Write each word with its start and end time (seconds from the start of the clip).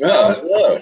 Oh, 0.00 0.34
hello. 0.34 0.78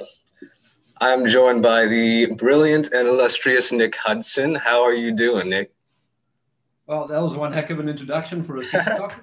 I'm 1.00 1.26
joined 1.26 1.62
by 1.62 1.86
the 1.86 2.26
brilliant 2.26 2.92
and 2.92 3.08
illustrious 3.08 3.72
Nick 3.72 3.96
Hudson. 3.96 4.54
How 4.54 4.82
are 4.82 4.92
you 4.92 5.14
doing, 5.14 5.48
Nick? 5.48 5.72
Well, 6.86 7.08
that 7.08 7.20
was 7.20 7.34
one 7.34 7.52
heck 7.52 7.70
of 7.70 7.80
an 7.80 7.88
introduction 7.88 8.42
for 8.42 8.58
a 8.58 8.64
six 8.64 8.86
o'clock. 8.86 9.14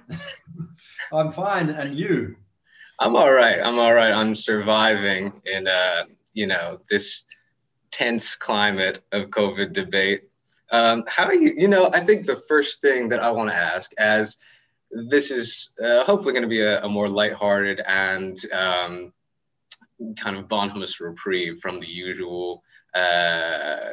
I'm 1.12 1.30
fine, 1.30 1.70
and 1.70 1.94
you? 1.94 2.36
I'm 2.98 3.16
all 3.16 3.32
right. 3.32 3.60
I'm 3.62 3.78
all 3.78 3.94
right. 3.94 4.12
I'm 4.12 4.34
surviving 4.34 5.32
in, 5.46 5.68
uh, 5.68 6.04
you 6.34 6.46
know, 6.46 6.80
this 6.90 7.24
tense 7.90 8.36
climate 8.36 9.00
of 9.12 9.30
COVID 9.30 9.72
debate. 9.72 10.24
Um, 10.70 11.04
how 11.06 11.24
are 11.24 11.34
you? 11.34 11.54
You 11.56 11.68
know, 11.68 11.90
I 11.94 12.00
think 12.00 12.26
the 12.26 12.36
first 12.36 12.82
thing 12.82 13.08
that 13.08 13.20
I 13.20 13.30
want 13.30 13.50
to 13.50 13.56
ask, 13.56 13.92
as 13.98 14.36
this 14.90 15.30
is 15.30 15.74
uh, 15.82 16.04
hopefully 16.04 16.32
going 16.32 16.42
to 16.42 16.48
be 16.48 16.60
a, 16.60 16.82
a, 16.82 16.88
more 16.88 17.08
lighthearted 17.08 17.80
and 17.86 18.36
um, 18.52 19.12
kind 20.16 20.36
of 20.36 20.48
bonhomous 20.48 21.00
reprieve 21.00 21.58
from 21.60 21.80
the 21.80 21.86
usual 21.86 22.62
uh, 22.94 23.92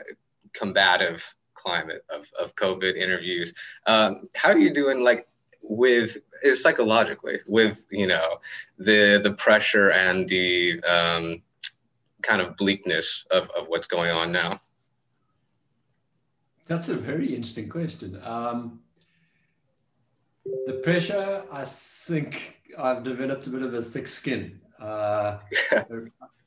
combative 0.54 1.36
climate 1.54 2.04
of, 2.10 2.30
of 2.42 2.56
COVID 2.56 2.96
interviews. 2.96 3.54
Um, 3.88 4.28
how 4.36 4.50
are 4.50 4.58
you 4.58 4.74
doing, 4.74 5.04
like, 5.04 5.28
with 5.68 6.18
psychologically 6.54 7.40
with 7.48 7.88
you 7.90 8.06
know 8.06 8.38
the 8.78 9.20
the 9.24 9.34
pressure 9.34 9.90
and 9.90 10.30
the 10.30 10.80
um, 10.84 11.42
kind 12.22 12.40
of 12.40 12.56
bleakness 12.56 13.26
of, 13.32 13.50
of 13.58 13.68
what's 13.68 13.88
going 13.88 14.12
on 14.12 14.32
now? 14.32 14.60
That's 16.68 16.90
a 16.90 16.94
very 16.94 17.30
interesting 17.30 17.68
question. 17.68 18.22
Um, 18.24 18.82
the 20.66 20.74
pressure 20.74 21.44
i 21.52 21.66
think 21.66 22.60
i've 22.78 23.04
developed 23.04 23.48
a 23.48 23.50
bit 23.50 23.62
of 23.62 23.74
a 23.74 23.82
thick 23.82 24.08
skin 24.08 24.60
uh, 24.82 25.38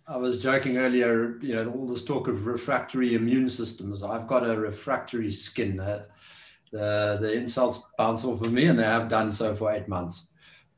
I 0.06 0.16
was 0.16 0.42
joking 0.42 0.78
earlier, 0.78 1.38
you 1.42 1.54
know, 1.54 1.70
all 1.70 1.86
this 1.86 2.04
talk 2.04 2.28
of 2.28 2.46
refractory 2.46 3.14
immune 3.14 3.48
systems. 3.48 4.02
I've 4.02 4.26
got 4.26 4.48
a 4.48 4.56
refractory 4.56 5.30
skin. 5.30 5.78
Uh, 5.78 6.04
the, 6.72 7.18
the 7.20 7.32
insults 7.32 7.82
bounce 7.96 8.24
off 8.24 8.40
of 8.40 8.52
me, 8.52 8.64
and 8.64 8.78
they 8.78 8.84
have 8.84 9.08
done 9.08 9.30
so 9.30 9.54
for 9.54 9.70
eight 9.70 9.88
months. 9.88 10.28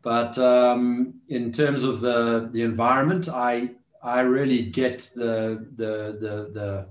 But 0.03 0.37
um, 0.39 1.15
in 1.29 1.53
terms 1.53 1.85
of 1.85 2.01
the, 2.01 2.49
the 2.53 2.63
environment, 2.63 3.29
I, 3.29 3.71
I 4.03 4.21
really 4.21 4.63
get 4.63 5.11
the, 5.15 5.67
the, 5.77 6.17
the, 6.19 6.51
the 6.53 6.89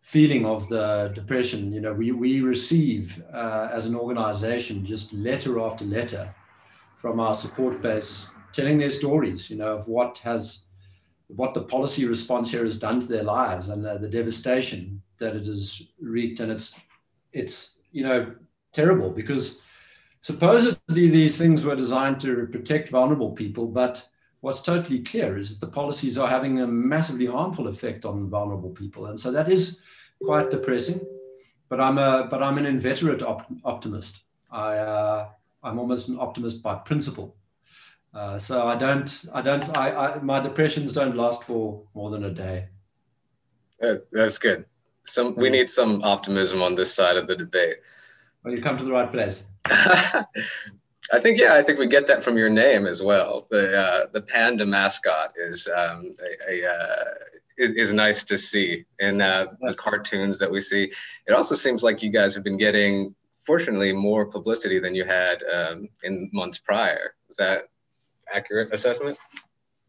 feeling 0.00 0.46
of 0.46 0.68
the 0.68 1.10
depression. 1.14 1.72
You 1.72 1.80
know, 1.80 1.92
we, 1.92 2.12
we 2.12 2.40
receive 2.40 3.22
uh, 3.32 3.68
as 3.72 3.86
an 3.86 3.94
organization 3.94 4.86
just 4.86 5.12
letter 5.12 5.60
after 5.60 5.84
letter 5.84 6.34
from 6.96 7.20
our 7.20 7.34
support 7.34 7.82
base 7.82 8.30
telling 8.58 8.78
their 8.78 8.90
stories, 9.02 9.48
you 9.50 9.56
know, 9.56 9.72
of 9.78 9.86
what 9.86 10.18
has 10.18 10.42
what 11.28 11.52
the 11.54 11.68
policy 11.74 12.06
response 12.06 12.50
here 12.50 12.64
has 12.64 12.78
done 12.78 12.98
to 13.00 13.06
their 13.06 13.22
lives 13.22 13.68
and 13.68 13.86
uh, 13.86 13.98
the 13.98 14.08
devastation 14.08 15.02
that 15.20 15.36
it 15.36 15.46
has 15.46 15.82
wreaked. 16.00 16.40
And 16.40 16.50
it's 16.50 16.68
it's 17.32 17.78
you 17.92 18.02
know, 18.02 18.34
terrible 18.72 19.10
because 19.10 19.60
supposedly 20.20 21.08
these 21.10 21.38
things 21.38 21.64
were 21.64 21.76
designed 21.76 22.20
to 22.20 22.46
protect 22.46 22.90
vulnerable 22.90 23.32
people, 23.32 23.66
but 23.66 24.02
what's 24.40 24.60
totally 24.60 25.00
clear 25.02 25.38
is 25.38 25.50
that 25.50 25.64
the 25.64 25.72
policies 25.72 26.18
are 26.18 26.28
having 26.28 26.60
a 26.60 26.66
massively 26.66 27.26
harmful 27.26 27.68
effect 27.68 28.04
on 28.04 28.28
vulnerable 28.28 28.70
people, 28.70 29.06
and 29.06 29.18
so 29.18 29.30
that 29.30 29.48
is 29.48 29.80
quite 30.22 30.50
depressing. 30.50 31.00
But 31.68 31.80
I'm 31.80 31.98
a 31.98 32.26
but 32.30 32.42
I'm 32.42 32.58
an 32.58 32.66
inveterate 32.66 33.22
op- 33.22 33.52
optimist. 33.64 34.22
I 34.50 34.70
uh, 34.78 35.28
I'm 35.62 35.78
almost 35.78 36.08
an 36.08 36.18
optimist 36.18 36.62
by 36.62 36.74
principle. 36.90 37.34
Uh, 38.18 38.36
so 38.36 38.66
I 38.66 38.74
don't 38.74 39.24
I 39.32 39.42
don't 39.42 39.78
I, 39.78 39.86
I 39.94 40.18
my 40.20 40.40
depressions 40.40 40.92
don't 40.92 41.16
last 41.16 41.44
for 41.44 41.82
more 41.94 42.10
than 42.10 42.24
a 42.24 42.30
day. 42.30 42.66
Uh, 43.82 43.96
that's 44.10 44.38
good 44.38 44.64
some 45.08 45.34
we 45.34 45.50
need 45.50 45.68
some 45.68 46.02
optimism 46.02 46.62
on 46.62 46.74
this 46.74 46.92
side 46.92 47.16
of 47.16 47.26
the 47.26 47.36
debate. 47.36 47.78
Well, 48.42 48.52
you've 48.52 48.62
come 48.62 48.76
to 48.78 48.84
the 48.84 48.92
right 48.92 49.10
place. 49.10 49.44
I 49.66 51.18
think 51.20 51.38
yeah, 51.38 51.54
I 51.54 51.62
think 51.62 51.78
we 51.78 51.86
get 51.86 52.06
that 52.06 52.22
from 52.22 52.36
your 52.36 52.50
name 52.50 52.86
as 52.86 53.02
well. 53.02 53.46
The 53.50 53.78
uh, 53.78 54.06
the 54.12 54.22
panda 54.22 54.66
mascot 54.66 55.32
is 55.36 55.68
um, 55.74 56.14
a, 56.48 56.62
a 56.62 56.70
uh, 56.70 57.04
is, 57.56 57.72
is 57.72 57.94
nice 57.94 58.24
to 58.24 58.36
see 58.36 58.84
in 58.98 59.22
uh, 59.22 59.46
the 59.62 59.74
cartoons 59.74 60.38
that 60.38 60.50
we 60.50 60.60
see. 60.60 60.92
It 61.26 61.32
also 61.32 61.54
seems 61.54 61.82
like 61.82 62.02
you 62.02 62.10
guys 62.10 62.34
have 62.34 62.44
been 62.44 62.58
getting, 62.58 63.14
fortunately, 63.40 63.92
more 63.92 64.26
publicity 64.26 64.78
than 64.78 64.94
you 64.94 65.04
had 65.04 65.42
um, 65.52 65.88
in 66.04 66.30
months 66.32 66.58
prior. 66.58 67.14
Is 67.30 67.36
that 67.36 67.68
accurate 68.34 68.72
assessment? 68.72 69.16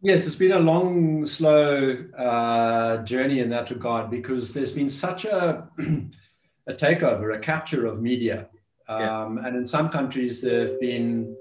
Yes, 0.02 0.26
it's 0.26 0.36
been 0.36 0.54
a 0.54 0.60
long, 0.60 1.26
slow 1.26 1.98
uh, 2.18 2.98
journey 3.04 3.40
in 3.40 3.50
that 3.50 3.70
regard 3.70 4.10
because 4.10 4.54
there's 4.54 4.72
been 4.72 4.90
such 4.90 5.26
a, 5.26 5.68
a 6.68 6.74
takeover, 6.74 7.36
a 7.36 7.40
capture 7.40 7.86
of 7.86 8.02
media. 8.02 8.48
Um, 8.88 9.38
yeah. 9.38 9.48
And 9.48 9.58
in 9.58 9.66
some 9.66 9.90
countries, 9.90 10.42
there 10.42 10.68
have 10.68 10.80
been 10.80 11.36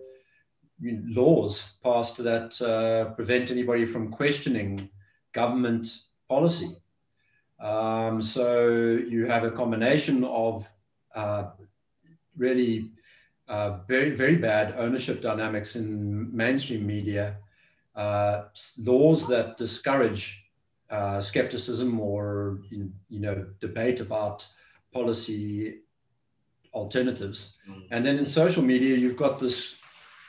laws 0.81 1.75
passed 1.83 2.19
that 2.19 2.61
uh, 2.61 3.13
prevent 3.15 3.51
anybody 3.51 3.85
from 3.85 4.11
questioning 4.11 4.89
government 5.33 5.87
policy. 6.29 6.77
Um, 7.61 8.23
so 8.23 8.69
you 9.09 9.27
have 9.27 9.45
a 9.45 9.51
combination 9.51 10.25
of 10.25 10.69
uh, 11.15 11.51
really 12.37 12.91
uh, 13.49 13.79
very, 13.89 14.11
very 14.11 14.37
bad 14.37 14.75
ownership 14.77 15.21
dynamics 15.21 15.77
in 15.77 16.35
mainstream 16.37 16.87
media 16.87 17.37
uh, 17.97 18.45
laws 18.79 19.27
that 19.27 19.57
discourage 19.57 20.45
uh, 20.91 21.21
skepticism 21.21 22.01
or 22.01 22.61
you, 22.71 22.91
know 23.11 23.47
debate 23.61 24.01
about 24.01 24.47
policy 24.93 25.81
alternatives. 26.73 27.57
Mm. 27.69 27.89
And 27.91 28.07
then 28.07 28.19
in 28.19 28.25
social 28.25 28.63
media, 28.63 28.97
you've 28.97 29.17
got 29.17 29.39
this. 29.39 29.75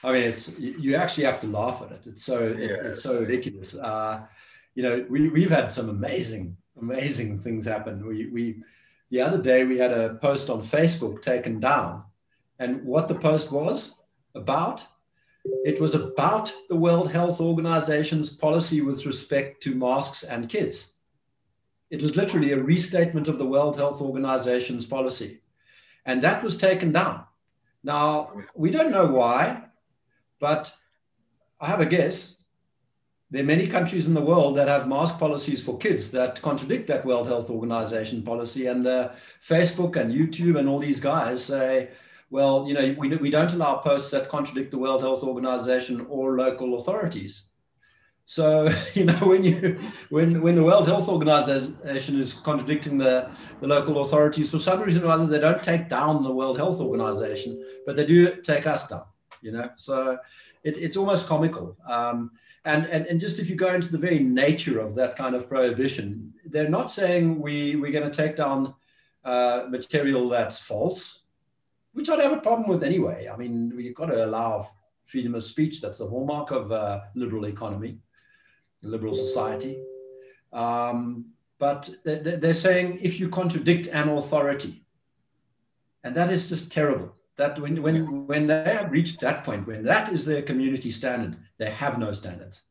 I 0.03 0.13
mean, 0.13 0.23
it's 0.23 0.49
you 0.57 0.95
actually 0.95 1.25
have 1.25 1.39
to 1.41 1.47
laugh 1.47 1.81
at 1.81 1.91
it. 1.91 2.07
It's 2.07 2.23
so 2.23 2.47
yes. 2.47 2.79
it's 2.83 3.03
so 3.03 3.19
ridiculous. 3.19 3.73
Uh, 3.73 4.21
you 4.75 4.83
know, 4.83 5.05
we 5.09 5.29
we've 5.29 5.51
had 5.51 5.71
some 5.71 5.89
amazing 5.89 6.57
amazing 6.81 7.37
things 7.37 7.65
happen. 7.65 8.05
We 8.05 8.27
we 8.27 8.63
the 9.11 9.21
other 9.21 9.41
day 9.41 9.63
we 9.63 9.77
had 9.77 9.91
a 9.91 10.15
post 10.15 10.49
on 10.49 10.61
Facebook 10.61 11.21
taken 11.21 11.59
down, 11.59 12.03
and 12.59 12.83
what 12.83 13.07
the 13.07 13.19
post 13.19 13.51
was 13.51 13.95
about 14.35 14.85
it 15.63 15.79
was 15.79 15.95
about 15.95 16.51
the 16.67 16.75
World 16.75 17.11
Health 17.11 17.39
Organization's 17.39 18.29
policy 18.29 18.81
with 18.81 19.05
respect 19.05 19.61
to 19.63 19.75
masks 19.75 20.23
and 20.23 20.49
kids. 20.49 20.93
It 21.89 22.01
was 22.01 22.15
literally 22.15 22.51
a 22.51 22.63
restatement 22.63 23.27
of 23.27 23.37
the 23.37 23.45
World 23.45 23.75
Health 23.75 24.01
Organization's 24.01 24.85
policy. 24.85 25.41
And 26.05 26.21
that 26.21 26.43
was 26.43 26.57
taken 26.57 26.91
down. 26.91 27.23
Now, 27.83 28.33
we 28.53 28.69
don't 28.69 28.91
know 28.91 29.05
why, 29.05 29.63
but 30.39 30.73
I 31.59 31.67
have 31.67 31.79
a 31.79 31.85
guess. 31.85 32.37
There 33.31 33.43
are 33.43 33.45
many 33.45 33.67
countries 33.67 34.07
in 34.07 34.13
the 34.13 34.21
world 34.21 34.57
that 34.57 34.67
have 34.67 34.87
mask 34.87 35.19
policies 35.19 35.61
for 35.61 35.77
kids 35.77 36.11
that 36.11 36.41
contradict 36.41 36.87
that 36.87 37.05
World 37.05 37.27
Health 37.27 37.49
Organization 37.49 38.23
policy. 38.23 38.67
And 38.67 38.85
uh, 38.85 39.11
Facebook 39.47 39.95
and 39.95 40.13
YouTube 40.13 40.59
and 40.59 40.67
all 40.67 40.79
these 40.79 40.99
guys 40.99 41.43
say, 41.43 41.89
well, 42.29 42.65
you 42.67 42.73
know, 42.73 42.95
we, 42.97 43.15
we 43.15 43.29
don't 43.29 43.53
allow 43.53 43.77
posts 43.77 44.11
that 44.11 44.29
contradict 44.29 44.71
the 44.71 44.77
World 44.77 45.01
Health 45.01 45.23
Organization 45.23 46.05
or 46.09 46.37
local 46.37 46.75
authorities. 46.75 47.43
So, 48.25 48.69
you 48.93 49.05
know, 49.05 49.15
when 49.15 49.43
you 49.43 49.79
when 50.09 50.41
when 50.41 50.55
the 50.55 50.63
World 50.63 50.87
Health 50.87 51.09
Organization 51.09 52.19
is 52.19 52.33
contradicting 52.33 52.97
the, 52.97 53.31
the 53.61 53.67
local 53.67 54.01
authorities, 54.01 54.51
for 54.51 54.59
some 54.59 54.81
reason 54.81 55.03
or 55.03 55.09
other, 55.09 55.25
they 55.25 55.39
don't 55.39 55.63
take 55.63 55.89
down 55.89 56.21
the 56.21 56.31
World 56.31 56.57
Health 56.57 56.79
Organization, 56.79 57.63
but 57.85 57.95
they 57.95 58.05
do 58.05 58.35
take 58.41 58.67
us 58.67 58.87
down, 58.87 59.05
you 59.41 59.51
know. 59.51 59.69
So 59.75 60.19
it, 60.63 60.77
it's 60.77 60.97
almost 60.97 61.25
comical. 61.25 61.75
Um, 61.87 62.31
and, 62.65 62.85
and, 62.87 63.07
and 63.07 63.19
just 63.19 63.39
if 63.39 63.49
you 63.49 63.55
go 63.55 63.73
into 63.73 63.91
the 63.91 63.97
very 63.97 64.19
nature 64.19 64.79
of 64.79 64.93
that 64.95 65.15
kind 65.15 65.33
of 65.33 65.49
prohibition, 65.49 66.31
they're 66.45 66.69
not 66.69 66.91
saying 66.91 67.39
we, 67.39 67.77
we're 67.77 67.91
going 67.91 68.09
to 68.09 68.15
take 68.15 68.35
down 68.35 68.75
uh, 69.23 69.63
material 69.69 70.29
that's 70.29 70.59
false 70.59 71.23
which 71.99 72.09
I'd 72.09 72.21
have 72.21 72.31
a 72.31 72.37
problem 72.37 72.69
with 72.69 72.81
anyway. 72.81 73.27
I 73.31 73.35
mean, 73.35 73.73
you've 73.77 73.93
got 73.93 74.05
to 74.05 74.25
allow 74.25 74.69
freedom 75.05 75.35
of 75.35 75.43
speech. 75.43 75.81
That's 75.81 75.97
the 75.97 76.07
hallmark 76.07 76.51
of 76.51 76.71
a 76.71 77.09
liberal 77.13 77.45
economy, 77.45 77.99
a 78.85 78.87
liberal 78.87 79.13
society. 79.13 79.83
Um, 80.53 81.25
but 81.57 81.89
they're 82.05 82.53
saying 82.53 82.99
if 83.01 83.19
you 83.19 83.27
contradict 83.27 83.87
an 83.87 84.07
authority, 84.07 84.81
and 86.05 86.15
that 86.15 86.31
is 86.31 86.47
just 86.47 86.71
terrible. 86.71 87.13
That 87.35 87.59
when, 87.59 87.81
when, 87.81 88.27
when 88.27 88.47
they 88.47 88.63
have 88.63 88.91
reached 88.91 89.19
that 89.19 89.43
point, 89.43 89.67
when 89.67 89.83
that 89.83 90.13
is 90.13 90.23
their 90.23 90.41
community 90.41 90.91
standard, 90.91 91.37
they 91.57 91.69
have 91.69 91.97
no 91.97 92.13
standards. 92.13 92.63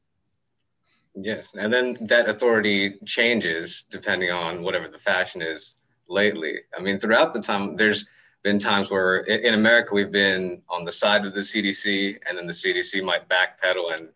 Yes, 1.14 1.50
and 1.54 1.70
then 1.70 1.98
that 2.02 2.28
authority 2.28 2.94
changes 3.04 3.84
depending 3.90 4.30
on 4.30 4.62
whatever 4.62 4.88
the 4.88 4.98
fashion 4.98 5.42
is 5.42 5.78
lately. 6.08 6.60
I 6.78 6.80
mean, 6.80 6.98
throughout 6.98 7.34
the 7.34 7.40
time, 7.40 7.76
there's 7.76 8.06
been 8.42 8.58
times 8.58 8.90
where 8.90 9.18
in 9.18 9.54
America 9.54 9.94
we've 9.94 10.12
been 10.12 10.62
on 10.68 10.84
the 10.84 10.92
side 10.92 11.24
of 11.24 11.34
the 11.34 11.40
CDC, 11.40 12.18
and 12.28 12.38
then 12.38 12.46
the 12.46 12.52
CDC 12.52 13.02
might 13.04 13.28
backpedal 13.28 13.94
and 13.94 14.08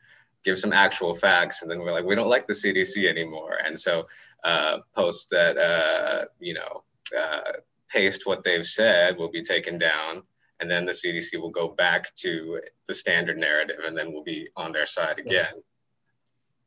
give 0.44 0.58
some 0.58 0.72
actual 0.72 1.14
facts, 1.14 1.62
and 1.62 1.70
then 1.70 1.80
we're 1.80 1.92
like, 1.92 2.04
we 2.04 2.14
don't 2.14 2.28
like 2.28 2.46
the 2.46 2.52
CDC 2.52 3.08
anymore, 3.08 3.58
and 3.64 3.78
so 3.78 4.06
uh, 4.44 4.78
posts 4.94 5.26
that 5.28 5.56
uh, 5.56 6.24
you 6.40 6.54
know 6.54 6.82
uh, 7.18 7.52
paste 7.88 8.22
what 8.26 8.42
they've 8.42 8.66
said 8.66 9.16
will 9.16 9.30
be 9.30 9.42
taken 9.42 9.78
down, 9.78 10.22
and 10.60 10.70
then 10.70 10.84
the 10.84 10.92
CDC 10.92 11.40
will 11.40 11.50
go 11.50 11.68
back 11.68 12.14
to 12.16 12.60
the 12.86 12.94
standard 12.94 13.38
narrative, 13.38 13.80
and 13.84 13.96
then 13.96 14.12
we'll 14.12 14.24
be 14.24 14.48
on 14.56 14.72
their 14.72 14.86
side 14.86 15.18
again. 15.18 15.54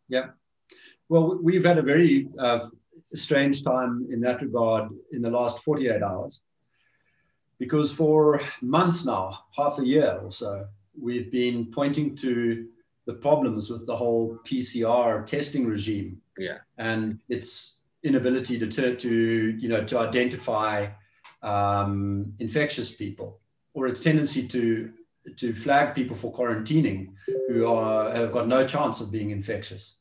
Yeah. 0.07 0.27
Well, 1.09 1.39
we've 1.41 1.65
had 1.65 1.77
a 1.77 1.83
very 1.83 2.27
uh, 2.39 2.67
strange 3.13 3.63
time 3.63 4.07
in 4.11 4.19
that 4.21 4.41
regard 4.41 4.89
in 5.11 5.21
the 5.21 5.29
last 5.29 5.59
48 5.59 6.01
hours 6.01 6.41
because 7.57 7.91
for 7.91 8.41
months 8.61 9.05
now, 9.05 9.45
half 9.55 9.79
a 9.79 9.85
year 9.85 10.19
or 10.23 10.31
so, 10.31 10.67
we've 10.99 11.31
been 11.31 11.65
pointing 11.71 12.15
to 12.17 12.67
the 13.05 13.13
problems 13.13 13.69
with 13.69 13.85
the 13.85 13.95
whole 13.95 14.39
PCR 14.45 15.25
testing 15.25 15.65
regime. 15.65 16.21
Yeah. 16.37 16.57
And 16.77 17.19
its 17.29 17.75
inability 18.03 18.59
to 18.59 18.67
to, 18.67 18.95
to 18.95 19.55
you 19.57 19.69
know 19.69 19.83
to 19.83 19.99
identify 19.99 20.87
um, 21.41 22.33
infectious 22.39 22.91
people, 22.91 23.39
or 23.73 23.87
its 23.87 23.99
tendency 23.99 24.47
to 24.47 24.91
to 25.37 25.53
flag 25.53 25.95
people 25.95 26.15
for 26.15 26.31
quarantining 26.31 27.13
who 27.47 27.65
are 27.65 28.11
have 28.11 28.31
got 28.31 28.47
no 28.47 28.65
chance 28.65 29.01
of 29.01 29.11
being 29.11 29.31
infectious. 29.31 29.95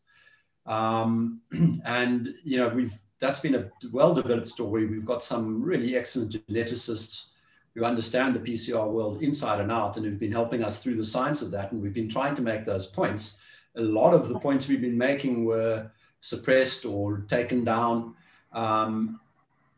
Um, 0.66 1.40
and 1.84 2.34
you 2.42 2.58
know 2.58 2.68
we've 2.68 2.94
that's 3.20 3.40
been 3.40 3.54
a 3.54 3.70
well 3.92 4.12
developed 4.12 4.48
story. 4.48 4.86
We've 4.86 5.04
got 5.04 5.22
some 5.22 5.62
really 5.62 5.96
excellent 5.96 6.32
geneticists 6.32 7.26
who 7.74 7.84
understand 7.84 8.34
the 8.34 8.40
PCR 8.40 8.88
world 8.88 9.22
inside 9.22 9.60
and 9.60 9.72
out 9.72 9.96
and 9.96 10.06
who've 10.06 10.18
been 10.18 10.32
helping 10.32 10.62
us 10.62 10.82
through 10.82 10.94
the 10.94 11.04
science 11.04 11.42
of 11.42 11.50
that. 11.50 11.72
And 11.72 11.82
we've 11.82 11.92
been 11.92 12.08
trying 12.08 12.34
to 12.36 12.42
make 12.42 12.64
those 12.64 12.86
points. 12.86 13.36
A 13.76 13.82
lot 13.82 14.14
of 14.14 14.28
the 14.28 14.38
points 14.38 14.68
we've 14.68 14.80
been 14.80 14.98
making 14.98 15.44
were 15.44 15.90
suppressed 16.20 16.84
or 16.84 17.24
taken 17.28 17.64
down. 17.64 18.14
Um, 18.52 19.20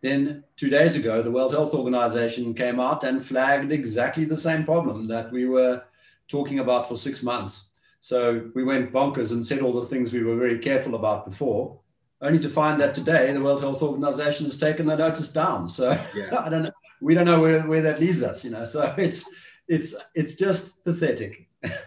then 0.03 0.45
two 0.57 0.69
days 0.69 0.95
ago, 0.95 1.23
the 1.23 1.31
World 1.31 1.53
Health 1.53 1.73
Organization 1.73 2.53
came 2.53 2.79
out 2.79 3.03
and 3.03 3.25
flagged 3.25 3.73
exactly 3.73 4.27
the 4.27 4.37
same 4.37 4.65
problem 4.65 5.09
that 5.09 5.33
we 5.33 5.47
were 5.47 5.83
talking 6.29 6.59
about 6.59 6.87
for 6.87 6.97
six 6.97 7.23
months. 7.23 7.71
So 8.01 8.51
we 8.55 8.63
went 8.63 8.93
bonkers 8.93 9.33
and 9.33 9.45
said 9.45 9.63
all 9.63 9.73
the 9.73 9.87
things 9.87 10.13
we 10.13 10.23
were 10.23 10.37
very 10.37 10.59
careful 10.59 10.95
about 10.95 11.25
before, 11.25 11.81
only 12.21 12.39
to 12.41 12.51
find 12.51 12.79
that 12.81 12.95
today 12.95 13.33
the 13.33 13.41
World 13.41 13.63
Health 13.63 13.83
Organization 13.83 14.45
has 14.45 14.59
taken 14.59 14.85
the 14.85 14.97
notice 14.97 15.33
down. 15.33 15.69
So 15.69 15.91
yeah. 16.15 16.39
I 16.39 16.51
don't 16.51 16.63
know 16.65 16.73
we 17.01 17.15
don't 17.15 17.27
know 17.27 17.41
where, 17.41 17.63
where 17.63 17.83
that 17.83 18.01
leaves 18.01 18.23
us, 18.23 18.45
you 18.45 18.51
know. 18.51 18.65
So 18.65 18.95
it's 18.99 19.29
it's 19.69 19.95
it's 20.15 20.35
just 20.35 20.83
pathetic. 20.85 21.49
There's 21.63 21.81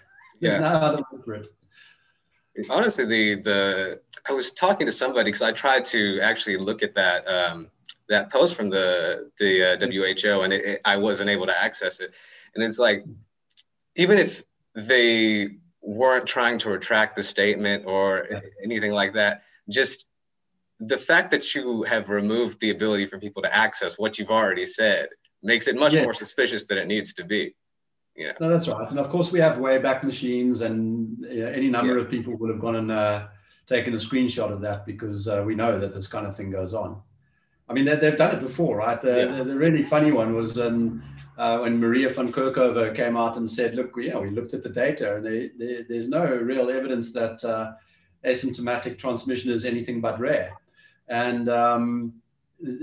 yeah. 0.54 0.60
no 0.60 0.68
other 0.68 1.04
word 1.12 1.24
for 1.24 1.34
it. 1.36 1.48
Honestly, 2.70 3.06
the 3.06 3.42
the 3.42 4.02
I 4.28 4.34
was 4.34 4.52
talking 4.52 4.86
to 4.86 4.92
somebody 4.92 5.30
because 5.30 5.42
I 5.42 5.52
tried 5.52 5.86
to 5.86 6.20
actually 6.22 6.58
look 6.58 6.84
at 6.84 6.94
that 6.96 7.28
um, 7.28 7.68
that 8.10 8.32
post 8.32 8.56
from 8.56 8.70
the 8.70 9.32
the 9.40 9.74
uh, 9.74 9.78
WHO 9.80 10.42
and 10.42 10.54
it, 10.54 10.66
it, 10.66 10.82
I 10.86 10.98
wasn't 10.98 11.30
able 11.30 11.46
to 11.46 11.58
access 11.58 12.02
it. 12.02 12.14
And 12.56 12.64
it's 12.64 12.80
like 12.80 13.06
even 13.96 14.18
if 14.18 14.44
they 14.76 15.50
weren't 15.82 16.26
trying 16.26 16.58
to 16.60 16.70
retract 16.70 17.16
the 17.16 17.24
statement 17.24 17.86
or 17.86 18.28
anything 18.64 18.92
like 18.92 19.14
that, 19.14 19.44
just 19.70 20.12
the 20.80 20.98
fact 20.98 21.32
that 21.32 21.54
you 21.54 21.84
have 21.84 22.10
removed 22.10 22.60
the 22.62 22.70
ability 22.70 23.06
for 23.06 23.20
people 23.20 23.42
to 23.42 23.56
access 23.56 24.00
what 24.00 24.18
you've 24.18 24.30
already 24.30 24.66
said 24.66 25.10
makes 25.44 25.68
it 25.68 25.76
much 25.76 25.94
yeah. 25.94 26.04
more 26.04 26.14
suspicious 26.14 26.66
than 26.66 26.78
it 26.78 26.88
needs 26.88 27.14
to 27.14 27.24
be. 27.24 27.56
Yeah. 28.16 28.34
No, 28.40 28.50
that's 28.50 28.68
right. 28.68 28.90
And 28.90 29.00
of 29.00 29.10
course, 29.10 29.32
we 29.32 29.40
have 29.40 29.58
Wayback 29.58 30.04
Machines, 30.04 30.62
and 30.62 31.18
you 31.20 31.42
know, 31.42 31.48
any 31.48 31.70
number 31.70 31.96
yeah. 31.96 32.02
of 32.02 32.10
people 32.10 32.36
would 32.36 32.50
have 32.50 32.60
gone 32.60 32.76
and 32.76 32.92
uh, 32.92 33.28
taken 33.66 33.94
a 33.94 33.98
screenshot 33.98 34.52
of 34.52 34.60
that 34.62 34.86
because 34.86 35.28
uh, 35.28 35.44
we 35.46 35.56
know 35.56 35.80
that 35.80 35.94
this 35.94 36.08
kind 36.08 36.26
of 36.26 36.36
thing 36.36 36.52
goes 36.52 36.74
on. 36.74 37.02
I 37.70 37.74
mean, 37.74 37.86
they, 37.86 37.96
have 37.98 38.18
done 38.18 38.36
it 38.36 38.42
before, 38.42 38.78
right? 38.78 39.00
The, 39.00 39.18
yeah. 39.18 39.26
the, 39.38 39.44
the, 39.44 39.56
really 39.56 39.84
funny 39.84 40.12
one 40.12 40.34
was 40.34 40.58
um, 40.58 41.04
uh, 41.38 41.60
when 41.60 41.80
Maria 41.80 42.10
van 42.10 42.32
Kerkhove 42.32 42.96
came 42.96 43.16
out 43.16 43.38
and 43.38 43.50
said, 43.50 43.76
look, 43.76 43.94
you 43.96 44.10
know, 44.10 44.22
we 44.22 44.32
looked 44.32 44.56
at 44.56 44.64
the 44.64 44.70
data 44.70 45.18
and 45.18 45.26
they, 45.26 45.52
they, 45.58 45.86
there's 45.88 46.08
no 46.08 46.26
real 46.26 46.70
evidence 46.72 47.12
that 47.12 47.44
uh, 47.46 47.74
asymptomatic 48.26 48.98
transmission 48.98 49.52
is 49.52 49.66
anything 49.66 50.02
but 50.02 50.20
rare. 50.20 50.54
And 51.10 51.50
um, 51.50 52.14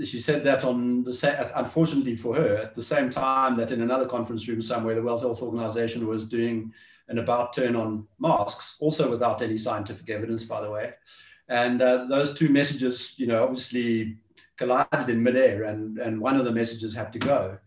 she 0.03 0.19
said 0.19 0.43
that 0.43 0.63
on 0.63 1.03
the 1.03 1.13
sa- 1.13 1.49
unfortunately 1.55 2.15
for 2.15 2.35
her, 2.35 2.57
at 2.57 2.75
the 2.75 2.83
same 2.83 3.09
time 3.09 3.57
that 3.57 3.71
in 3.71 3.81
another 3.81 4.05
conference 4.05 4.47
room 4.47 4.61
somewhere, 4.61 4.95
the 4.95 5.01
World 5.01 5.21
Health 5.21 5.41
Organization 5.41 6.07
was 6.07 6.27
doing 6.27 6.73
an 7.09 7.19
about 7.19 7.53
turn 7.53 7.75
on 7.75 8.05
masks, 8.19 8.75
also 8.79 9.09
without 9.09 9.41
any 9.41 9.57
scientific 9.57 10.09
evidence, 10.09 10.43
by 10.43 10.61
the 10.61 10.69
way. 10.69 10.93
And 11.47 11.81
uh, 11.81 12.05
those 12.09 12.33
two 12.33 12.49
messages, 12.49 13.13
you 13.17 13.27
know, 13.27 13.43
obviously 13.43 14.17
collided 14.57 15.09
in 15.09 15.23
midair, 15.23 15.63
and, 15.63 15.97
and 15.99 16.19
one 16.19 16.35
of 16.35 16.43
the 16.43 16.51
messages 16.51 16.93
had 16.93 17.13
to 17.13 17.19
go. 17.19 17.57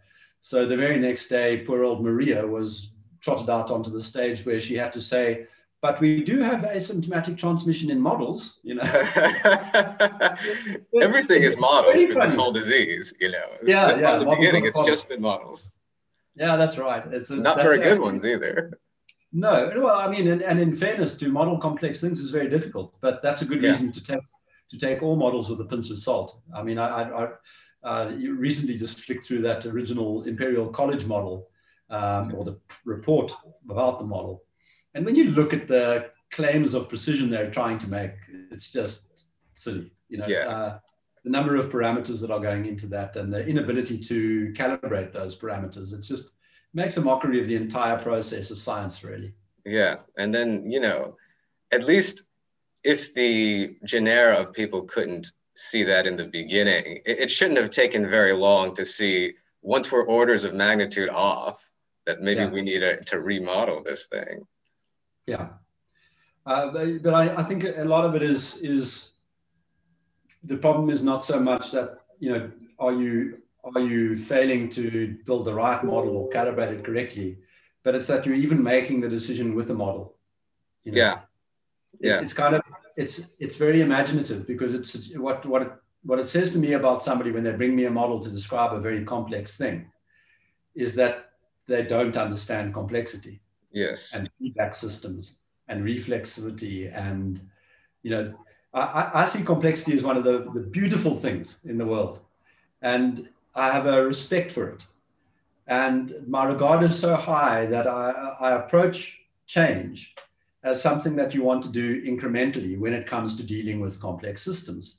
So 0.42 0.66
the 0.66 0.76
very 0.76 0.98
next 0.98 1.28
day, 1.28 1.58
poor 1.58 1.84
old 1.84 2.02
Maria 2.02 2.46
was 2.46 2.92
trotted 3.20 3.48
out 3.48 3.70
onto 3.70 3.90
the 3.90 4.02
stage 4.02 4.44
where 4.44 4.60
she 4.60 4.74
had 4.74 4.92
to 4.92 5.00
say, 5.00 5.46
but 5.82 5.98
we 6.00 6.22
do 6.22 6.40
have 6.40 6.62
asymptomatic 6.62 7.38
transmission 7.38 7.90
in 7.90 8.00
models, 8.00 8.60
you 8.62 8.74
know. 8.74 8.82
Everything 11.00 11.42
is 11.42 11.58
models 11.58 12.04
for 12.04 12.14
this 12.14 12.34
whole 12.34 12.52
disease, 12.52 13.14
you 13.18 13.30
know. 13.30 13.46
Yeah, 13.62 13.96
yeah. 13.96 14.18
The 14.18 14.26
beginning, 14.26 14.66
it's 14.66 14.80
just 14.80 15.08
been 15.08 15.22
models. 15.22 15.70
Yeah, 16.36 16.56
that's 16.56 16.76
right. 16.76 17.04
It's 17.06 17.30
a, 17.30 17.36
not 17.36 17.56
very 17.56 17.78
good 17.78 17.98
ones 17.98 18.26
either. 18.26 18.78
No, 19.32 19.70
well, 19.76 19.96
I 19.96 20.08
mean, 20.08 20.28
and, 20.28 20.42
and, 20.42 20.58
in 20.58 20.74
fairness, 20.74 21.16
to 21.18 21.28
model 21.28 21.56
complex 21.56 22.00
things 22.00 22.20
is 22.20 22.30
very 22.30 22.48
difficult, 22.48 22.94
but 23.00 23.22
that's 23.22 23.42
a 23.42 23.44
good 23.44 23.62
yeah. 23.62 23.68
reason 23.68 23.92
to 23.92 24.02
take 24.02 24.20
to 24.70 24.78
take 24.78 25.02
all 25.02 25.16
models 25.16 25.48
with 25.48 25.60
a 25.60 25.64
pinch 25.64 25.90
of 25.90 25.98
salt. 25.98 26.40
I 26.54 26.62
mean, 26.62 26.78
I, 26.78 26.88
I, 26.88 27.24
I 27.24 27.28
uh, 27.82 28.10
recently 28.10 28.76
just 28.76 29.00
flicked 29.00 29.24
through 29.24 29.42
that 29.42 29.66
original 29.66 30.24
Imperial 30.24 30.68
College 30.68 31.06
model 31.06 31.48
um, 31.90 32.34
or 32.34 32.44
the 32.44 32.58
report 32.84 33.32
about 33.68 33.98
the 33.98 34.04
model, 34.04 34.44
and 34.94 35.04
when 35.04 35.14
you 35.14 35.30
look 35.30 35.52
at 35.52 35.68
the 35.68 36.10
claims 36.30 36.74
of 36.74 36.88
precision 36.88 37.30
they're 37.30 37.50
trying 37.50 37.78
to 37.78 37.88
make, 37.88 38.12
it's 38.50 38.72
just 38.72 39.26
silly. 39.54 39.90
You 40.08 40.18
know, 40.18 40.26
yeah. 40.26 40.48
uh, 40.48 40.78
the 41.24 41.30
number 41.30 41.56
of 41.56 41.70
parameters 41.70 42.20
that 42.20 42.30
are 42.30 42.40
going 42.40 42.66
into 42.66 42.86
that 42.88 43.16
and 43.16 43.32
the 43.32 43.46
inability 43.46 43.98
to 43.98 44.52
calibrate 44.56 45.12
those 45.12 45.36
parameters. 45.36 45.92
It's 45.92 46.08
just 46.08 46.32
makes 46.72 46.96
a 46.96 47.00
mockery 47.00 47.40
of 47.40 47.46
the 47.46 47.56
entire 47.56 47.98
process 47.98 48.50
of 48.50 48.58
science, 48.58 49.02
really. 49.04 49.32
Yeah, 49.64 49.96
and 50.16 50.34
then 50.34 50.70
you 50.70 50.80
know, 50.80 51.16
at 51.70 51.84
least 51.84 52.24
if 52.84 53.14
the 53.14 53.76
genera 53.84 54.36
of 54.36 54.52
people 54.52 54.82
couldn't 54.82 55.32
see 55.54 55.82
that 55.84 56.06
in 56.06 56.16
the 56.16 56.24
beginning, 56.24 57.00
it, 57.04 57.20
it 57.20 57.30
shouldn't 57.30 57.58
have 57.58 57.70
taken 57.70 58.08
very 58.08 58.32
long 58.32 58.74
to 58.74 58.84
see 58.84 59.34
once 59.62 59.92
we're 59.92 60.06
orders 60.06 60.44
of 60.44 60.54
magnitude 60.54 61.10
off 61.10 61.68
that 62.06 62.22
maybe 62.22 62.40
yeah. 62.40 62.48
we 62.48 62.62
need 62.62 62.82
a, 62.82 62.96
to 63.04 63.20
remodel 63.20 63.82
this 63.82 64.06
thing. 64.06 64.46
Yeah. 65.26 65.48
Uh, 66.46 66.70
but, 66.72 67.02
but 67.02 67.14
I, 67.14 67.36
I, 67.36 67.42
think 67.42 67.64
a 67.64 67.84
lot 67.84 68.04
of 68.04 68.14
it 68.14 68.22
is 68.22 68.56
is 68.58 69.12
the 70.42 70.56
problem 70.56 70.90
is 70.90 71.02
not 71.02 71.22
so 71.22 71.38
much 71.38 71.70
that 71.72 71.98
you 72.18 72.30
know 72.30 72.50
are 72.78 72.92
you 72.92 73.38
are 73.62 73.80
you 73.80 74.16
failing 74.16 74.68
to 74.70 75.18
build 75.26 75.44
the 75.44 75.54
right 75.54 75.84
model 75.84 76.16
or 76.16 76.30
calibrate 76.30 76.72
it 76.72 76.84
correctly, 76.84 77.38
but 77.84 77.94
it's 77.94 78.06
that 78.06 78.24
you're 78.24 78.34
even 78.34 78.62
making 78.62 79.00
the 79.00 79.08
decision 79.08 79.54
with 79.54 79.68
the 79.68 79.74
model. 79.74 80.16
You 80.84 80.92
know? 80.92 80.98
Yeah, 80.98 81.18
yeah. 82.00 82.16
It, 82.16 82.22
it's 82.22 82.32
kind 82.32 82.54
of 82.54 82.62
it's 82.96 83.36
it's 83.38 83.56
very 83.56 83.82
imaginative 83.82 84.46
because 84.46 84.72
it's 84.72 85.14
what 85.16 85.44
what 85.44 85.62
it, 85.62 85.72
what 86.02 86.18
it 86.18 86.26
says 86.26 86.50
to 86.50 86.58
me 86.58 86.72
about 86.72 87.02
somebody 87.02 87.30
when 87.30 87.44
they 87.44 87.52
bring 87.52 87.76
me 87.76 87.84
a 87.84 87.90
model 87.90 88.18
to 88.20 88.30
describe 88.30 88.72
a 88.72 88.80
very 88.80 89.04
complex 89.04 89.58
thing 89.58 89.90
is 90.74 90.94
that 90.94 91.32
they 91.66 91.82
don't 91.82 92.16
understand 92.16 92.72
complexity 92.72 93.42
yes. 93.72 94.14
And 94.14 94.30
feedback 94.38 94.76
systems 94.76 95.34
and 95.68 95.84
reflexivity 95.84 96.92
and 96.94 97.40
you 98.02 98.10
know 98.10 98.34
I, 98.72 99.10
I 99.14 99.24
see 99.24 99.42
complexity 99.42 99.94
as 99.94 100.04
one 100.04 100.16
of 100.16 100.24
the, 100.24 100.48
the 100.54 100.60
beautiful 100.60 101.14
things 101.14 101.58
in 101.64 101.76
the 101.78 101.86
world. 101.86 102.20
And 102.82 103.28
i 103.54 103.70
have 103.70 103.86
a 103.86 104.04
respect 104.04 104.52
for 104.52 104.68
it. 104.68 104.86
And 105.66 106.14
my 106.26 106.44
regard 106.44 106.82
is 106.82 106.98
so 106.98 107.16
high 107.16 107.66
that 107.66 107.86
i, 107.86 108.10
I 108.40 108.52
approach 108.52 109.18
change 109.46 110.14
as 110.62 110.80
something 110.80 111.16
that 111.16 111.34
you 111.34 111.42
want 111.42 111.62
to 111.64 111.70
do 111.70 112.02
incrementally 112.04 112.78
when 112.78 112.92
it 112.92 113.06
comes 113.06 113.34
to 113.34 113.42
dealing 113.42 113.80
with 113.80 114.00
complex 114.00 114.42
systems. 114.42 114.96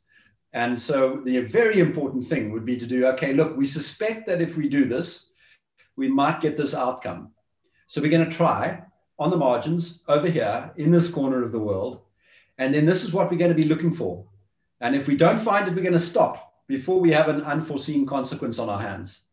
And 0.54 0.80
so 0.80 1.22
the 1.24 1.40
very 1.42 1.80
important 1.80 2.26
thing 2.26 2.52
would 2.52 2.66
be 2.66 2.78
to 2.78 2.86
do 2.86 3.06
okay 3.08 3.34
look 3.34 3.56
we 3.56 3.66
suspect 3.66 4.26
that 4.28 4.42
if 4.42 4.58
we 4.58 4.68
do 4.68 4.86
this 4.86 5.30
we 5.96 6.08
might 6.08 6.42
get 6.42 6.58
this 6.58 6.74
outcome 6.74 7.32
so 7.92 8.00
we're 8.00 8.10
going 8.10 8.24
to 8.24 8.38
try 8.38 8.82
on 9.20 9.32
the 9.32 9.36
margins 9.36 10.02
over 10.08 10.30
here 10.30 10.72
in 10.78 10.92
this 10.92 11.10
corner 11.10 11.44
of 11.44 11.52
the 11.52 11.60
world. 11.60 12.00
And 12.58 12.74
then 12.74 12.86
this 12.86 13.04
is 13.04 13.12
what 13.12 13.30
we're 13.30 13.38
going 13.38 13.52
to 13.52 13.64
be 13.64 13.68
looking 13.68 13.92
for. 13.92 14.24
And 14.80 14.96
if 14.96 15.08
we 15.08 15.18
don't 15.18 15.38
find 15.38 15.68
it, 15.68 15.76
we're 15.76 15.82
going 15.82 15.92
to 15.92 16.00
stop 16.00 16.54
before 16.70 17.02
we 17.02 17.12
have 17.12 17.28
an 17.28 17.42
unforeseen 17.42 18.06
consequence 18.06 18.60
on 18.60 18.70
our 18.70 18.80
hands. 18.80 19.24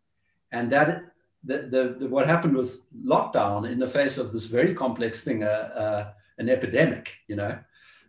And 0.51 0.73
that 0.73 1.05
the, 1.45 1.69
the, 1.71 1.97
the 2.01 2.09
what 2.09 2.27
happened 2.27 2.57
with 2.57 2.81
lockdown 3.01 3.71
in 3.71 3.79
the 3.79 3.87
face 3.87 4.19
of 4.19 4.33
this 4.33 4.47
very 4.47 4.75
complex 4.75 5.21
thing, 5.21 5.45
a, 5.45 6.13
an 6.39 6.49
epidemic, 6.49 7.13
you 7.29 7.37
know, 7.37 7.57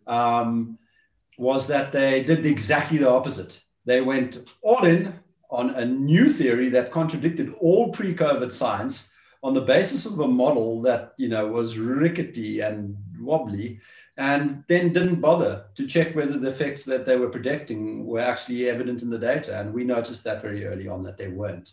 um, 0.08 0.80
was 1.38 1.68
that 1.68 1.92
they 1.92 2.24
did 2.24 2.44
exactly 2.48 2.98
the 2.98 3.12
opposite. 3.12 3.62
They 3.86 4.02
went 4.02 4.44
all 4.64 4.84
in 4.84 5.14
on 5.52 5.70
a 5.76 5.86
new 5.86 6.28
theory 6.28 6.70
that 6.70 6.90
contradicted 6.90 7.54
all 7.62 7.92
pre-COVID 7.92 8.52
science 8.52 9.12
on 9.42 9.54
the 9.54 9.62
basis 9.62 10.06
of 10.06 10.20
a 10.20 10.28
model 10.28 10.82
that 10.82 11.14
you 11.18 11.30
know 11.30 11.48
was 11.48 11.78
rickety 11.78 12.60
and 12.62 12.98
wobbly 13.20 13.80
and 14.18 14.64
then 14.68 14.92
didn't 14.92 15.22
bother 15.22 15.66
to 15.76 15.88
check 15.88 16.14
whether 16.14 16.38
the 16.38 16.50
effects 16.50 16.84
that 16.84 17.06
they 17.06 17.16
were 17.16 17.30
predicting 17.30 18.06
were 18.06 18.20
actually 18.20 18.70
evident 18.70 19.02
in 19.02 19.10
the 19.10 19.18
data. 19.18 19.58
And 19.58 19.74
we 19.74 19.86
noticed 19.86 20.26
that 20.26 20.42
very 20.42 20.66
early 20.66 20.90
on 20.90 21.04
that 21.04 21.16
they 21.16 21.30
weren't. 21.30 21.72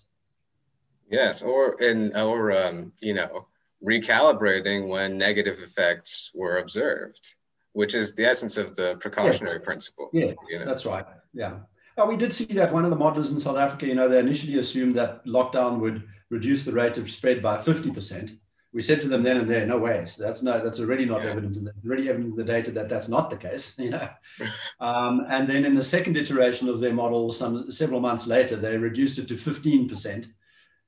Yes 1.10 1.42
or 1.42 1.80
in 1.80 2.16
or 2.16 2.52
um, 2.52 2.92
you 3.00 3.14
know 3.14 3.46
recalibrating 3.84 4.88
when 4.88 5.18
negative 5.18 5.60
effects 5.60 6.30
were 6.34 6.58
observed 6.58 7.36
which 7.74 7.94
is 7.94 8.14
the 8.14 8.26
essence 8.26 8.56
of 8.56 8.74
the 8.74 8.96
precautionary 9.00 9.58
yes. 9.58 9.64
principle. 9.64 10.08
Yeah 10.12 10.32
you 10.48 10.58
know? 10.58 10.64
that's 10.64 10.86
right. 10.86 11.04
Yeah 11.34 11.58
Oh, 11.98 12.06
we 12.06 12.16
did 12.16 12.32
see 12.32 12.44
that 12.44 12.72
one 12.72 12.84
of 12.84 12.90
the 12.90 12.96
models 12.96 13.30
in 13.30 13.40
South 13.40 13.56
Africa, 13.56 13.86
you 13.86 13.94
know, 13.94 14.08
they 14.08 14.18
initially 14.18 14.58
assumed 14.58 14.94
that 14.96 15.24
lockdown 15.24 15.78
would 15.80 16.06
reduce 16.28 16.64
the 16.64 16.72
rate 16.72 16.98
of 16.98 17.10
spread 17.10 17.42
by 17.42 17.56
50%. 17.56 18.36
We 18.74 18.82
said 18.82 19.00
to 19.00 19.08
them 19.08 19.22
then 19.22 19.38
and 19.38 19.48
there, 19.48 19.64
no 19.64 19.78
way. 19.78 20.04
So 20.04 20.22
that's 20.22 20.42
no, 20.42 20.62
that's 20.62 20.80
already 20.80 21.06
not 21.06 21.22
yeah. 21.22 21.30
evident. 21.30 21.56
In 21.56 21.64
the, 21.64 21.72
already 21.86 22.10
evident 22.10 22.32
in 22.32 22.36
the 22.36 22.44
data 22.44 22.70
that 22.72 22.90
that's 22.90 23.08
not 23.08 23.30
the 23.30 23.36
case. 23.36 23.78
You 23.78 23.90
know, 23.90 24.08
um, 24.80 25.26
and 25.30 25.48
then 25.48 25.64
in 25.64 25.74
the 25.74 25.82
second 25.82 26.18
iteration 26.18 26.68
of 26.68 26.80
their 26.80 26.92
model, 26.92 27.32
some 27.32 27.70
several 27.70 28.00
months 28.00 28.26
later, 28.26 28.56
they 28.56 28.76
reduced 28.76 29.18
it 29.18 29.28
to 29.28 29.34
15%. 29.34 30.26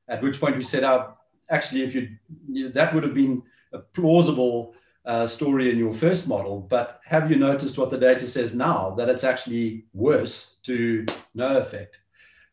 At 0.09 0.23
which 0.23 0.39
point 0.39 0.57
we 0.57 0.63
said, 0.63 0.85
out, 0.85 1.19
actually, 1.49 1.83
if 1.83 1.95
you, 1.95 2.09
you 2.51 2.65
know, 2.65 2.71
that 2.73 2.93
would 2.93 3.05
have 3.05 3.15
been 3.15 3.43
a 3.73 3.79
plausible 3.79 4.75
uh, 5.09 5.27
story 5.27 5.71
in 5.71 5.79
your 5.79 5.93
first 5.93 6.29
model, 6.29 6.61
but 6.61 7.01
have 7.07 7.31
you 7.31 7.39
noticed 7.39 7.79
what 7.79 7.89
the 7.89 7.97
data 7.97 8.27
says 8.27 8.55
now 8.55 8.91
that 8.91 9.09
it's 9.09 9.25
actually 9.25 9.87
worse 9.95 10.57
to 10.65 11.07
no 11.35 11.57
effect? 11.57 11.99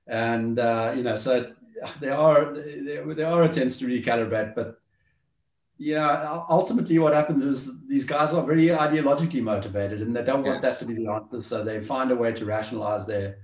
And 0.07 0.57
uh, 0.57 0.93
you 0.95 1.03
know, 1.03 1.17
so 1.17 1.51
there 1.99 2.17
are 2.17 2.53
there, 2.53 3.13
there 3.13 3.27
are 3.27 3.43
attempts 3.43 3.75
to 3.77 3.85
recalibrate, 3.85 4.55
but 4.55 4.79
yeah, 5.77 6.43
ultimately 6.49 6.97
what 6.97 7.13
happens 7.13 7.43
is 7.43 7.85
these 7.87 8.05
guys 8.05 8.33
are 8.33 8.45
very 8.45 8.67
ideologically 8.67 9.43
motivated, 9.43 10.01
and 10.01 10.15
they 10.15 10.23
don't 10.23 10.43
want 10.43 10.63
yes. 10.63 10.71
that 10.71 10.79
to 10.79 10.85
be 10.85 10.93
the 10.93 11.11
answer. 11.11 11.41
So 11.41 11.61
they 11.61 11.81
find 11.81 12.13
a 12.13 12.17
way 12.17 12.31
to 12.31 12.45
rationalize 12.45 13.05
their 13.05 13.39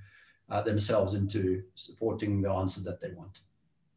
uh, 0.49 0.61
themselves 0.61 1.15
into 1.15 1.63
supporting 1.75 2.41
the 2.41 2.49
answer 2.49 2.79
that 2.81 3.01
they 3.01 3.11
want. 3.11 3.39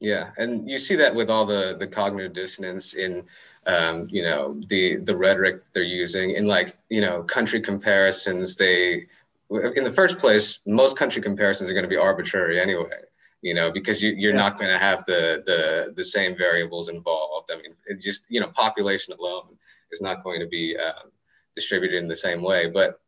Yeah, 0.00 0.30
and 0.38 0.68
you 0.68 0.76
see 0.76 0.96
that 0.96 1.14
with 1.14 1.30
all 1.30 1.46
the 1.46 1.76
the 1.78 1.86
cognitive 1.86 2.32
dissonance 2.32 2.94
in 2.94 3.24
um, 3.66 4.08
you 4.10 4.22
know 4.22 4.60
the 4.68 4.96
the 4.96 5.16
rhetoric 5.16 5.62
they're 5.72 5.82
using. 5.82 6.32
In 6.32 6.46
like 6.46 6.76
you 6.88 7.00
know 7.00 7.22
country 7.22 7.60
comparisons 7.60 8.56
they 8.56 9.06
in 9.50 9.84
the 9.84 9.92
first 9.92 10.18
place 10.18 10.60
most 10.66 10.96
country 10.96 11.22
comparisons 11.22 11.70
are 11.70 11.74
going 11.74 11.84
to 11.84 11.88
be 11.88 11.98
arbitrary 11.98 12.58
anyway 12.58 12.98
you 13.44 13.52
know 13.52 13.70
because 13.70 14.02
you, 14.02 14.10
you're 14.16 14.32
yeah. 14.32 14.38
not 14.38 14.58
going 14.58 14.72
to 14.72 14.78
have 14.78 15.04
the 15.04 15.42
the 15.44 15.92
the 15.94 16.02
same 16.02 16.36
variables 16.36 16.88
involved. 16.88 17.50
I 17.52 17.56
mean 17.56 17.74
it 17.86 18.00
just 18.00 18.24
you 18.28 18.40
know 18.40 18.48
population 18.48 19.14
alone 19.16 19.56
is 19.92 20.00
not 20.00 20.24
going 20.24 20.40
to 20.40 20.46
be 20.46 20.76
uh, 20.76 21.06
distributed 21.54 21.98
in 21.98 22.08
the 22.08 22.14
same 22.16 22.42
way. 22.42 22.70
But 22.70 23.00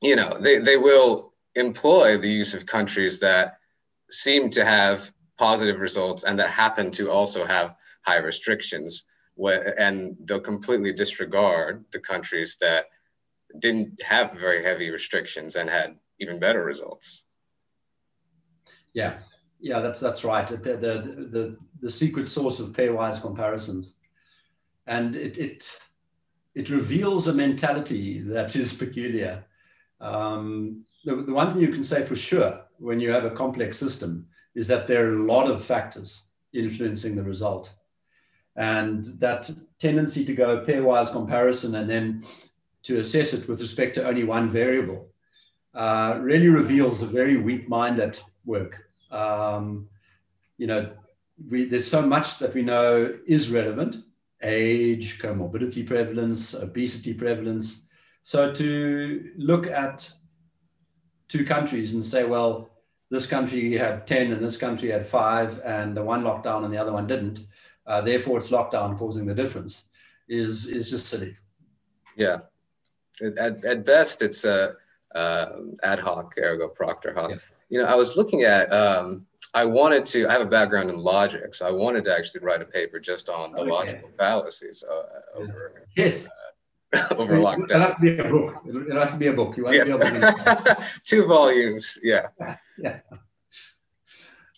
you 0.00 0.16
know 0.16 0.38
they, 0.38 0.58
they 0.58 0.76
will 0.76 1.32
employ 1.56 2.16
the 2.16 2.30
use 2.30 2.54
of 2.54 2.64
countries 2.64 3.18
that 3.20 3.58
seem 4.08 4.50
to 4.50 4.64
have 4.64 5.12
positive 5.36 5.80
results 5.80 6.22
and 6.22 6.38
that 6.38 6.48
happen 6.48 6.92
to 6.92 7.10
also 7.10 7.44
have 7.44 7.74
high 8.06 8.18
restrictions 8.18 9.04
and 9.38 10.16
they'll 10.24 10.40
completely 10.40 10.92
disregard 10.92 11.84
the 11.92 11.98
countries 11.98 12.56
that 12.60 12.86
didn't 13.58 14.00
have 14.02 14.38
very 14.38 14.62
heavy 14.62 14.90
restrictions 14.90 15.56
and 15.56 15.68
had 15.68 15.96
even 16.20 16.38
better 16.38 16.64
results. 16.64 17.24
Yeah, 18.94 19.18
yeah, 19.60 19.80
that's 19.80 20.00
that's 20.00 20.24
right. 20.24 20.46
The 20.46 20.56
the 20.56 21.26
the, 21.30 21.56
the 21.80 21.90
secret 21.90 22.28
source 22.28 22.60
of 22.60 22.72
pairwise 22.72 23.20
comparisons, 23.20 23.96
and 24.86 25.16
it 25.16 25.38
it 25.38 25.70
it 26.54 26.68
reveals 26.70 27.26
a 27.26 27.32
mentality 27.32 28.20
that 28.20 28.54
is 28.56 28.74
peculiar. 28.74 29.44
Um, 30.00 30.84
the, 31.04 31.16
the 31.16 31.32
one 31.32 31.50
thing 31.50 31.62
you 31.62 31.68
can 31.68 31.82
say 31.82 32.04
for 32.04 32.16
sure 32.16 32.64
when 32.78 33.00
you 33.00 33.10
have 33.10 33.24
a 33.24 33.30
complex 33.30 33.78
system 33.78 34.26
is 34.54 34.68
that 34.68 34.86
there 34.86 35.06
are 35.06 35.12
a 35.12 35.24
lot 35.24 35.50
of 35.50 35.64
factors 35.64 36.24
influencing 36.52 37.14
the 37.14 37.22
result. 37.22 37.72
And 38.56 39.04
that 39.18 39.50
tendency 39.78 40.24
to 40.24 40.34
go 40.34 40.64
pairwise 40.64 41.10
comparison 41.10 41.74
and 41.76 41.88
then 41.88 42.24
to 42.84 42.98
assess 42.98 43.32
it 43.32 43.48
with 43.48 43.60
respect 43.60 43.94
to 43.94 44.06
only 44.06 44.24
one 44.24 44.50
variable 44.50 45.08
uh, 45.74 46.18
really 46.20 46.48
reveals 46.48 47.02
a 47.02 47.06
very 47.06 47.36
weak 47.36 47.68
mind 47.68 47.98
at 47.98 48.22
work. 48.44 48.84
Um, 49.10 49.88
you 50.58 50.66
know, 50.66 50.90
we, 51.48 51.64
there's 51.64 51.88
so 51.88 52.02
much 52.02 52.38
that 52.38 52.54
we 52.54 52.62
know 52.62 53.16
is 53.26 53.50
relevant 53.50 53.96
age, 54.42 55.20
comorbidity 55.20 55.86
prevalence, 55.86 56.54
obesity 56.54 57.14
prevalence. 57.14 57.82
So 58.22 58.52
to 58.52 59.30
look 59.36 59.66
at 59.66 60.10
two 61.28 61.44
countries 61.44 61.92
and 61.92 62.04
say, 62.04 62.24
well, 62.24 62.68
this 63.10 63.26
country 63.26 63.76
had 63.76 64.06
10 64.06 64.32
and 64.32 64.44
this 64.44 64.56
country 64.56 64.90
had 64.90 65.06
five, 65.06 65.60
and 65.64 65.96
the 65.96 66.02
one 66.02 66.24
locked 66.24 66.44
down 66.44 66.64
and 66.64 66.72
the 66.72 66.78
other 66.78 66.92
one 66.92 67.06
didn't, 67.06 67.40
uh, 67.86 68.00
therefore 68.00 68.38
it's 68.38 68.50
lockdown 68.50 68.96
causing 68.98 69.26
the 69.26 69.34
difference 69.34 69.84
is 70.28 70.66
is 70.66 70.90
just 70.90 71.06
silly 71.06 71.36
yeah 72.16 72.38
at, 73.38 73.64
at 73.64 73.84
best 73.84 74.22
it's 74.22 74.44
a 74.44 74.72
uh, 75.14 75.46
ad 75.82 75.98
hoc 75.98 76.34
ergo 76.38 76.68
propter 76.68 77.12
hoc 77.12 77.30
yeah. 77.30 77.36
you 77.68 77.78
know 77.78 77.84
i 77.84 77.94
was 77.94 78.16
looking 78.16 78.42
at 78.42 78.72
um, 78.72 79.26
i 79.54 79.64
wanted 79.64 80.06
to 80.06 80.26
i 80.28 80.32
have 80.32 80.42
a 80.42 80.46
background 80.46 80.88
in 80.88 80.96
logic 80.96 81.54
so 81.54 81.66
i 81.66 81.70
wanted 81.70 82.04
to 82.04 82.16
actually 82.16 82.40
write 82.40 82.62
a 82.62 82.64
paper 82.64 82.98
just 82.98 83.28
on 83.28 83.52
the 83.52 83.64
logical 83.64 84.08
fallacies 84.10 84.84
uh, 84.90 85.38
over 85.38 85.86
yes 85.96 86.26
uh, 86.26 86.30
over 87.16 87.36
lockdown. 87.36 87.70
It'll 87.70 87.80
have 87.80 87.96
to 87.96 88.00
be 88.02 88.18
a 88.18 88.24
book. 88.24 88.62
It'll, 88.68 89.00
have 89.00 89.12
to 89.12 89.16
be 89.16 89.28
a 89.28 89.32
book. 89.32 89.56
You 89.56 89.64
want 89.64 89.76
yes. 89.76 89.94
to 89.96 90.88
Two 91.04 91.26
volumes. 91.26 91.98
Yeah. 92.02 92.28
Yeah. 92.78 93.00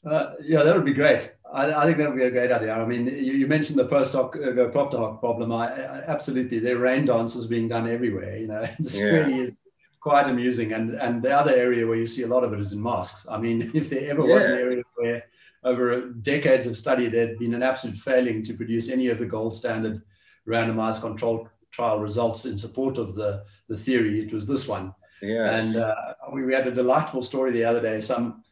Uh, 0.06 0.34
yeah, 0.40 0.62
that 0.62 0.74
would 0.74 0.84
be 0.84 0.92
great. 0.92 1.34
I, 1.54 1.82
I, 1.82 1.86
think 1.86 1.98
that 1.98 2.08
would 2.08 2.18
be 2.18 2.24
a 2.24 2.30
great 2.30 2.50
idea. 2.50 2.74
I 2.74 2.84
mean, 2.84 3.06
you, 3.06 3.32
you 3.34 3.46
mentioned 3.46 3.78
the 3.78 3.86
post 3.86 4.12
hoc 4.12 4.36
uh, 4.36 4.66
propter 4.68 4.98
hoc 4.98 5.20
problem. 5.20 5.52
I, 5.52 5.68
I, 5.68 6.02
absolutely, 6.08 6.58
there 6.58 6.76
are 6.76 6.80
rain 6.80 7.06
dances 7.06 7.46
being 7.46 7.68
done 7.68 7.88
everywhere. 7.88 8.36
You 8.36 8.48
know, 8.48 8.66
it's 8.78 8.98
yeah. 8.98 9.04
really 9.04 9.56
quite 10.00 10.28
amusing. 10.28 10.72
And 10.72 10.94
and 10.94 11.22
the 11.22 11.32
other 11.32 11.54
area 11.54 11.86
where 11.86 11.96
you 11.96 12.08
see 12.08 12.22
a 12.22 12.26
lot 12.26 12.44
of 12.44 12.52
it 12.52 12.60
is 12.60 12.72
in 12.72 12.80
mosques. 12.80 13.26
I 13.30 13.38
mean, 13.38 13.70
if 13.74 13.88
there 13.88 14.10
ever 14.10 14.26
yeah. 14.26 14.34
was 14.34 14.44
an 14.44 14.58
area 14.58 14.82
where 14.96 15.24
over 15.62 16.08
decades 16.10 16.66
of 16.66 16.76
study 16.76 17.06
there'd 17.06 17.38
been 17.38 17.54
an 17.54 17.62
absolute 17.62 17.96
failing 17.96 18.42
to 18.44 18.52
produce 18.54 18.90
any 18.90 19.08
of 19.08 19.18
the 19.18 19.26
gold 19.26 19.54
standard 19.54 20.02
randomized 20.46 21.00
control 21.00 21.48
trial 21.70 21.98
results 21.98 22.44
in 22.44 22.58
support 22.58 22.98
of 22.98 23.14
the 23.14 23.44
the 23.68 23.76
theory, 23.76 24.20
it 24.20 24.32
was 24.32 24.44
this 24.44 24.66
one. 24.66 24.92
Yes. 25.22 25.74
And 25.74 25.84
uh, 25.84 25.94
we, 26.32 26.44
we 26.44 26.52
had 26.52 26.66
a 26.66 26.74
delightful 26.74 27.22
story 27.22 27.52
the 27.52 27.64
other 27.64 27.80
day. 27.80 28.00
Some 28.00 28.42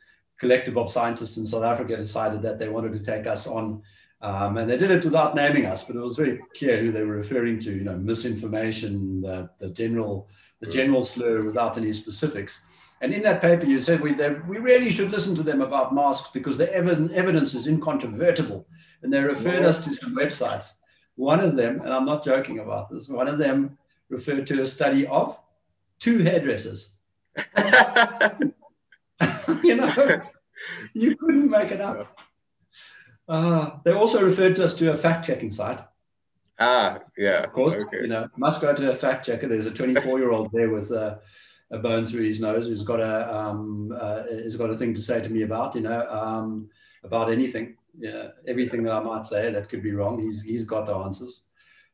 collective 0.42 0.76
of 0.76 0.90
scientists 0.90 1.36
in 1.36 1.46
South 1.46 1.62
Africa 1.62 1.96
decided 1.96 2.42
that 2.42 2.58
they 2.58 2.68
wanted 2.68 2.92
to 2.92 2.98
take 2.98 3.28
us 3.28 3.46
on. 3.46 3.80
Um, 4.22 4.56
and 4.56 4.68
they 4.68 4.76
did 4.76 4.90
it 4.90 5.04
without 5.04 5.36
naming 5.36 5.66
us, 5.66 5.84
but 5.84 5.94
it 5.94 6.00
was 6.00 6.16
very 6.16 6.40
clear 6.56 6.76
who 6.78 6.90
they 6.90 7.04
were 7.04 7.16
referring 7.16 7.60
to, 7.60 7.72
you 7.72 7.84
know, 7.84 7.96
misinformation, 7.96 9.20
the, 9.20 9.48
the 9.60 9.70
general, 9.70 10.28
the 10.60 10.68
general 10.68 11.04
slur 11.04 11.46
without 11.46 11.78
any 11.78 11.92
specifics. 11.92 12.60
And 13.02 13.14
in 13.14 13.22
that 13.22 13.40
paper, 13.40 13.66
you 13.66 13.78
said 13.78 14.00
we, 14.00 14.14
they, 14.14 14.30
we 14.48 14.58
really 14.58 14.90
should 14.90 15.12
listen 15.12 15.36
to 15.36 15.44
them 15.44 15.60
about 15.60 15.94
masks 15.94 16.30
because 16.32 16.58
the 16.58 16.72
evidence 16.74 17.54
is 17.54 17.68
incontrovertible. 17.68 18.66
And 19.02 19.12
they 19.12 19.20
referred 19.20 19.62
us 19.62 19.84
to 19.84 19.94
some 19.94 20.16
websites. 20.16 20.72
One 21.14 21.38
of 21.38 21.54
them, 21.54 21.82
and 21.82 21.92
I'm 21.92 22.06
not 22.06 22.24
joking 22.24 22.58
about 22.58 22.90
this, 22.90 23.08
one 23.08 23.28
of 23.28 23.38
them 23.38 23.78
referred 24.08 24.48
to 24.48 24.62
a 24.62 24.66
study 24.66 25.06
of 25.06 25.40
two 26.00 26.18
hairdressers. 26.18 26.90
you 29.62 29.76
know, 29.76 30.22
you 30.94 31.16
couldn't 31.16 31.50
make 31.50 31.70
it 31.70 31.80
up. 31.80 32.16
Uh, 33.28 33.70
they 33.84 33.92
also 33.92 34.22
referred 34.22 34.56
to 34.56 34.64
us 34.64 34.74
to 34.74 34.92
a 34.92 34.96
fact 34.96 35.26
checking 35.26 35.50
site. 35.50 35.80
Ah, 36.58 37.00
yeah. 37.16 37.42
Of 37.42 37.52
course, 37.52 37.74
okay. 37.74 38.02
you 38.02 38.08
know, 38.08 38.28
must 38.36 38.60
go 38.60 38.74
to 38.74 38.90
a 38.90 38.94
fact 38.94 39.26
checker. 39.26 39.48
There's 39.48 39.66
a 39.66 39.70
24 39.70 40.18
year 40.18 40.30
old 40.30 40.50
there 40.52 40.70
with 40.70 40.90
a, 40.90 41.20
a, 41.70 41.78
bone 41.78 42.04
through 42.04 42.24
his 42.24 42.40
nose 42.40 42.68
who's 42.68 42.82
got 42.82 43.00
a 43.00 43.34
um, 43.34 43.92
uh, 43.98 44.24
has 44.24 44.56
got 44.56 44.70
a 44.70 44.74
thing 44.74 44.94
to 44.94 45.02
say 45.02 45.20
to 45.20 45.30
me 45.30 45.42
about, 45.42 45.74
you 45.74 45.80
know, 45.80 46.06
um, 46.10 46.68
about 47.04 47.32
anything. 47.32 47.76
Yeah, 47.98 48.28
everything 48.46 48.82
that 48.84 48.94
I 48.94 49.02
might 49.02 49.26
say 49.26 49.50
that 49.50 49.68
could 49.68 49.82
be 49.82 49.92
wrong. 49.92 50.20
He's 50.20 50.42
he's 50.42 50.64
got 50.64 50.86
the 50.86 50.94
answers. 50.94 51.42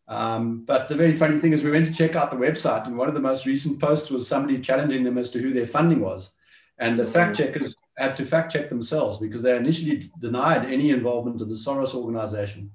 Um, 0.06 0.64
but 0.64 0.88
the 0.88 0.94
very 0.94 1.16
funny 1.16 1.38
thing 1.38 1.52
is, 1.52 1.62
we 1.62 1.70
went 1.70 1.87
to 1.87 1.92
check 1.92 2.16
out 2.16 2.30
the 2.30 2.37
website, 2.37 2.87
and 2.87 2.96
one 2.96 3.08
of 3.08 3.14
the 3.14 3.20
most 3.20 3.46
recent 3.46 3.80
posts 3.80 4.10
was 4.10 4.26
somebody 4.26 4.58
challenging 4.58 5.02
them 5.02 5.18
as 5.18 5.30
to 5.30 5.40
who 5.40 5.52
their 5.52 5.66
funding 5.66 6.00
was. 6.00 6.32
And 6.78 6.98
the 6.98 7.04
fact 7.04 7.37
mm-hmm. 7.37 7.52
checkers 7.52 7.75
had 7.99 8.17
to 8.17 8.25
fact 8.25 8.52
check 8.52 8.69
themselves 8.69 9.19
because 9.19 9.43
they 9.43 9.57
initially 9.57 10.00
denied 10.21 10.71
any 10.71 10.90
involvement 10.90 11.40
of 11.40 11.49
the 11.49 11.55
Soros 11.55 11.95
organization. 11.95 12.71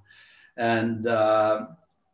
And 0.57 1.07
uh, 1.07 1.67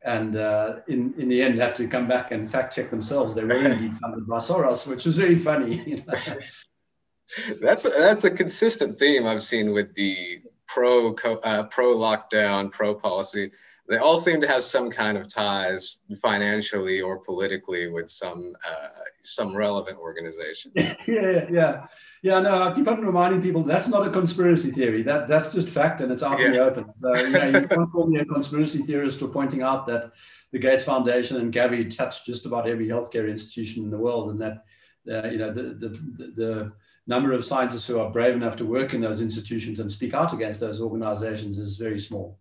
and 0.03 0.35
uh, 0.37 0.77
in 0.87 1.13
in 1.17 1.27
the 1.27 1.41
end 1.41 1.57
had 1.59 1.75
to 1.75 1.87
come 1.87 2.07
back 2.07 2.31
and 2.31 2.49
fact 2.49 2.75
check 2.75 2.89
themselves. 2.89 3.35
They 3.35 3.43
were 3.43 3.55
indeed 3.55 3.97
funded 4.01 4.27
by 4.27 4.37
Soros, 4.37 4.87
which 4.87 5.05
was 5.05 5.19
really 5.19 5.35
funny. 5.35 5.83
You 5.85 5.97
know? 5.97 6.13
that's 7.61 7.89
that's 7.97 8.25
a 8.25 8.31
consistent 8.31 8.97
theme 8.97 9.27
I've 9.27 9.43
seen 9.43 9.73
with 9.73 9.93
the 9.95 10.41
pro 10.67 11.13
uh, 11.13 11.63
pro 11.63 11.95
lockdown, 11.95 12.71
pro 12.71 12.95
policy. 12.95 13.51
They 13.89 13.97
all 13.97 14.17
seem 14.17 14.39
to 14.41 14.47
have 14.47 14.61
some 14.61 14.91
kind 14.91 15.17
of 15.17 15.27
ties 15.27 15.97
financially 16.21 17.01
or 17.01 17.17
politically 17.17 17.87
with 17.87 18.07
some 18.07 18.53
uh, 18.63 18.89
some 19.23 19.55
relevant 19.55 19.97
organization. 19.97 20.71
yeah, 20.75 21.47
yeah, 21.49 21.87
yeah. 22.21 22.39
No, 22.39 22.61
I 22.63 22.71
keep 22.71 22.87
on 22.87 23.01
reminding 23.01 23.41
people 23.41 23.63
that's 23.63 23.87
not 23.87 24.05
a 24.05 24.11
conspiracy 24.11 24.69
theory. 24.69 25.01
That 25.01 25.27
that's 25.27 25.51
just 25.51 25.69
fact, 25.69 26.01
and 26.01 26.11
it's 26.11 26.21
out 26.21 26.39
in 26.39 26.51
the 26.51 26.59
open. 26.59 26.85
So 26.97 27.15
you, 27.15 27.31
know, 27.31 27.45
you 27.45 27.67
can't 27.67 27.91
call 27.91 28.05
me 28.05 28.19
a 28.19 28.25
conspiracy 28.25 28.79
theorist 28.79 29.19
for 29.19 29.27
pointing 29.27 29.63
out 29.63 29.87
that 29.87 30.11
the 30.51 30.59
Gates 30.59 30.83
Foundation 30.83 31.37
and 31.37 31.51
Gavi 31.51 31.95
touched 31.95 32.27
just 32.27 32.45
about 32.45 32.69
every 32.69 32.87
healthcare 32.87 33.27
institution 33.27 33.83
in 33.83 33.89
the 33.89 33.97
world, 33.97 34.29
and 34.29 34.39
that 34.39 34.65
uh, 35.11 35.27
you 35.29 35.39
know 35.39 35.51
the 35.51 35.63
the, 35.63 35.89
the, 35.89 36.33
the 36.35 36.73
number 37.07 37.33
of 37.33 37.43
scientists 37.43 37.87
who 37.87 37.99
are 37.99 38.11
brave 38.11 38.35
enough 38.35 38.55
to 38.57 38.65
work 38.65 38.93
in 38.93 39.01
those 39.01 39.19
institutions 39.19 39.79
and 39.79 39.91
speak 39.91 40.13
out 40.13 40.31
against 40.31 40.59
those 40.59 40.79
organizations 40.79 41.57
is 41.57 41.75
very 41.75 41.97
small. 41.97 42.38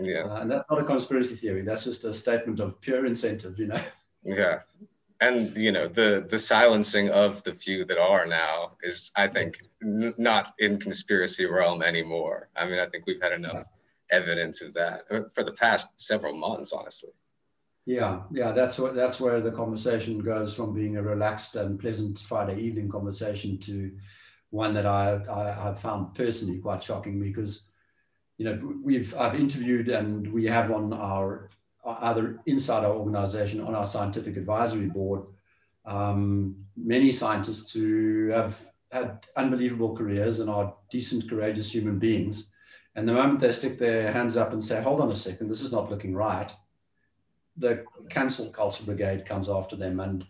Yeah. 0.00 0.24
Uh, 0.24 0.40
and 0.40 0.50
that's 0.50 0.64
not 0.70 0.80
a 0.80 0.84
conspiracy 0.84 1.36
theory. 1.36 1.62
That's 1.62 1.84
just 1.84 2.04
a 2.04 2.12
statement 2.12 2.60
of 2.60 2.80
pure 2.80 3.06
incentive, 3.06 3.58
you 3.58 3.66
know? 3.68 3.82
Yeah. 4.24 4.60
And, 5.20 5.56
you 5.56 5.70
know, 5.70 5.86
the, 5.86 6.26
the 6.28 6.38
silencing 6.38 7.10
of 7.10 7.42
the 7.44 7.52
few 7.52 7.84
that 7.84 7.98
are 7.98 8.24
now 8.24 8.72
is, 8.82 9.12
I 9.16 9.26
think, 9.26 9.62
n- 9.82 10.14
not 10.16 10.54
in 10.58 10.78
conspiracy 10.78 11.44
realm 11.44 11.82
anymore. 11.82 12.48
I 12.56 12.64
mean, 12.64 12.78
I 12.78 12.86
think 12.86 13.06
we've 13.06 13.20
had 13.20 13.32
enough 13.32 13.64
evidence 14.10 14.62
of 14.62 14.72
that 14.74 15.04
uh, 15.10 15.22
for 15.34 15.44
the 15.44 15.52
past 15.52 16.00
several 16.00 16.34
months, 16.34 16.72
honestly. 16.72 17.10
Yeah, 17.86 18.22
yeah, 18.30 18.52
that's 18.52 18.78
what 18.78 18.94
that's 18.94 19.20
where 19.20 19.40
the 19.40 19.50
conversation 19.50 20.18
goes 20.20 20.54
from 20.54 20.74
being 20.74 20.96
a 20.96 21.02
relaxed 21.02 21.56
and 21.56 21.78
pleasant 21.78 22.18
Friday 22.18 22.60
evening 22.60 22.88
conversation 22.88 23.58
to 23.58 23.96
one 24.50 24.74
that 24.74 24.86
I 24.86 25.20
I 25.30 25.50
have 25.50 25.80
found 25.80 26.14
personally 26.14 26.58
quite 26.58 26.82
shocking 26.82 27.20
because 27.20 27.69
you 28.40 28.46
know 28.46 28.58
we've 28.82 29.14
I've 29.18 29.34
interviewed 29.34 29.90
and 29.90 30.32
we 30.32 30.46
have 30.46 30.70
on 30.72 30.94
our 30.94 31.50
other 31.84 32.40
inside 32.46 32.84
our 32.84 32.94
organization 32.94 33.60
on 33.60 33.74
our 33.74 33.84
scientific 33.84 34.38
advisory 34.38 34.86
board 34.86 35.26
um, 35.84 36.56
many 36.74 37.12
scientists 37.12 37.70
who 37.70 38.28
have 38.28 38.58
had 38.92 39.26
unbelievable 39.36 39.94
careers 39.94 40.40
and 40.40 40.48
are 40.48 40.74
decent 40.90 41.28
courageous 41.28 41.72
human 41.72 41.98
beings. 41.98 42.46
And 42.94 43.06
the 43.06 43.12
moment 43.12 43.40
they 43.40 43.52
stick 43.52 43.78
their 43.78 44.10
hands 44.10 44.38
up 44.38 44.52
and 44.52 44.62
say 44.62 44.82
hold 44.82 45.02
on 45.02 45.12
a 45.12 45.16
second 45.16 45.48
this 45.48 45.60
is 45.60 45.72
not 45.72 45.90
looking 45.90 46.14
right 46.14 46.50
the 47.58 47.84
cancel 48.08 48.50
culture 48.50 48.84
brigade 48.84 49.26
comes 49.26 49.50
after 49.50 49.76
them 49.76 50.00
and 50.00 50.26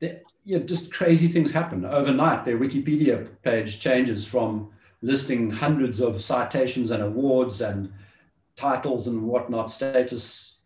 you 0.00 0.58
know, 0.58 0.64
just 0.64 0.90
crazy 0.90 1.28
things 1.28 1.50
happen. 1.50 1.84
Overnight 1.84 2.46
their 2.46 2.58
wikipedia 2.58 3.28
page 3.42 3.78
changes 3.78 4.26
from 4.26 4.70
listing 5.02 5.50
hundreds 5.50 6.00
of 6.00 6.22
citations 6.22 6.90
and 6.90 7.02
awards 7.02 7.60
and 7.60 7.92
titles 8.56 9.06
and 9.06 9.22
whatnot 9.22 9.70
status 9.70 10.58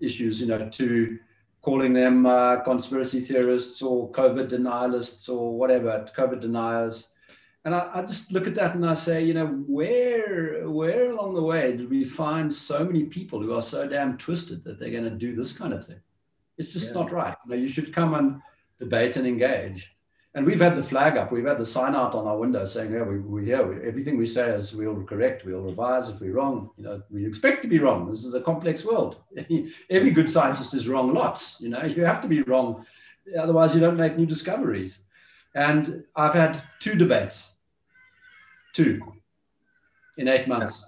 issues 0.00 0.40
you 0.40 0.46
know 0.46 0.68
to 0.70 1.18
calling 1.60 1.92
them 1.92 2.26
uh, 2.26 2.56
conspiracy 2.60 3.20
theorists 3.20 3.82
or 3.82 4.10
covid 4.12 4.48
denialists 4.48 5.28
or 5.28 5.56
whatever 5.56 6.08
covid 6.16 6.40
deniers 6.40 7.08
and 7.64 7.74
I, 7.74 7.90
I, 7.94 8.02
just 8.02 8.32
look 8.32 8.48
at 8.48 8.56
that 8.56 8.74
and 8.74 8.84
I 8.84 8.94
say, 8.94 9.24
you 9.24 9.34
know, 9.34 9.46
where 9.46 10.68
where 10.68 11.12
along 11.12 11.34
the 11.34 11.42
way 11.42 11.76
did 11.76 11.88
we 11.88 12.02
find 12.02 12.52
so 12.52 12.84
many 12.84 13.04
people 13.04 13.40
who 13.40 13.54
are 13.54 13.62
so 13.62 13.86
damn 13.86 14.18
twisted 14.18 14.64
that 14.64 14.80
they're 14.80 14.90
going 14.90 15.04
to 15.04 15.10
do 15.10 15.36
this 15.36 15.52
kind 15.52 15.72
of 15.72 15.86
thing? 15.86 16.00
It's 16.58 16.72
just 16.72 16.88
yeah. 16.88 16.94
not 16.94 17.12
right. 17.12 17.36
You, 17.44 17.50
know, 17.50 17.56
you 17.56 17.68
should 17.68 17.94
come 17.94 18.14
and 18.14 18.42
debate 18.80 19.16
and 19.16 19.26
engage. 19.26 19.94
And 20.34 20.46
we've 20.46 20.60
had 20.60 20.76
the 20.76 20.82
flag 20.82 21.18
up, 21.18 21.30
we've 21.30 21.44
had 21.44 21.58
the 21.58 21.66
sign 21.66 21.94
out 21.94 22.14
on 22.14 22.26
our 22.26 22.38
window 22.38 22.64
saying, 22.64 22.92
yeah, 22.92 23.02
we, 23.02 23.18
we 23.18 23.50
yeah, 23.50 23.60
we, 23.60 23.86
everything 23.86 24.16
we 24.16 24.26
say 24.26 24.48
is 24.48 24.72
we'll 24.72 25.02
correct, 25.02 25.44
we'll 25.44 25.60
revise 25.60 26.08
if 26.08 26.20
we're 26.20 26.32
wrong. 26.32 26.70
You 26.78 26.84
know, 26.84 27.02
we 27.10 27.26
expect 27.26 27.60
to 27.62 27.68
be 27.68 27.78
wrong. 27.78 28.10
This 28.10 28.24
is 28.24 28.32
a 28.32 28.40
complex 28.40 28.82
world. 28.82 29.16
Every 29.90 30.10
good 30.10 30.30
scientist 30.30 30.72
is 30.72 30.88
wrong 30.88 31.12
lots. 31.12 31.56
You 31.60 31.68
know, 31.68 31.82
you 31.82 32.06
have 32.06 32.22
to 32.22 32.28
be 32.28 32.40
wrong, 32.42 32.82
otherwise 33.38 33.74
you 33.74 33.80
don't 33.80 33.98
make 33.98 34.16
new 34.16 34.24
discoveries. 34.24 35.00
And 35.54 36.04
I've 36.16 36.32
had 36.32 36.62
two 36.80 36.94
debates 36.94 37.52
two 38.72 39.00
in 40.16 40.28
eight 40.28 40.48
months. 40.48 40.84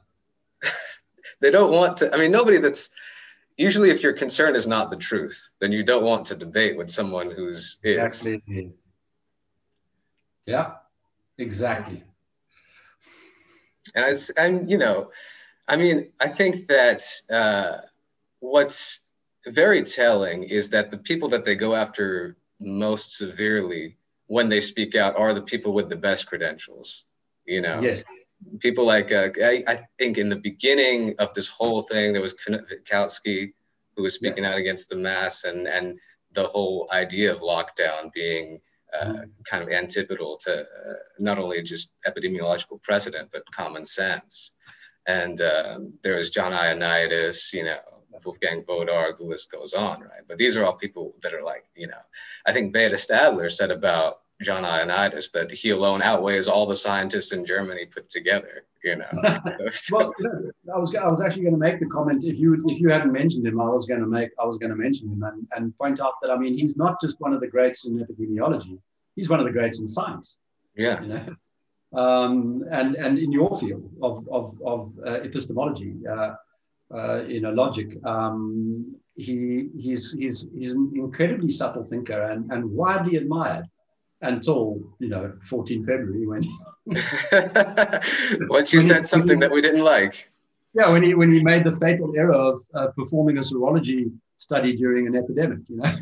they 1.40 1.50
don't 1.50 1.72
want 1.72 1.98
to. 1.98 2.14
I 2.14 2.18
mean, 2.18 2.30
nobody 2.30 2.58
that's 2.58 2.90
usually 3.56 3.90
if 3.90 4.02
your 4.02 4.12
concern 4.12 4.54
is 4.54 4.66
not 4.66 4.90
the 4.90 4.96
truth, 4.96 5.50
then 5.60 5.72
you 5.72 5.82
don't 5.82 6.04
want 6.04 6.26
to 6.26 6.34
debate 6.34 6.76
with 6.76 6.90
someone 6.90 7.30
who's 7.30 7.78
is. 7.82 8.26
Exactly. 8.26 8.72
Yeah, 10.46 10.74
exactly. 11.38 12.02
And 13.94 14.04
I, 14.04 14.42
and 14.42 14.70
you 14.70 14.78
know, 14.78 15.10
I 15.68 15.76
mean, 15.76 16.10
I 16.20 16.28
think 16.28 16.66
that 16.66 17.02
uh, 17.30 17.78
what's 18.40 19.08
very 19.46 19.82
telling 19.82 20.44
is 20.44 20.70
that 20.70 20.90
the 20.90 20.98
people 20.98 21.28
that 21.28 21.44
they 21.44 21.54
go 21.54 21.74
after 21.74 22.36
most 22.60 23.16
severely 23.16 23.96
when 24.26 24.48
they 24.48 24.60
speak 24.60 24.94
out 24.94 25.16
are 25.16 25.34
the 25.34 25.42
people 25.42 25.72
with 25.72 25.88
the 25.88 25.96
best 25.96 26.26
credentials 26.26 27.04
you 27.46 27.60
know 27.60 27.78
yes 27.80 28.04
people 28.60 28.84
like 28.86 29.12
uh, 29.12 29.28
I, 29.42 29.62
I, 29.66 29.80
think 29.98 30.18
in 30.18 30.28
the 30.28 30.36
beginning 30.36 31.14
of 31.18 31.32
this 31.34 31.48
whole 31.48 31.82
thing 31.82 32.12
there 32.12 32.22
was 32.22 32.34
Wittkowski 32.34 33.52
who 33.96 34.02
was 34.02 34.14
speaking 34.14 34.44
yeah. 34.44 34.50
out 34.50 34.58
against 34.58 34.88
the 34.88 34.96
mass 34.96 35.44
and 35.44 35.66
and 35.66 35.98
the 36.32 36.48
whole 36.48 36.88
idea 36.92 37.32
of 37.32 37.40
lockdown 37.40 38.12
being 38.12 38.60
uh, 39.00 39.22
kind 39.44 39.62
of 39.62 39.70
antipodal 39.70 40.36
to 40.38 40.60
uh, 40.60 40.94
not 41.18 41.38
only 41.38 41.62
just 41.62 41.90
epidemiological 42.06 42.82
precedent 42.82 43.28
but 43.32 43.50
common 43.50 43.84
sense 43.84 44.52
and 45.06 45.40
um, 45.40 45.92
there 46.02 46.16
was 46.16 46.30
John 46.30 46.52
Ioannidis 46.52 47.52
you 47.52 47.64
know 47.64 47.78
Wolfgang 48.24 48.62
Wodarg, 48.64 49.18
the 49.18 49.24
list 49.24 49.50
goes 49.50 49.74
on, 49.74 50.00
right? 50.00 50.22
But 50.26 50.38
these 50.38 50.56
are 50.56 50.64
all 50.64 50.74
people 50.74 51.14
that 51.22 51.34
are 51.34 51.42
like, 51.42 51.64
you 51.74 51.86
know, 51.86 51.98
I 52.46 52.52
think 52.52 52.72
Beda 52.72 52.96
Stadler 52.96 53.50
said 53.50 53.70
about 53.70 54.20
John 54.42 54.64
Ioannidis 54.64 55.30
that 55.32 55.50
he 55.50 55.70
alone 55.70 56.02
outweighs 56.02 56.48
all 56.48 56.66
the 56.66 56.76
scientists 56.76 57.32
in 57.32 57.44
Germany 57.44 57.86
put 57.86 58.08
together. 58.08 58.64
You 58.82 58.96
know. 58.96 59.06
well, 59.92 60.12
I 60.74 60.78
was 60.78 60.94
I 60.94 61.08
was 61.08 61.22
actually 61.22 61.42
going 61.42 61.54
to 61.54 61.60
make 61.60 61.80
the 61.80 61.86
comment 61.86 62.24
if 62.24 62.36
you 62.36 62.62
if 62.68 62.80
you 62.80 62.90
hadn't 62.90 63.12
mentioned 63.12 63.46
him, 63.46 63.60
I 63.60 63.68
was 63.68 63.86
going 63.86 64.00
to 64.00 64.06
make 64.06 64.30
I 64.40 64.44
was 64.44 64.58
going 64.58 64.70
to 64.70 64.76
mention 64.76 65.08
him 65.08 65.22
and, 65.22 65.46
and 65.56 65.76
point 65.78 66.00
out 66.00 66.14
that 66.22 66.30
I 66.30 66.36
mean 66.36 66.58
he's 66.58 66.76
not 66.76 67.00
just 67.00 67.20
one 67.20 67.32
of 67.32 67.40
the 67.40 67.46
greats 67.46 67.86
in 67.86 67.98
epidemiology, 67.98 68.78
he's 69.16 69.28
one 69.28 69.40
of 69.40 69.46
the 69.46 69.52
greats 69.52 69.80
in 69.80 69.86
science. 69.86 70.38
Yeah. 70.76 71.00
You 71.00 71.08
know? 71.08 71.36
Um, 71.98 72.64
and 72.70 72.96
and 72.96 73.18
in 73.18 73.30
your 73.30 73.58
field 73.58 73.88
of 74.02 74.28
of, 74.28 74.60
of 74.66 74.92
uh, 75.06 75.20
epistemology, 75.22 75.94
uh, 76.06 76.34
uh, 76.92 77.22
you 77.22 77.40
know, 77.40 77.50
logic. 77.50 77.96
Um, 78.04 78.96
he 79.16 79.68
he's 79.78 80.12
he's 80.12 80.44
he's 80.54 80.74
an 80.74 80.92
incredibly 80.96 81.48
subtle 81.48 81.84
thinker 81.84 82.20
and, 82.20 82.50
and 82.50 82.68
widely 82.68 83.16
admired 83.16 83.64
until 84.24 84.80
you 84.98 85.08
know 85.08 85.32
14 85.42 85.84
February 85.84 86.26
when 86.26 86.44
once 88.48 88.72
you 88.72 88.80
said 88.80 89.06
something 89.06 89.38
that 89.40 89.50
we 89.50 89.60
didn't 89.60 89.84
like. 89.84 90.30
Yeah, 90.74 90.90
when 90.90 91.02
he 91.02 91.14
when 91.14 91.30
he 91.30 91.42
made 91.42 91.64
the 91.64 91.76
fatal 91.76 92.12
error 92.16 92.34
of 92.34 92.60
uh, 92.74 92.88
performing 92.88 93.38
a 93.38 93.40
serology 93.40 94.10
study 94.36 94.76
during 94.76 95.06
an 95.06 95.16
epidemic, 95.16 95.60
you 95.68 95.76
know. 95.76 95.84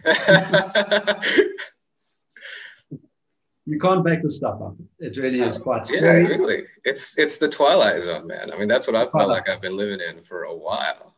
you 3.67 3.79
can't 3.79 4.05
make 4.05 4.23
this 4.23 4.37
stuff 4.37 4.61
up. 4.63 4.75
It 4.99 5.17
really 5.19 5.41
is 5.41 5.59
quite 5.59 5.87
scary. 5.87 6.23
Yeah, 6.23 6.29
really. 6.29 6.65
It's 6.85 7.19
it's 7.19 7.37
the 7.37 7.49
twilight 7.49 8.03
zone, 8.03 8.27
man. 8.27 8.51
I 8.51 8.59
mean, 8.59 8.69
that's 8.69 8.87
what 8.87 8.97
I 8.97 9.11
felt 9.11 9.29
like 9.29 9.49
I've 9.49 9.61
been 9.61 9.77
living 9.77 10.01
in 10.01 10.23
for 10.23 10.45
a 10.45 10.55
while. 10.55 11.15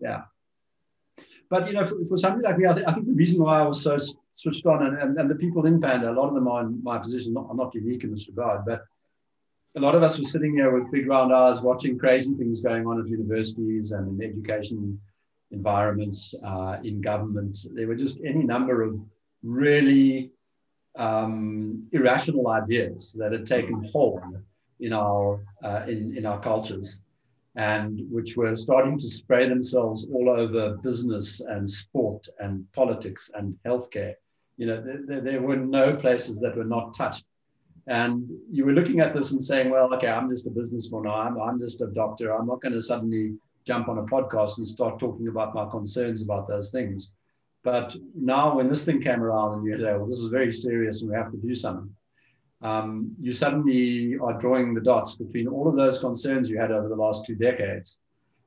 Yeah. 0.00 0.22
But 1.50 1.68
you 1.68 1.74
know, 1.74 1.84
for, 1.84 2.02
for 2.06 2.16
somebody 2.16 2.44
like 2.44 2.58
me, 2.58 2.66
I, 2.66 2.72
th- 2.72 2.86
I 2.86 2.92
think 2.92 3.06
the 3.06 3.12
reason 3.12 3.42
why 3.42 3.60
I 3.60 3.62
was 3.62 3.82
so 3.82 3.98
switched 4.36 4.66
on, 4.66 4.86
and, 4.86 4.98
and, 4.98 5.18
and 5.18 5.30
the 5.30 5.34
people 5.34 5.66
in 5.66 5.80
Panda, 5.80 6.10
a 6.10 6.12
lot 6.12 6.28
of 6.28 6.34
them 6.34 6.48
are 6.48 6.62
in 6.62 6.82
my 6.82 6.98
position, 6.98 7.32
not, 7.32 7.46
are 7.48 7.54
not 7.54 7.74
unique 7.74 8.04
in 8.04 8.12
this 8.12 8.28
regard, 8.28 8.64
but 8.66 8.84
a 9.76 9.80
lot 9.80 9.94
of 9.94 10.02
us 10.02 10.18
were 10.18 10.24
sitting 10.24 10.54
here 10.54 10.72
with 10.72 10.90
big 10.90 11.08
round 11.08 11.32
eyes 11.32 11.60
watching 11.60 11.98
crazy 11.98 12.34
things 12.34 12.60
going 12.60 12.86
on 12.86 13.00
at 13.00 13.08
universities 13.08 13.92
and 13.92 14.20
in 14.20 14.30
education 14.30 15.00
environments, 15.50 16.34
uh, 16.44 16.78
in 16.84 17.00
government. 17.00 17.56
There 17.72 17.88
were 17.88 17.96
just 17.96 18.18
any 18.24 18.44
number 18.44 18.82
of 18.82 19.00
really 19.42 20.30
um, 20.96 21.88
irrational 21.92 22.48
ideas 22.48 23.14
that 23.18 23.32
had 23.32 23.46
taken 23.46 23.88
hold 23.92 24.22
in 24.80 24.92
our, 24.92 25.40
uh, 25.62 25.84
in, 25.88 26.16
in 26.16 26.26
our 26.26 26.40
cultures 26.40 27.00
and 27.56 28.00
which 28.10 28.36
were 28.36 28.56
starting 28.56 28.98
to 28.98 29.08
spray 29.08 29.48
themselves 29.48 30.06
all 30.12 30.28
over 30.28 30.76
business 30.78 31.40
and 31.40 31.68
sport 31.68 32.26
and 32.40 32.70
politics 32.72 33.30
and 33.34 33.56
healthcare. 33.64 34.14
You 34.56 34.66
know, 34.66 34.80
there, 34.80 35.20
there, 35.20 35.42
were 35.42 35.56
no 35.56 35.94
places 35.94 36.38
that 36.40 36.56
were 36.56 36.64
not 36.64 36.94
touched. 36.94 37.24
And 37.86 38.28
you 38.50 38.64
were 38.64 38.72
looking 38.72 39.00
at 39.00 39.14
this 39.14 39.32
and 39.32 39.44
saying, 39.44 39.70
well, 39.70 39.92
okay, 39.94 40.08
I'm 40.08 40.30
just 40.30 40.46
a 40.46 40.50
businessman. 40.50 41.06
I'm, 41.06 41.38
I'm 41.40 41.60
just 41.60 41.80
a 41.80 41.88
doctor. 41.88 42.34
I'm 42.34 42.46
not 42.46 42.62
going 42.62 42.72
to 42.72 42.80
suddenly 42.80 43.34
jump 43.66 43.88
on 43.88 43.98
a 43.98 44.02
podcast 44.02 44.58
and 44.58 44.66
start 44.66 44.98
talking 44.98 45.28
about 45.28 45.54
my 45.54 45.68
concerns 45.70 46.22
about 46.22 46.46
those 46.46 46.70
things. 46.70 47.14
But 47.62 47.96
now, 48.14 48.56
when 48.56 48.68
this 48.68 48.84
thing 48.84 49.02
came 49.02 49.22
around 49.22 49.54
and 49.54 49.66
you 49.66 49.76
say, 49.76 49.92
well, 49.94 50.06
this 50.06 50.18
is 50.18 50.28
very 50.28 50.52
serious 50.52 51.00
and 51.00 51.10
we 51.10 51.16
have 51.16 51.32
to 51.32 51.38
do 51.38 51.54
something, 51.54 51.94
um, 52.62 53.14
you 53.20 53.32
suddenly 53.32 54.16
are 54.18 54.38
drawing 54.38 54.72
the 54.72 54.80
dots 54.80 55.16
between 55.16 55.48
all 55.48 55.68
of 55.68 55.76
those 55.76 55.98
concerns 55.98 56.48
you 56.48 56.58
had 56.58 56.70
over 56.70 56.88
the 56.88 56.96
last 56.96 57.26
two 57.26 57.34
decades 57.34 57.98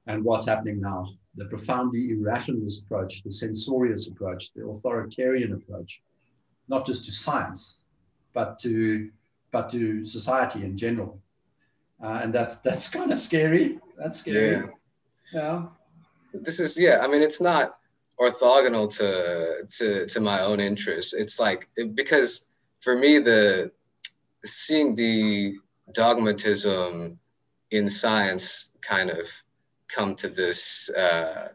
and 0.07 0.23
what's 0.23 0.47
happening 0.47 0.81
now. 0.81 1.07
The 1.35 1.45
profoundly 1.45 2.09
irrationalist 2.09 2.83
approach, 2.83 3.21
the 3.23 3.31
censorious 3.31 4.07
approach, 4.07 4.53
the 4.53 4.65
authoritarian 4.65 5.53
approach, 5.53 6.01
not 6.67 6.85
just 6.85 7.05
to 7.05 7.11
science, 7.11 7.77
but 8.33 8.57
to 8.59 9.11
but 9.51 9.69
to 9.69 10.05
society 10.05 10.63
in 10.63 10.75
general. 10.75 11.21
Uh, 12.03 12.19
and 12.23 12.33
that's 12.33 12.57
that's 12.57 12.87
kind 12.97 13.11
of 13.11 13.19
scary. 13.19 13.79
That's 13.97 14.19
scary. 14.19 14.67
Yeah. 15.31 15.39
yeah. 15.39 15.65
This 16.33 16.59
is 16.59 16.77
yeah. 16.77 16.99
I 17.03 17.07
mean, 17.07 17.21
it's 17.21 17.41
not 17.41 17.77
orthogonal 18.19 18.89
to 18.97 19.67
to 19.77 20.07
to 20.07 20.19
my 20.19 20.41
own 20.41 20.59
interests. 20.59 21.13
It's 21.13 21.39
like 21.39 21.67
because 21.93 22.47
for 22.81 22.97
me 22.97 23.19
the 23.19 23.71
seeing 24.43 24.95
the 24.95 25.55
dogmatism 25.93 27.17
in 27.71 27.89
science 27.89 28.71
kind 28.81 29.09
of 29.09 29.27
come 29.87 30.15
to 30.15 30.27
this 30.27 30.89
uh, 30.89 31.49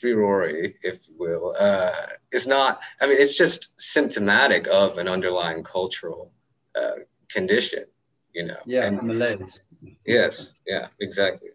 furore, 0.00 0.48
if 0.48 1.08
you 1.08 1.14
will, 1.18 1.54
uh, 1.58 1.92
is 2.32 2.46
not, 2.46 2.80
I 3.00 3.06
mean, 3.06 3.18
it's 3.18 3.36
just 3.36 3.78
symptomatic 3.80 4.66
of 4.68 4.98
an 4.98 5.08
underlying 5.08 5.62
cultural 5.62 6.32
uh, 6.76 7.02
condition, 7.30 7.84
you 8.32 8.46
know? 8.46 8.56
Yeah, 8.66 8.86
and, 8.86 9.02
malaise. 9.02 9.60
Yes, 10.06 10.54
yeah, 10.66 10.88
exactly. 11.00 11.50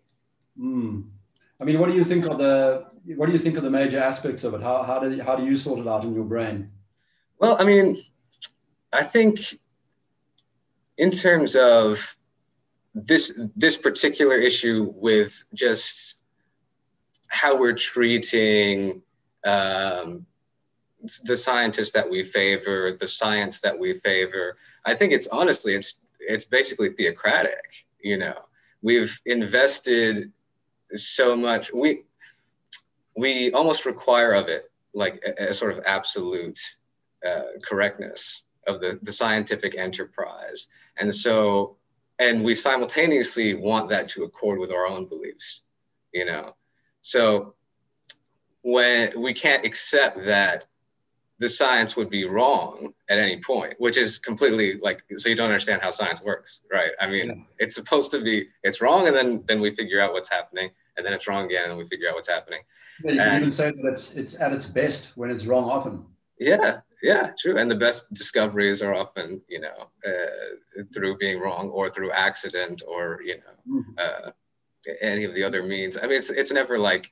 Mm. 0.60 1.06
I 1.60 1.63
mean, 1.63 1.80
what 1.80 1.89
do 1.89 1.95
you 1.95 2.04
think 2.04 2.26
of 2.26 2.38
the, 2.38 2.88
what 3.15 3.28
do 3.28 3.34
you 3.34 3.39
think 3.39 3.58
of 3.58 3.63
the 3.63 3.69
major 3.69 4.00
aspects 4.00 4.43
of 4.43 4.54
it? 4.54 4.62
How, 4.62 4.84
how, 4.84 5.00
do, 5.00 5.21
how 5.21 5.36
do 5.36 5.45
you 5.45 5.56
sort 5.56 5.80
it 5.80 5.88
out 5.88 6.04
in 6.04 6.13
your 6.13 6.26
brain? 6.26 6.71
Well, 7.39 7.58
I 7.60 7.63
mean, 7.63 7.98
I 8.93 9.04
think 9.04 9.39
in 10.98 11.12
terms 11.12 11.56
of 11.56 12.15
this 12.95 13.39
this 13.55 13.75
particular 13.75 14.36
issue 14.36 14.93
with 14.95 15.43
just 15.53 16.21
how 17.27 17.58
we're 17.58 17.73
treating 17.73 19.01
um, 19.45 20.25
the 21.25 21.36
scientists 21.36 21.91
that 21.91 22.10
we 22.10 22.23
favor, 22.23 22.95
the 22.97 23.08
science 23.08 23.60
that 23.60 23.77
we 23.77 23.93
favor. 23.99 24.58
I 24.86 24.95
think 24.95 25.12
it's 25.12 25.27
honestly, 25.27 25.75
it's 25.75 25.99
it's 26.19 26.45
basically 26.45 26.93
theocratic. 26.93 27.86
You 27.99 28.17
know, 28.17 28.38
we've 28.81 29.19
invested 29.25 30.31
so 30.93 31.36
much. 31.36 31.73
We 31.73 32.03
we 33.17 33.51
almost 33.51 33.86
require 33.86 34.31
of 34.31 34.47
it 34.47 34.71
like 34.93 35.21
a, 35.25 35.49
a 35.49 35.53
sort 35.53 35.77
of 35.77 35.84
absolute 35.86 36.60
uh, 37.27 37.60
correctness 37.67 38.45
of 38.67 38.79
the, 38.79 38.97
the 39.01 39.12
scientific 39.12 39.77
enterprise, 39.77 40.67
and 40.97 41.13
so 41.13 41.75
and 42.19 42.43
we 42.43 42.54
simultaneously 42.54 43.54
want 43.54 43.89
that 43.89 44.08
to 44.10 44.23
accord 44.23 44.60
with 44.60 44.71
our 44.71 44.88
own 44.88 45.06
beliefs. 45.06 45.63
You 46.13 46.25
know, 46.25 46.56
so 47.01 47.56
when 48.62 49.21
we 49.21 49.34
can't 49.34 49.65
accept 49.65 50.23
that 50.25 50.65
the 51.38 51.49
science 51.49 51.97
would 51.97 52.10
be 52.10 52.25
wrong 52.25 52.93
at 53.10 53.19
any 53.19 53.41
point, 53.41 53.75
which 53.78 53.97
is 53.97 54.17
completely 54.17 54.78
like 54.80 55.04
so 55.17 55.30
you 55.30 55.36
don't 55.36 55.47
understand 55.47 55.82
how 55.82 55.89
science 55.89 56.23
works, 56.23 56.62
right? 56.71 56.91
I 57.01 57.08
mean, 57.08 57.28
yeah. 57.28 57.36
it's 57.60 57.75
supposed 57.75 58.12
to 58.12 58.21
be 58.21 58.47
it's 58.63 58.82
wrong, 58.82 59.08
and 59.08 59.15
then 59.15 59.43
then 59.45 59.60
we 59.60 59.71
figure 59.71 60.01
out 60.01 60.13
what's 60.13 60.30
happening, 60.30 60.69
and 60.95 61.06
then 61.06 61.13
it's 61.13 61.28
wrong 61.28 61.45
again, 61.45 61.69
and 61.69 61.78
we 61.78 61.86
figure 61.86 62.08
out 62.10 62.15
what's 62.15 62.30
happening. 62.30 62.62
You 63.04 63.17
can 63.17 63.36
even 63.36 63.51
say 63.51 63.71
that 63.71 63.86
it's 63.86 64.13
it's 64.13 64.39
at 64.39 64.54
its 64.54 64.65
best 64.65 65.12
when 65.15 65.30
it's 65.30 65.45
wrong 65.45 65.65
often. 65.65 66.06
Yeah, 66.39 66.80
yeah, 67.01 67.31
true. 67.39 67.58
And 67.58 67.69
the 67.69 67.75
best 67.75 68.13
discoveries 68.13 68.81
are 68.81 68.93
often, 68.93 69.41
you 69.47 69.62
know, 69.62 69.89
uh, 70.08 70.84
through 70.93 71.17
being 71.17 71.39
wrong 71.39 71.69
or 71.69 71.89
through 71.89 72.12
accident 72.12 72.84
or 72.88 73.21
you 73.23 73.38
know. 73.38 73.79
Mm-hmm. 73.79 73.91
Uh, 73.97 74.31
any 75.01 75.23
of 75.23 75.34
the 75.34 75.43
other 75.43 75.63
means. 75.63 75.97
I 75.97 76.08
mean, 76.08 76.17
it's 76.17 76.29
it's 76.29 76.51
never 76.51 76.77
like 76.77 77.12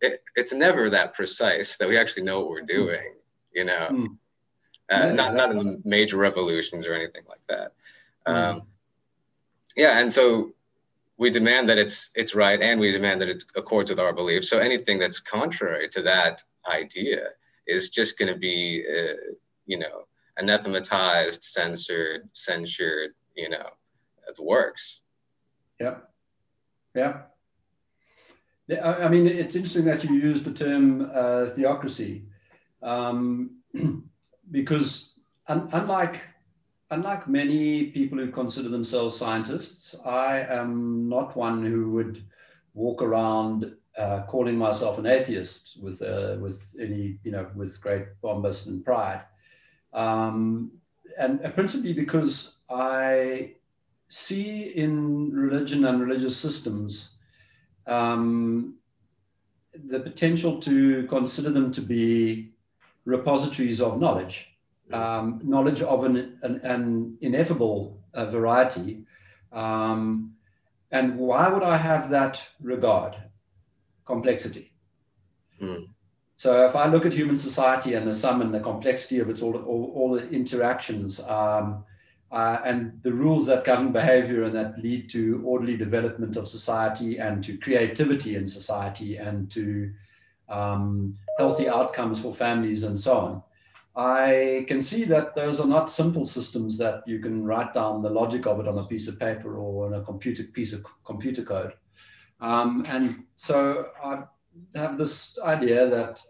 it, 0.00 0.22
it's 0.36 0.52
never 0.52 0.90
that 0.90 1.14
precise 1.14 1.76
that 1.78 1.88
we 1.88 1.96
actually 1.96 2.24
know 2.24 2.40
what 2.40 2.50
we're 2.50 2.60
hmm. 2.60 2.66
doing. 2.66 3.14
You 3.52 3.64
know, 3.64 3.88
mm. 3.90 4.16
uh, 4.90 5.12
not 5.12 5.34
not 5.34 5.50
in 5.50 5.58
the 5.58 5.82
major 5.84 6.16
revolutions 6.16 6.86
or 6.86 6.94
anything 6.94 7.22
like 7.28 7.40
that. 7.48 7.72
Um, 8.26 8.62
yeah, 9.76 9.98
and 9.98 10.12
so 10.12 10.52
we 11.16 11.30
demand 11.30 11.68
that 11.68 11.78
it's 11.78 12.10
it's 12.14 12.34
right, 12.34 12.60
and 12.60 12.78
we 12.78 12.92
demand 12.92 13.20
that 13.22 13.28
it 13.28 13.44
accords 13.56 13.90
with 13.90 13.98
our 13.98 14.12
beliefs. 14.12 14.48
So 14.48 14.58
anything 14.58 14.98
that's 14.98 15.18
contrary 15.18 15.88
to 15.90 16.02
that 16.02 16.44
idea 16.70 17.28
is 17.68 17.90
just 17.90 18.18
going 18.18 18.32
to 18.32 18.38
be, 18.38 18.84
uh, 18.88 19.14
you 19.66 19.78
know, 19.78 20.06
anathematized, 20.38 21.44
censored, 21.44 22.28
censured. 22.32 23.10
You 23.36 23.50
know, 23.50 23.68
the 24.36 24.42
works. 24.42 25.02
Yep. 25.80 26.10
Yeah. 26.94 27.22
Yeah, 28.66 28.86
I 28.86 29.08
mean, 29.08 29.26
it's 29.26 29.54
interesting 29.54 29.86
that 29.86 30.04
you 30.04 30.14
use 30.14 30.42
the 30.42 30.52
term 30.52 31.10
uh, 31.14 31.46
theocracy 31.46 32.26
um, 32.82 33.60
because 34.50 35.14
un- 35.46 35.70
unlike, 35.72 36.20
unlike 36.90 37.28
many 37.28 37.84
people 37.86 38.18
who 38.18 38.30
consider 38.30 38.68
themselves 38.68 39.16
scientists, 39.16 39.94
I 40.04 40.40
am 40.40 41.08
not 41.08 41.34
one 41.34 41.64
who 41.64 41.92
would 41.92 42.22
walk 42.74 43.00
around 43.00 43.74
uh, 43.98 44.22
calling 44.28 44.56
myself 44.56 44.98
an 44.98 45.06
atheist 45.06 45.78
with, 45.82 46.00
uh, 46.02 46.36
with 46.40 46.76
any, 46.80 47.18
you 47.24 47.32
know, 47.32 47.50
with 47.54 47.80
great 47.80 48.06
bombast 48.22 48.66
and 48.66 48.84
pride. 48.84 49.22
Um, 49.92 50.70
and 51.18 51.42
principally 51.54 51.92
because 51.92 52.54
I 52.70 53.54
see 54.08 54.68
in 54.68 55.32
religion 55.32 55.84
and 55.84 56.00
religious 56.00 56.36
systems 56.36 57.10
um, 57.86 58.74
the 59.86 60.00
potential 60.00 60.60
to 60.60 61.06
consider 61.08 61.50
them 61.50 61.72
to 61.72 61.80
be 61.80 62.52
repositories 63.04 63.80
of 63.80 63.98
knowledge, 63.98 64.48
um, 64.92 65.40
knowledge 65.42 65.82
of 65.82 66.04
an, 66.04 66.38
an, 66.42 66.60
an 66.62 67.18
ineffable 67.20 67.98
uh, 68.14 68.26
variety. 68.26 69.04
Um, 69.52 70.34
and 70.90 71.18
why 71.18 71.48
would 71.48 71.62
I 71.62 71.76
have 71.76 72.10
that 72.10 72.46
regard? 72.60 73.16
Complexity. 74.08 74.72
Mm. 75.60 75.88
So 76.36 76.66
if 76.66 76.74
I 76.74 76.86
look 76.86 77.04
at 77.04 77.12
human 77.12 77.36
society 77.36 77.92
and 77.92 78.06
the 78.06 78.14
sum 78.14 78.40
and 78.40 78.54
the 78.54 78.60
complexity 78.60 79.18
of 79.18 79.28
its 79.28 79.42
all, 79.42 79.54
all, 79.54 79.92
all 79.94 80.12
the 80.14 80.26
interactions, 80.30 81.20
um, 81.20 81.84
uh, 82.32 82.58
and 82.64 82.98
the 83.02 83.12
rules 83.12 83.44
that 83.46 83.64
govern 83.64 83.92
behavior 83.92 84.44
and 84.44 84.54
that 84.54 84.78
lead 84.82 85.10
to 85.10 85.42
orderly 85.44 85.76
development 85.76 86.36
of 86.36 86.48
society 86.48 87.18
and 87.18 87.44
to 87.44 87.58
creativity 87.58 88.36
in 88.36 88.46
society 88.46 89.18
and 89.18 89.50
to 89.50 89.92
um, 90.48 91.14
healthy 91.36 91.68
outcomes 91.68 92.18
for 92.18 92.32
families 92.32 92.82
and 92.84 92.98
so 92.98 93.18
on. 93.18 93.42
I 93.94 94.64
can 94.68 94.80
see 94.80 95.04
that 95.04 95.34
those 95.34 95.60
are 95.60 95.66
not 95.66 95.90
simple 95.90 96.24
systems 96.24 96.78
that 96.78 97.02
you 97.06 97.18
can 97.18 97.44
write 97.44 97.74
down 97.74 98.00
the 98.00 98.10
logic 98.10 98.46
of 98.46 98.58
it 98.58 98.68
on 98.68 98.78
a 98.78 98.86
piece 98.86 99.06
of 99.06 99.18
paper 99.18 99.58
or 99.58 99.86
on 99.86 99.94
a 100.00 100.02
computer 100.02 100.44
piece 100.44 100.72
of 100.72 100.82
computer 101.04 101.42
code. 101.42 101.74
Um, 102.40 102.84
and 102.88 103.24
so 103.36 103.90
I 104.02 104.22
have 104.74 104.98
this 104.98 105.38
idea 105.42 105.88
that 105.88 106.22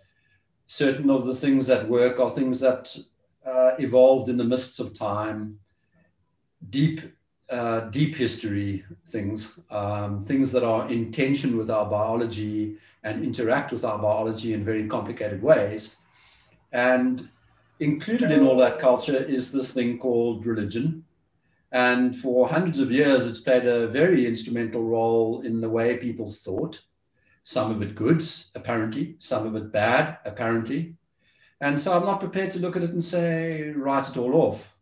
certain 0.67 1.11
of 1.11 1.25
the 1.25 1.35
things 1.35 1.67
that 1.67 1.89
work 1.89 2.21
are 2.21 2.31
things 2.31 2.61
that 2.61 2.97
uh, 3.47 3.73
evolved 3.79 4.29
in 4.29 4.37
the 4.37 4.45
mists 4.45 4.79
of 4.79 4.95
time 4.95 5.59
deep, 6.71 7.01
uh, 7.51 7.81
deep 7.81 8.15
history 8.15 8.85
things, 9.07 9.61
um, 9.71 10.21
things 10.21 10.53
that 10.53 10.65
are 10.65 10.89
in 10.89 11.11
tension 11.11 11.57
with 11.57 11.71
our 11.71 11.87
biology 11.87 12.77
and 13.05 13.25
interact 13.25 13.73
with 13.73 13.85
our 13.85 13.99
biology 13.99 14.53
in 14.53 14.65
very 14.65 14.87
complicated 14.87 15.43
ways. 15.43 15.97
And 16.73 17.29
included 17.81 18.33
in 18.33 18.47
all 18.47 18.57
that 18.59 18.79
culture 18.79 19.17
is 19.17 19.53
this 19.53 19.73
thing 19.73 19.99
called 19.99 20.45
religion. 20.45 21.05
And 21.73 22.17
for 22.17 22.49
hundreds 22.49 22.79
of 22.79 22.91
years, 22.91 23.27
it's 23.27 23.41
played 23.41 23.67
a 23.67 23.89
very 23.89 24.27
instrumental 24.27 24.83
role 24.83 25.43
in 25.43 25.61
the 25.61 25.69
way 25.69 25.99
people 25.99 26.31
thought. 26.31 26.81
Some 27.43 27.71
of 27.71 27.83
it 27.83 27.95
good, 27.95 28.25
apparently, 28.55 29.17
some 29.19 29.47
of 29.47 29.55
it 29.57 29.73
bad, 29.73 30.19
apparently. 30.25 30.95
And 31.61 31.79
so 31.79 31.97
I'm 31.97 32.07
not 32.07 32.21
prepared 32.21 32.51
to 32.53 32.61
look 32.61 32.77
at 32.77 32.83
it 32.83 32.91
and 32.91 33.05
say, 33.05 33.71
write 33.71 34.09
it 34.09 34.17
all 34.17 34.35
off. 34.35 34.75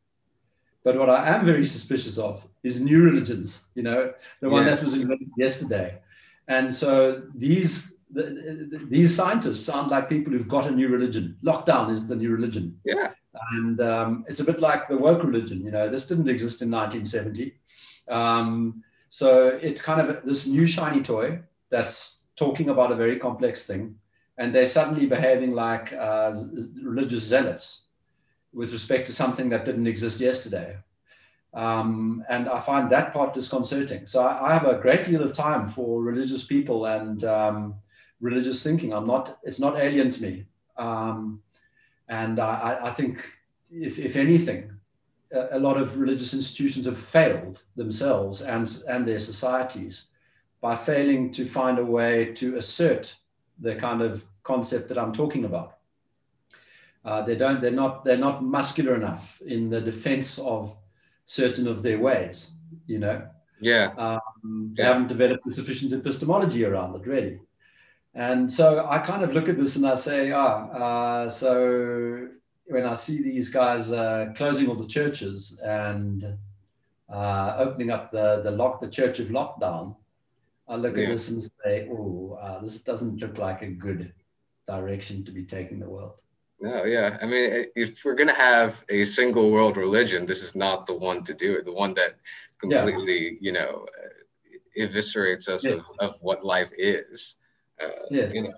But 0.85 0.99
what 0.99 1.11
I 1.11 1.29
am 1.29 1.44
very 1.44 1.66
suspicious 1.66 2.18
of 2.18 2.46
is 2.62 2.81
new 2.81 3.03
religions, 3.03 3.64
you 3.75 3.83
know, 3.83 4.12
the 4.40 4.49
one 4.49 4.66
yes. 4.66 4.81
that 4.81 4.87
was 4.87 5.01
invented 5.01 5.31
yesterday. 5.37 5.99
And 6.46 6.72
so 6.72 7.22
these 7.35 7.92
the, 8.11 8.22
the, 8.70 8.87
these 8.88 9.14
scientists 9.14 9.64
sound 9.64 9.90
like 9.90 10.09
people 10.09 10.33
who've 10.33 10.49
got 10.49 10.66
a 10.66 10.70
new 10.70 10.88
religion. 10.88 11.37
Lockdown 11.42 11.90
is 11.90 12.07
the 12.07 12.14
new 12.14 12.31
religion. 12.31 12.79
Yeah. 12.85 13.11
And 13.53 13.81
um, 13.81 14.25
it's 14.29 14.40
a 14.40 14.44
bit 14.44 14.61
like 14.61 14.88
the 14.88 14.96
woke 14.96 15.22
religion. 15.22 15.64
You 15.64 15.70
know, 15.70 15.88
this 15.88 16.07
didn't 16.07 16.29
exist 16.29 16.62
in 16.62 16.70
1970. 16.70 17.55
Um, 18.09 18.83
So 19.09 19.49
it's 19.62 19.81
kind 19.81 20.01
of 20.01 20.25
this 20.25 20.46
new 20.46 20.66
shiny 20.66 21.01
toy 21.03 21.40
that's 21.70 22.18
talking 22.35 22.68
about 22.68 22.92
a 22.92 22.96
very 22.96 23.18
complex 23.18 23.64
thing, 23.64 23.94
and 24.37 24.55
they're 24.55 24.66
suddenly 24.66 25.07
behaving 25.07 25.53
like 25.55 25.92
uh, 25.92 26.35
religious 26.83 27.22
zealots 27.22 27.87
with 28.53 28.72
respect 28.72 29.07
to 29.07 29.12
something 29.12 29.49
that 29.51 29.64
didn't 29.64 29.87
exist 29.87 30.20
yesterday. 30.20 30.77
Um, 31.55 32.25
and 32.29 32.49
I 32.49 32.61
find 32.61 32.90
that 32.90 33.14
part 33.14 33.33
disconcerting. 33.33 34.07
So 34.07 34.22
I, 34.22 34.51
I, 34.51 34.53
have 34.53 34.66
a 34.66 34.79
great 34.79 35.05
deal 35.05 35.22
of 35.22 35.33
time 35.33 35.68
for 35.68 36.03
religious 36.03 36.44
people 36.44 36.85
and 36.85 37.25
um, 37.25 37.77
religious 38.20 38.62
thinking. 38.62 38.92
I'm 38.92 39.07
not, 39.07 39.38
it's 39.42 39.59
not 39.59 39.79
alien 39.79 40.11
to 40.11 40.22
me. 40.22 40.46
Um, 40.77 41.40
and 42.09 42.38
I, 42.38 42.79
I, 42.83 42.90
think, 42.90 43.29
if, 43.71 43.99
if 43.99 44.16
anything, 44.16 44.73
a, 45.33 45.49
a, 45.53 45.59
lot 45.59 45.77
of 45.77 45.99
religious 45.99 46.35
institutions 46.35 46.87
have 46.87 46.99
failed 46.99 47.62
themselves 47.75 48.42
and, 48.42 48.83
and 48.88 49.05
their 49.05 49.19
societies 49.19 50.05
by 50.61 50.77
failing 50.77 51.33
to 51.33 51.45
find 51.45 51.79
a 51.79 51.85
way 51.85 52.33
to 52.35 52.57
assert 52.57 53.14
the 53.59 53.75
kind 53.75 54.03
of 54.03 54.25
concept 54.42 54.88
that 54.88 54.99
I'm 54.99 55.12
talking 55.12 55.45
about. 55.45 55.79
Uh, 57.05 57.23
they 57.23 57.37
don't, 57.37 57.61
they're 57.61 57.71
not, 57.71 58.05
they're 58.05 58.16
not 58.16 58.42
muscular 58.42 58.95
enough 58.95 59.40
in 59.47 59.71
the 59.71 59.81
defense 59.81 60.38
of 60.38 60.77
certain 61.25 61.69
of 61.69 61.83
their 61.83 61.99
ways, 61.99 62.51
you 62.87 62.99
know. 62.99 63.27
Yeah. 63.61 63.92
Um, 63.97 64.75
they 64.77 64.83
yeah. 64.83 64.88
haven't 64.88 65.09
developed 65.09 65.45
the 65.45 65.53
sufficient 65.53 65.92
epistemology 65.92 66.64
around 66.64 66.95
it, 66.97 67.07
really. 67.07 67.40
And 68.17 68.51
so 68.51 68.87
I 68.89 68.99
kind 68.99 69.23
of 69.23 69.35
look 69.35 69.47
at 69.51 69.59
this 69.59 69.77
and 69.77 69.87
I 69.87 69.95
say, 69.95 70.33
ah, 70.33 70.69
uh, 70.71 71.29
so 71.29 72.29
when 72.67 72.87
I 72.87 72.95
see 72.95 73.23
these 73.23 73.51
guys 73.51 73.93
uh, 73.93 74.33
closing 74.35 74.69
all 74.69 74.75
the 74.75 74.89
churches 74.89 75.61
and 75.63 76.25
uh, 77.11 77.57
opening 77.59 77.91
up 77.91 78.11
the 78.11 78.41
the 78.43 78.51
lock, 78.51 78.81
the 78.81 78.89
Church 78.89 79.21
of 79.21 79.29
Lockdown, 79.29 79.95
I 80.67 80.77
look 80.77 80.97
yeah. 80.97 81.05
at 81.05 81.09
this 81.11 81.29
and 81.29 81.43
say, 81.43 81.89
oh, 81.91 82.39
uh, 82.41 82.59
this 82.61 82.81
doesn't 82.81 83.21
look 83.21 83.37
like 83.37 83.61
a 83.61 83.67
good 83.67 84.15
direction 84.67 85.23
to 85.25 85.31
be 85.31 85.45
taking 85.45 85.79
the 85.79 85.89
world. 85.89 86.23
No, 86.59 86.85
yeah. 86.85 87.19
I 87.21 87.27
mean, 87.27 87.67
if 87.77 88.03
we're 88.03 88.15
going 88.15 88.29
to 88.29 88.35
have 88.35 88.83
a 88.89 89.05
single 89.05 89.51
world 89.51 89.77
religion, 89.77 90.25
this 90.25 90.43
is 90.43 90.57
not 90.57 90.87
the 90.87 90.95
one 90.95 91.23
to 91.25 91.35
do 91.35 91.53
it. 91.53 91.67
The 91.67 91.73
one 91.73 91.93
that 91.95 92.17
completely, 92.59 93.33
yeah. 93.33 93.39
you 93.41 93.53
know, 93.53 93.85
eviscerates 94.79 95.51
us 95.51 95.67
yeah. 95.67 95.73
of, 95.73 95.85
of 96.01 96.23
what 96.23 96.47
life 96.47 96.73
is. 96.79 97.37
Uh, 97.83 97.89
yes. 98.11 98.35
You 98.35 98.43
know. 98.43 98.55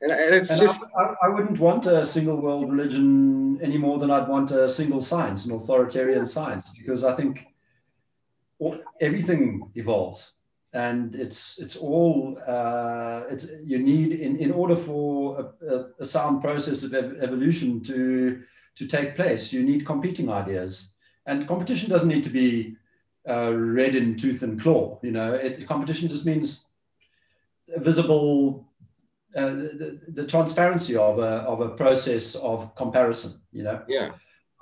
And, 0.00 0.12
and 0.12 0.34
it's 0.34 0.50
and 0.50 0.60
just. 0.60 0.82
I, 0.98 1.14
I, 1.22 1.28
wouldn't 1.28 1.60
want 1.60 1.86
a 1.86 2.04
single 2.04 2.40
world 2.40 2.70
religion 2.70 3.60
any 3.62 3.78
more 3.78 3.98
than 3.98 4.10
I'd 4.10 4.26
want 4.26 4.50
a 4.50 4.68
single 4.68 5.00
science, 5.00 5.46
an 5.46 5.52
authoritarian 5.52 6.26
science, 6.26 6.64
because 6.76 7.04
I 7.04 7.14
think 7.14 7.46
everything 9.00 9.70
evolves 9.74 10.32
and 10.72 11.14
it's 11.14 11.58
it's 11.58 11.76
all 11.76 12.38
uh, 12.46 13.22
it's 13.28 13.46
you 13.62 13.78
need 13.78 14.12
in, 14.12 14.36
in 14.36 14.50
order 14.50 14.74
for 14.74 15.52
a, 15.68 15.86
a 16.00 16.04
sound 16.04 16.40
process 16.40 16.82
of 16.82 16.94
ev- 16.94 17.16
evolution 17.20 17.82
to 17.82 18.42
to 18.74 18.86
take 18.86 19.14
place 19.14 19.52
you 19.52 19.62
need 19.62 19.84
competing 19.84 20.30
ideas 20.30 20.92
and 21.26 21.46
competition 21.46 21.90
doesn't 21.90 22.08
need 22.08 22.22
to 22.22 22.30
be 22.30 22.74
uh, 23.28 23.52
red 23.52 23.94
in 23.94 24.16
tooth 24.16 24.42
and 24.42 24.60
claw 24.60 24.98
you 25.02 25.10
know 25.10 25.34
it, 25.34 25.66
competition 25.66 26.08
just 26.08 26.24
means 26.24 26.66
visible 27.78 28.68
uh, 29.36 29.46
the, 29.46 30.00
the, 30.08 30.26
transparency 30.26 30.94
of 30.94 31.18
a, 31.18 31.42
of 31.52 31.60
a 31.60 31.70
process 31.70 32.34
of 32.34 32.74
comparison 32.74 33.32
you 33.50 33.62
know 33.62 33.82
yeah 33.88 34.10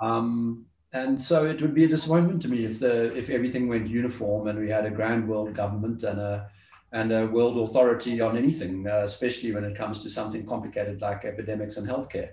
um, 0.01 0.65
and 0.93 1.23
so 1.23 1.47
it 1.47 1.61
would 1.61 1.75
be 1.75 1.85
a 1.85 1.89
disappointment 1.89 2.41
to 2.43 2.49
me 2.49 2.65
if 2.65 2.79
the 2.81 3.17
if 3.17 3.31
everything 3.31 3.69
went 3.69 3.89
uniform 3.89 4.49
and 4.49 4.59
we 4.59 4.69
had 4.69 4.87
a 4.87 4.91
grand 4.91 5.29
world 5.29 5.55
government 5.55 6.03
and 6.03 6.21
a 6.21 6.49
and 6.93 7.13
a 7.13 7.27
world 7.27 7.59
authority 7.59 8.21
on 8.21 8.37
anything, 8.37 8.87
uh, 8.89 9.03
especially 9.05 9.53
when 9.53 9.65
it 9.65 9.77
comes 9.77 10.03
to 10.03 10.11
something 10.11 10.45
complicated 10.45 11.01
like 11.01 11.25
epidemics 11.25 11.77
and 11.77 11.87
healthcare. 11.87 12.31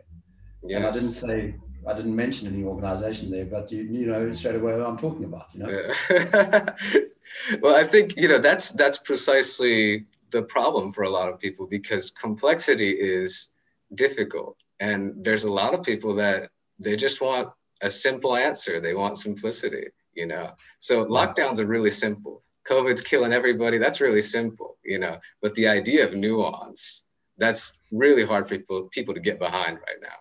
Yes. 0.63 0.77
And 0.77 0.85
I 0.85 0.91
didn't 0.91 1.11
say 1.11 1.55
I 1.87 1.93
didn't 1.93 2.15
mention 2.15 2.47
any 2.47 2.63
organization 2.63 3.29
there, 3.29 3.45
but 3.45 3.71
you 3.71 3.83
you 3.83 4.07
know 4.07 4.33
straight 4.33 4.55
away 4.55 4.75
what 4.75 4.87
I'm 4.87 4.97
talking 4.97 5.25
about. 5.25 5.53
You 5.53 5.59
know. 5.63 5.69
Yeah. 5.69 6.99
well, 7.61 7.75
I 7.75 7.83
think 7.83 8.17
you 8.17 8.27
know 8.27 8.39
that's 8.39 8.71
that's 8.71 8.97
precisely 8.97 10.05
the 10.31 10.43
problem 10.43 10.93
for 10.93 11.03
a 11.03 11.09
lot 11.09 11.29
of 11.29 11.39
people 11.39 11.67
because 11.67 12.11
complexity 12.11 12.91
is 12.91 13.51
difficult, 13.93 14.57
and 14.79 15.13
there's 15.23 15.45
a 15.45 15.51
lot 15.51 15.73
of 15.73 15.83
people 15.83 16.15
that 16.15 16.49
they 16.79 16.95
just 16.95 17.21
want 17.21 17.49
a 17.81 17.89
simple 17.89 18.35
answer. 18.35 18.79
They 18.79 18.93
want 18.93 19.17
simplicity, 19.17 19.87
you 20.13 20.27
know. 20.27 20.51
So 20.77 21.05
lockdowns 21.05 21.59
are 21.59 21.65
really 21.65 21.91
simple. 21.91 22.43
COVID's 22.67 23.01
killing 23.01 23.33
everybody. 23.33 23.77
That's 23.77 24.01
really 24.01 24.21
simple, 24.21 24.77
you 24.83 24.99
know. 24.99 25.17
But 25.41 25.53
the 25.55 25.67
idea 25.67 26.05
of 26.05 26.15
nuance, 26.15 27.03
that's 27.37 27.79
really 27.91 28.25
hard 28.25 28.47
for 28.47 28.57
people 28.57 28.89
people 28.91 29.13
to 29.13 29.19
get 29.19 29.39
behind 29.39 29.77
right 29.77 30.01
now. 30.01 30.17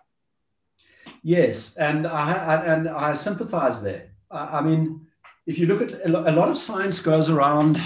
Yes, 1.23 1.75
and 1.77 2.07
I, 2.07 2.55
and 2.65 2.87
I 2.87 3.13
sympathize 3.13 3.81
there. 3.81 4.11
I, 4.31 4.59
I, 4.59 4.61
mean, 4.61 5.06
if 5.47 5.57
you 5.57 5.65
look 5.65 5.81
at 5.81 6.05
a 6.05 6.09
lot 6.09 6.49
of 6.49 6.57
science 6.57 6.99
goes 6.99 7.29
around 7.29 7.77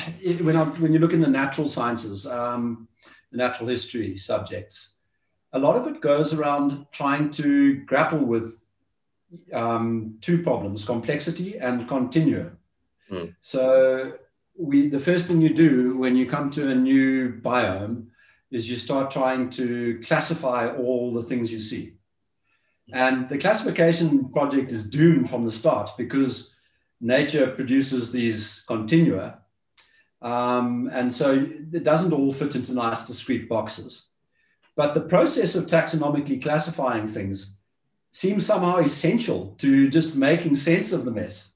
when 0.42 0.58
I, 0.58 0.64
when 0.64 0.92
you 0.92 1.00
look 1.00 1.14
in 1.14 1.22
the 1.22 1.28
natural 1.28 1.68
sciences, 1.68 2.26
um, 2.26 2.88
the 3.32 3.38
natural 3.38 3.70
history 3.70 4.18
subjects, 4.18 4.94
a 5.54 5.60
lot 5.60 5.76
of 5.76 5.86
it 5.88 6.02
goes 6.02 6.34
around 6.34 6.88
trying 6.92 7.30
to 7.32 7.76
grapple 7.86 8.18
with 8.18 8.68
um, 9.54 10.18
two 10.22 10.42
problems 10.42 10.84
complexity 10.84 11.60
and 11.60 11.88
continuum. 11.88 12.58
Mm. 13.12 13.36
So, 13.42 14.14
we, 14.58 14.90
the 14.90 15.00
first 15.00 15.28
thing 15.28 15.40
you 15.40 15.54
do 15.54 15.98
when 15.98 16.16
you 16.16 16.26
come 16.26 16.50
to 16.52 16.70
a 16.70 16.76
new 16.76 17.34
biome 17.42 18.08
is 18.50 18.70
you 18.70 18.78
start 18.78 19.12
trying 19.12 19.50
to 19.52 20.00
classify 20.04 20.68
all 20.68 21.14
the 21.14 21.22
things 21.22 21.52
you 21.52 21.60
see. 21.60 21.94
And 22.92 23.30
the 23.30 23.38
classification 23.38 24.30
project 24.30 24.72
is 24.72 24.84
doomed 24.90 25.30
from 25.30 25.46
the 25.46 25.52
start 25.52 25.92
because 25.98 26.54
nature 27.02 27.48
produces 27.48 28.12
these 28.12 28.64
continua. 28.68 29.40
Um, 30.22 30.90
and 30.94 31.12
so 31.12 31.48
it 31.74 31.84
doesn't 31.84 32.14
all 32.14 32.32
fit 32.32 32.56
into 32.56 32.74
nice 32.74 33.08
discrete 33.08 33.50
boxes. 33.50 34.08
But 34.76 34.94
the 34.94 35.02
process 35.02 35.56
of 35.56 35.66
taxonomically 35.66 36.42
classifying 36.42 37.08
things 37.08 37.58
seems 38.12 38.46
somehow 38.46 38.78
essential 38.78 39.56
to 39.58 39.90
just 39.90 40.16
making 40.16 40.56
sense 40.56 40.92
of 40.92 41.06
the 41.06 41.12
mess. 41.12 41.54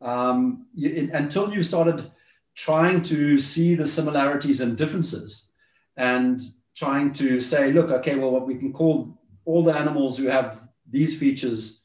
Um, 0.00 0.66
you, 0.74 1.10
until 1.12 1.52
you 1.52 1.62
started 1.62 2.10
trying 2.54 3.02
to 3.02 3.38
see 3.38 3.74
the 3.74 3.86
similarities 3.86 4.60
and 4.60 4.76
differences 4.76 5.48
and 5.96 6.40
trying 6.76 7.12
to 7.12 7.40
say, 7.40 7.72
look, 7.72 7.90
okay, 7.90 8.14
well, 8.14 8.30
what 8.30 8.46
we 8.46 8.56
can 8.56 8.72
call 8.72 9.18
all 9.44 9.62
the 9.62 9.74
animals 9.74 10.16
who 10.16 10.26
have 10.26 10.60
these 10.88 11.18
features 11.18 11.80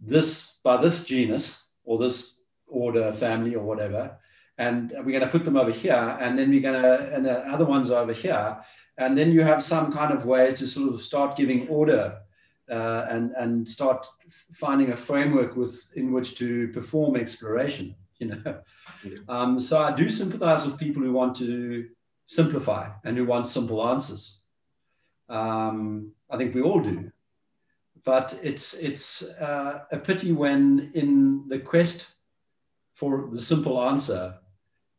this 0.00 0.54
by 0.62 0.76
this 0.76 1.04
genus 1.04 1.59
or 1.84 1.98
this 1.98 2.36
order, 2.66 3.12
family, 3.12 3.54
or 3.54 3.64
whatever. 3.64 4.16
And 4.58 4.92
we're 4.98 5.18
going 5.18 5.20
to 5.20 5.28
put 5.28 5.44
them 5.44 5.56
over 5.56 5.70
here, 5.70 6.16
and 6.20 6.38
then 6.38 6.50
we're 6.50 6.60
going 6.60 6.82
to, 6.82 7.14
and 7.14 7.24
the 7.24 7.38
other 7.48 7.64
ones 7.64 7.90
are 7.90 8.02
over 8.02 8.12
here. 8.12 8.58
And 8.98 9.16
then 9.16 9.32
you 9.32 9.42
have 9.42 9.62
some 9.62 9.92
kind 9.92 10.12
of 10.12 10.26
way 10.26 10.52
to 10.54 10.66
sort 10.66 10.92
of 10.92 11.00
start 11.00 11.36
giving 11.36 11.66
order 11.68 12.18
uh, 12.70 13.06
and 13.08 13.32
and 13.32 13.66
start 13.66 14.06
finding 14.52 14.90
a 14.92 14.96
framework 14.96 15.56
with 15.56 15.90
in 15.96 16.12
which 16.12 16.36
to 16.36 16.68
perform 16.68 17.16
exploration. 17.16 17.94
You 18.18 18.28
know, 18.28 18.60
um, 19.28 19.58
so 19.58 19.78
I 19.78 19.92
do 19.92 20.10
sympathize 20.10 20.66
with 20.66 20.78
people 20.78 21.02
who 21.02 21.12
want 21.12 21.34
to 21.36 21.88
simplify 22.26 22.90
and 23.04 23.16
who 23.16 23.24
want 23.24 23.46
simple 23.46 23.88
answers. 23.88 24.40
Um, 25.30 26.12
I 26.28 26.36
think 26.36 26.54
we 26.54 26.60
all 26.60 26.80
do, 26.80 27.10
but 28.04 28.38
it's 28.42 28.74
it's 28.74 29.22
uh, 29.22 29.84
a 29.90 29.98
pity 29.98 30.32
when 30.32 30.90
in 30.94 31.48
the 31.48 31.58
quest 31.58 32.06
for 32.94 33.28
the 33.32 33.40
simple 33.40 33.82
answer, 33.82 34.34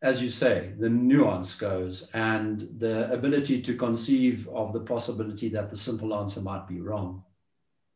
as 0.02 0.22
you 0.22 0.30
say, 0.30 0.74
the 0.80 0.90
nuance 0.90 1.54
goes 1.54 2.10
and 2.14 2.68
the 2.78 3.12
ability 3.14 3.62
to 3.62 3.76
conceive 3.76 4.48
of 4.50 4.74
the 4.74 4.80
possibility 4.80 5.50
that 5.50 5.70
the 5.70 5.78
simple 5.78 6.16
answer 6.16 6.42
might 6.42 6.68
be 6.68 6.82
wrong. 6.82 7.24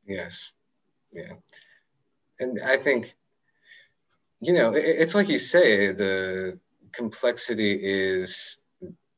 Yes. 0.06 0.52
Yeah. 1.12 1.34
And 2.40 2.60
I 2.64 2.78
think, 2.78 3.16
you 4.42 4.54
know, 4.54 4.74
it's 4.76 5.16
like 5.16 5.30
you 5.30 5.38
say, 5.38 5.92
the 5.92 6.60
complexity 6.92 7.80
is 7.82 8.62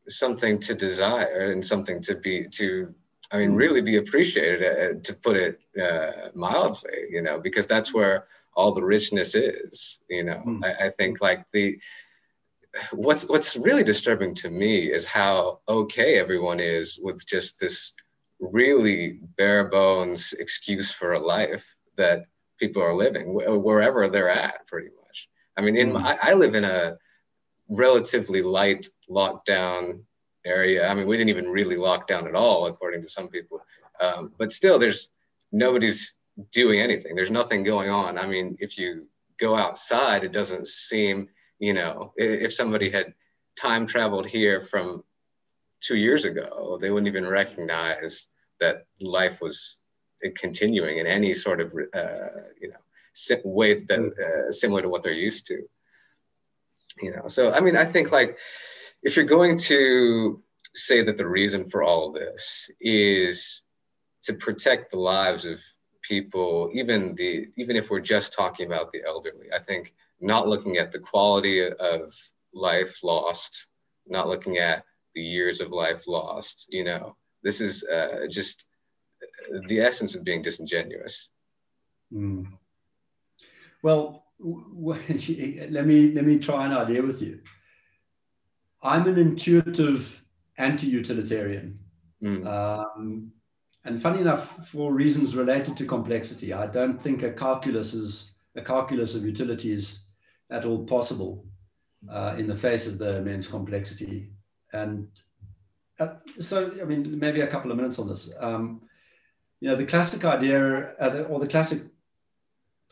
something 0.08 0.58
to 0.60 0.73
desire 0.73 1.52
and 1.52 1.65
something 1.65 2.02
to 2.04 2.15
be, 2.15 2.47
to, 2.52 2.93
I 3.31 3.37
mean, 3.37 3.51
mm. 3.51 3.57
really 3.57 3.81
be 3.81 3.97
appreciated, 3.97 4.63
uh, 4.63 5.01
to 5.01 5.13
put 5.13 5.35
it 5.35 5.59
uh, 5.81 6.29
mildly, 6.33 7.07
you 7.09 7.21
know, 7.21 7.39
because 7.39 7.67
that's 7.67 7.93
where 7.93 8.27
all 8.55 8.73
the 8.73 8.83
richness 8.83 9.35
is, 9.35 9.99
you 10.09 10.23
know. 10.23 10.41
Mm. 10.45 10.63
I, 10.63 10.87
I 10.87 10.89
think 10.91 11.21
like 11.21 11.43
the, 11.51 11.77
what's 12.91 13.27
what's 13.29 13.55
really 13.57 13.83
disturbing 13.83 14.35
to 14.35 14.49
me 14.49 14.91
is 14.91 15.05
how 15.05 15.59
okay 15.67 16.19
everyone 16.19 16.59
is 16.59 16.99
with 17.01 17.25
just 17.25 17.59
this 17.59 17.93
really 18.39 19.19
bare 19.37 19.65
bones 19.65 20.33
excuse 20.33 20.91
for 20.91 21.13
a 21.13 21.19
life 21.19 21.75
that 21.95 22.25
people 22.59 22.81
are 22.81 22.93
living 22.93 23.33
wherever 23.33 24.07
they're 24.07 24.29
at 24.29 24.65
pretty 24.67 24.89
much 25.01 25.29
i 25.57 25.61
mean 25.61 25.75
in 25.75 25.89
mm. 25.89 25.93
my, 25.93 26.17
i 26.21 26.33
live 26.33 26.55
in 26.55 26.63
a 26.63 26.97
relatively 27.69 28.41
light 28.41 28.87
lockdown 29.09 30.01
area. 30.47 30.88
I 30.88 30.93
mean, 30.93 31.07
we 31.07 31.17
didn't 31.17 31.29
even 31.29 31.49
really 31.49 31.77
lock 31.77 32.07
down 32.07 32.27
at 32.27 32.36
all, 32.36 32.67
according 32.67 33.01
to 33.01 33.10
some 33.10 33.27
people. 33.27 33.62
Um, 33.99 34.33
but 34.38 34.51
still, 34.51 34.79
there's 34.79 35.10
nobody's 35.51 36.15
doing 36.51 36.79
anything. 36.79 37.15
There's 37.15 37.31
nothing 37.31 37.63
going 37.63 37.89
on. 37.89 38.17
I 38.17 38.25
mean, 38.25 38.57
if 38.60 38.77
you 38.77 39.07
go 39.38 39.55
outside, 39.55 40.23
it 40.23 40.31
doesn't 40.31 40.67
seem, 40.67 41.29
you 41.60 41.73
know, 41.73 42.13
if 42.17 42.53
somebody 42.53 42.89
had 42.89 43.13
time 43.55 43.86
traveled 43.86 44.27
here 44.27 44.62
from 44.62 45.03
two 45.79 45.97
years 45.97 46.25
ago, 46.25 46.77
they 46.81 46.89
wouldn't 46.89 47.07
even 47.07 47.27
recognize 47.27 48.29
that 48.60 48.86
life 48.99 49.41
was 49.41 49.77
continuing 50.36 50.97
in 50.97 51.07
any 51.07 51.33
sort 51.33 51.62
of, 51.62 51.73
uh, 51.93 52.29
you 52.60 52.69
know, 52.69 52.75
way 53.43 53.83
that 53.86 53.99
uh, 53.99 54.51
similar 54.51 54.81
to 54.81 54.89
what 54.89 55.03
they're 55.03 55.13
used 55.13 55.45
to. 55.47 55.63
You 57.01 57.15
know, 57.15 57.27
so 57.27 57.53
I 57.53 57.60
mean, 57.60 57.77
I 57.77 57.86
think 57.86 58.12
like 58.12 58.38
if 59.08 59.15
you're 59.15 59.26
going 59.26 59.58
to 59.58 60.43
say 60.74 61.02
that 61.02 61.17
the 61.17 61.26
reason 61.26 61.70
for 61.70 61.82
all 61.82 62.10
of 62.10 62.13
this 62.13 62.70
is 62.82 63.63
to 64.24 64.34
protect 64.34 64.91
the 64.91 65.00
lives 65.00 65.46
of 65.46 65.62
people, 66.02 66.70
even 66.74 67.15
the 67.15 67.48
even 67.56 67.78
if 67.78 67.89
we're 67.89 68.02
just 68.02 68.34
talking 68.34 68.67
about 68.67 68.91
the 68.91 69.02
elderly, 69.08 69.48
I 69.56 69.60
think 69.63 69.93
not 70.20 70.50
looking 70.50 70.76
at 70.76 70.91
the 70.91 71.00
quality 71.00 71.65
of 71.65 72.13
life 72.54 73.02
lost, 73.02 73.70
not 74.06 74.28
looking 74.28 74.58
at 74.58 74.84
the 75.15 75.22
years 75.22 75.62
of 75.62 75.72
life 75.72 76.06
lost, 76.10 76.67
you 76.70 76.84
know, 76.84 77.15
this 77.43 77.62
is 77.62 77.86
uh, 77.86 78.28
just 78.30 78.67
the 79.70 79.80
essence 79.80 80.15
of 80.15 80.26
being 80.26 80.41
disingenuous. 80.41 81.30
Mm. 82.13 82.48
Well, 83.82 84.26
let 84.39 85.86
me 85.86 86.12
let 86.12 86.26
me 86.26 86.39
try 86.39 86.65
an 86.65 86.74
idea 86.74 87.02
with 87.02 87.22
you. 87.22 87.39
I'm 88.88 89.06
an 89.08 89.17
intuitive 89.17 90.23
anti-utilitarian. 90.58 91.78
Mm. 92.23 92.47
Um, 92.47 93.32
and 93.84 94.02
funny 94.02 94.21
enough, 94.21 94.65
for 94.67 94.93
reasons 94.93 95.36
related 95.36 95.76
to 95.78 95.86
complexity, 95.86 96.54
I 96.54 96.67
don't 96.67 97.02
think 97.02 97.21
a 97.21 97.32
calculus 97.32 97.93
is 97.93 98.32
a 98.56 98.62
calculus 98.62 99.13
of 99.13 99.26
utility 99.26 99.71
is 99.71 100.00
at 100.50 100.65
all 100.65 100.86
possible 100.86 101.45
uh, 102.10 102.36
in 102.38 102.47
the 102.47 102.56
face 102.56 102.88
of 102.88 102.97
the 102.97 103.17
immense 103.17 103.45
complexity. 103.45 104.30
And 104.71 105.08
uh, 106.00 106.15
so, 106.39 106.71
I 106.82 106.86
mean, 106.86 107.19
maybe 107.19 107.41
a 107.41 107.47
couple 107.47 107.71
of 107.71 107.78
minutes 107.78 108.00
on 108.00 108.08
this. 108.08 108.32
Um, 108.39 108.82
you 109.60 109.67
know, 109.67 109.76
the 109.76 109.86
classic 109.86 110.23
idea 110.23 110.95
uh, 110.95 111.26
or 111.30 111.39
the 111.39 111.47
classic 111.47 111.82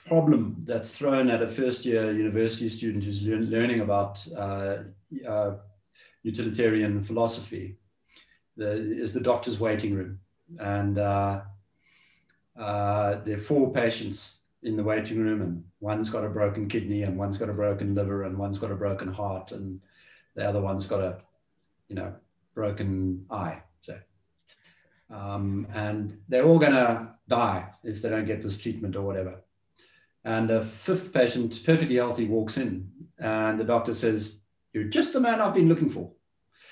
problem 0.07 0.57
that's 0.65 0.97
thrown 0.97 1.29
at 1.29 1.41
a 1.41 1.47
first 1.47 1.85
year 1.85 2.11
university 2.11 2.69
student 2.69 3.03
who's 3.03 3.21
learning 3.21 3.79
about 3.79 4.25
uh, 4.37 4.77
uh, 5.27 5.55
utilitarian 6.25 7.03
philosophy 7.03 7.77
the, 8.57 8.71
is 8.71 9.13
the 9.13 9.21
doctor's 9.21 9.59
waiting 9.59 9.93
room 9.93 10.19
and 10.59 10.97
uh, 10.97 11.41
uh, 12.57 13.15
there 13.25 13.35
are 13.35 13.41
four 13.41 13.71
patients 13.71 14.39
in 14.63 14.75
the 14.75 14.83
waiting 14.83 15.19
room, 15.19 15.41
and 15.41 15.63
one's 15.79 16.09
got 16.09 16.25
a 16.25 16.29
broken 16.29 16.67
kidney, 16.67 17.03
and 17.03 17.17
one's 17.17 17.37
got 17.37 17.49
a 17.49 17.53
broken 17.53 17.93
liver, 17.93 18.23
and 18.23 18.37
one's 18.37 18.57
got 18.57 18.71
a 18.71 18.75
broken 18.75 19.07
heart, 19.07 19.51
and 19.51 19.79
the 20.35 20.47
other 20.47 20.61
one's 20.61 20.85
got 20.85 21.01
a, 21.01 21.17
you 21.87 21.95
know, 21.95 22.13
broken 22.53 23.25
eye. 23.29 23.61
So, 23.81 23.97
um, 25.11 25.67
and 25.73 26.17
they're 26.29 26.45
all 26.45 26.59
going 26.59 26.71
to 26.71 27.09
die 27.27 27.67
if 27.83 28.01
they 28.01 28.09
don't 28.09 28.25
get 28.25 28.41
this 28.41 28.57
treatment 28.57 28.95
or 28.95 29.03
whatever. 29.03 29.41
And 30.23 30.49
a 30.49 30.63
fifth 30.63 31.13
patient, 31.13 31.59
perfectly 31.63 31.97
healthy, 31.97 32.25
walks 32.25 32.57
in, 32.57 32.89
and 33.19 33.59
the 33.59 33.63
doctor 33.63 33.93
says, 33.93 34.39
"You're 34.75 34.83
just 34.83 35.13
the 35.13 35.21
man 35.21 35.41
I've 35.41 35.53
been 35.53 35.69
looking 35.69 35.89
for." 35.89 36.11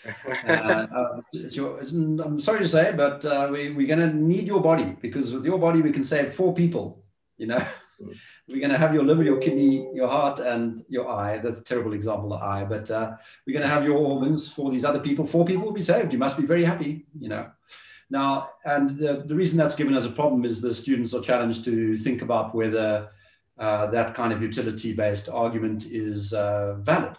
uh, 0.47 0.51
uh 0.51 1.21
I'm 1.33 2.39
sorry 2.39 2.59
to 2.59 2.67
say, 2.67 2.93
but 2.95 3.23
uh, 3.25 3.47
we, 3.49 3.71
we're 3.71 3.87
going 3.87 4.07
to 4.07 4.13
need 4.13 4.45
your 4.45 4.61
body 4.61 4.97
because 5.01 5.33
with 5.33 5.45
your 5.45 5.57
body 5.57 5.81
we 5.81 5.93
can 5.93 6.03
save 6.03 6.33
four 6.33 6.53
people. 6.53 7.05
You 7.37 7.47
know, 7.47 7.57
mm. 8.01 8.13
we're 8.49 8.59
going 8.59 8.71
to 8.71 8.77
have 8.77 8.93
your 8.93 9.05
liver, 9.05 9.23
your 9.23 9.39
kidney, 9.39 9.89
your 9.93 10.09
heart, 10.09 10.39
and 10.39 10.83
your 10.89 11.09
eye. 11.09 11.37
That's 11.37 11.61
a 11.61 11.63
terrible 11.63 11.93
example, 11.93 12.29
the 12.29 12.35
eye. 12.35 12.65
But 12.65 12.91
uh, 12.91 13.15
we're 13.47 13.53
going 13.53 13.67
to 13.67 13.73
have 13.73 13.85
your 13.85 13.97
organs 13.97 14.51
for 14.51 14.69
these 14.69 14.83
other 14.83 14.99
people. 14.99 15.25
Four 15.25 15.45
people 15.45 15.63
will 15.63 15.71
be 15.71 15.81
saved. 15.81 16.11
You 16.11 16.19
must 16.19 16.37
be 16.37 16.45
very 16.45 16.65
happy. 16.65 17.05
You 17.17 17.29
know. 17.29 17.49
Now, 18.09 18.49
and 18.65 18.97
the, 18.97 19.23
the 19.25 19.35
reason 19.35 19.57
that's 19.57 19.73
given 19.73 19.95
as 19.95 20.05
a 20.05 20.11
problem 20.11 20.45
is 20.45 20.61
the 20.61 20.73
students 20.73 21.13
are 21.13 21.21
challenged 21.21 21.63
to 21.65 21.95
think 21.95 22.21
about 22.21 22.53
whether 22.53 23.09
uh, 23.57 23.87
that 23.87 24.13
kind 24.13 24.33
of 24.33 24.41
utility-based 24.41 25.29
argument 25.29 25.85
is 25.85 26.33
uh, 26.33 26.75
valid. 26.81 27.17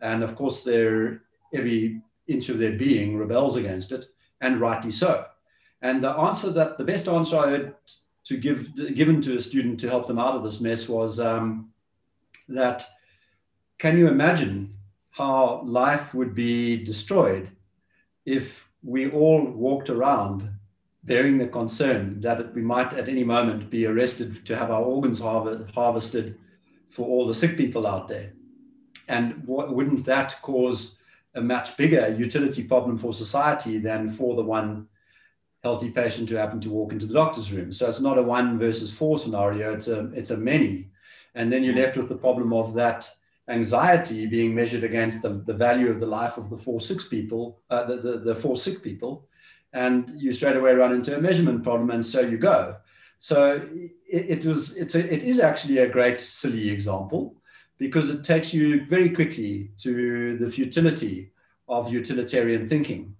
And 0.00 0.22
of 0.22 0.34
course, 0.34 0.62
there 0.62 1.22
every 1.54 2.02
inch 2.26 2.48
of 2.48 2.58
their 2.58 2.72
being 2.72 3.16
rebels 3.16 3.56
against 3.56 3.92
it, 3.92 4.06
and 4.40 4.60
rightly 4.60 4.90
so. 4.90 5.26
And 5.82 6.02
the 6.02 6.10
answer 6.10 6.50
that 6.50 6.78
the 6.78 6.84
best 6.84 7.08
answer 7.08 7.38
I 7.38 7.50
heard 7.50 7.74
to 8.24 8.36
give 8.36 8.74
given 8.94 9.22
to 9.22 9.36
a 9.36 9.40
student 9.40 9.80
to 9.80 9.88
help 9.88 10.06
them 10.06 10.18
out 10.18 10.36
of 10.36 10.42
this 10.42 10.60
mess 10.60 10.88
was 10.88 11.18
um, 11.18 11.70
that 12.48 12.86
can 13.78 13.96
you 13.96 14.08
imagine 14.08 14.74
how 15.10 15.62
life 15.64 16.14
would 16.14 16.34
be 16.34 16.84
destroyed 16.84 17.50
if 18.26 18.68
we 18.82 19.10
all 19.10 19.44
walked 19.44 19.90
around 19.90 20.48
bearing 21.04 21.38
the 21.38 21.46
concern 21.48 22.20
that 22.20 22.54
we 22.54 22.60
might 22.60 22.92
at 22.92 23.08
any 23.08 23.24
moment 23.24 23.70
be 23.70 23.86
arrested 23.86 24.44
to 24.44 24.56
have 24.56 24.70
our 24.70 24.82
organs 24.82 25.20
harvested 25.20 26.36
for 26.90 27.06
all 27.06 27.26
the 27.26 27.34
sick 27.34 27.56
people 27.56 27.86
out 27.86 28.08
there 28.08 28.32
and 29.08 29.42
wouldn't 29.46 30.04
that 30.04 30.36
cause 30.42 30.96
a 31.34 31.40
much 31.40 31.76
bigger 31.76 32.14
utility 32.16 32.62
problem 32.64 32.98
for 32.98 33.12
society 33.12 33.78
than 33.78 34.08
for 34.08 34.36
the 34.36 34.42
one 34.42 34.86
healthy 35.62 35.90
patient 35.90 36.28
who 36.28 36.36
happened 36.36 36.62
to 36.62 36.70
walk 36.70 36.92
into 36.92 37.06
the 37.06 37.14
doctor's 37.14 37.52
room. 37.52 37.72
So 37.72 37.88
it's 37.88 38.00
not 38.00 38.18
a 38.18 38.22
one 38.22 38.58
versus 38.58 38.92
four 38.92 39.18
scenario, 39.18 39.72
it's 39.72 39.88
a, 39.88 40.10
it's 40.12 40.30
a 40.30 40.36
many. 40.36 40.90
And 41.34 41.52
then 41.52 41.64
you're 41.64 41.74
left 41.74 41.96
with 41.96 42.08
the 42.08 42.16
problem 42.16 42.52
of 42.52 42.74
that 42.74 43.10
anxiety 43.48 44.26
being 44.26 44.54
measured 44.54 44.84
against 44.84 45.22
the, 45.22 45.42
the 45.46 45.54
value 45.54 45.90
of 45.90 46.00
the 46.00 46.06
life 46.06 46.36
of 46.36 46.50
the 46.50 46.56
four 46.56 46.80
six 46.80 47.08
people, 47.08 47.60
uh, 47.70 47.84
the, 47.84 47.96
the, 47.96 48.18
the 48.18 48.34
four 48.34 48.56
sick 48.56 48.82
people. 48.82 49.26
And 49.72 50.10
you 50.16 50.32
straight 50.32 50.56
away 50.56 50.74
run 50.74 50.92
into 50.92 51.16
a 51.16 51.20
measurement 51.20 51.62
problem, 51.62 51.90
and 51.90 52.04
so 52.04 52.20
you 52.20 52.38
go. 52.38 52.76
So 53.18 53.60
it, 54.08 54.44
it 54.44 54.46
was, 54.46 54.76
it's 54.76 54.94
a, 54.94 55.12
it 55.12 55.22
is 55.22 55.40
actually 55.40 55.78
a 55.78 55.88
great 55.88 56.20
silly 56.20 56.70
example 56.70 57.37
because 57.78 58.10
it 58.10 58.24
takes 58.24 58.52
you 58.52 58.84
very 58.86 59.10
quickly 59.10 59.70
to 59.78 60.36
the 60.36 60.50
futility 60.50 61.30
of 61.68 61.92
utilitarian 61.92 62.66
thinking. 62.66 63.14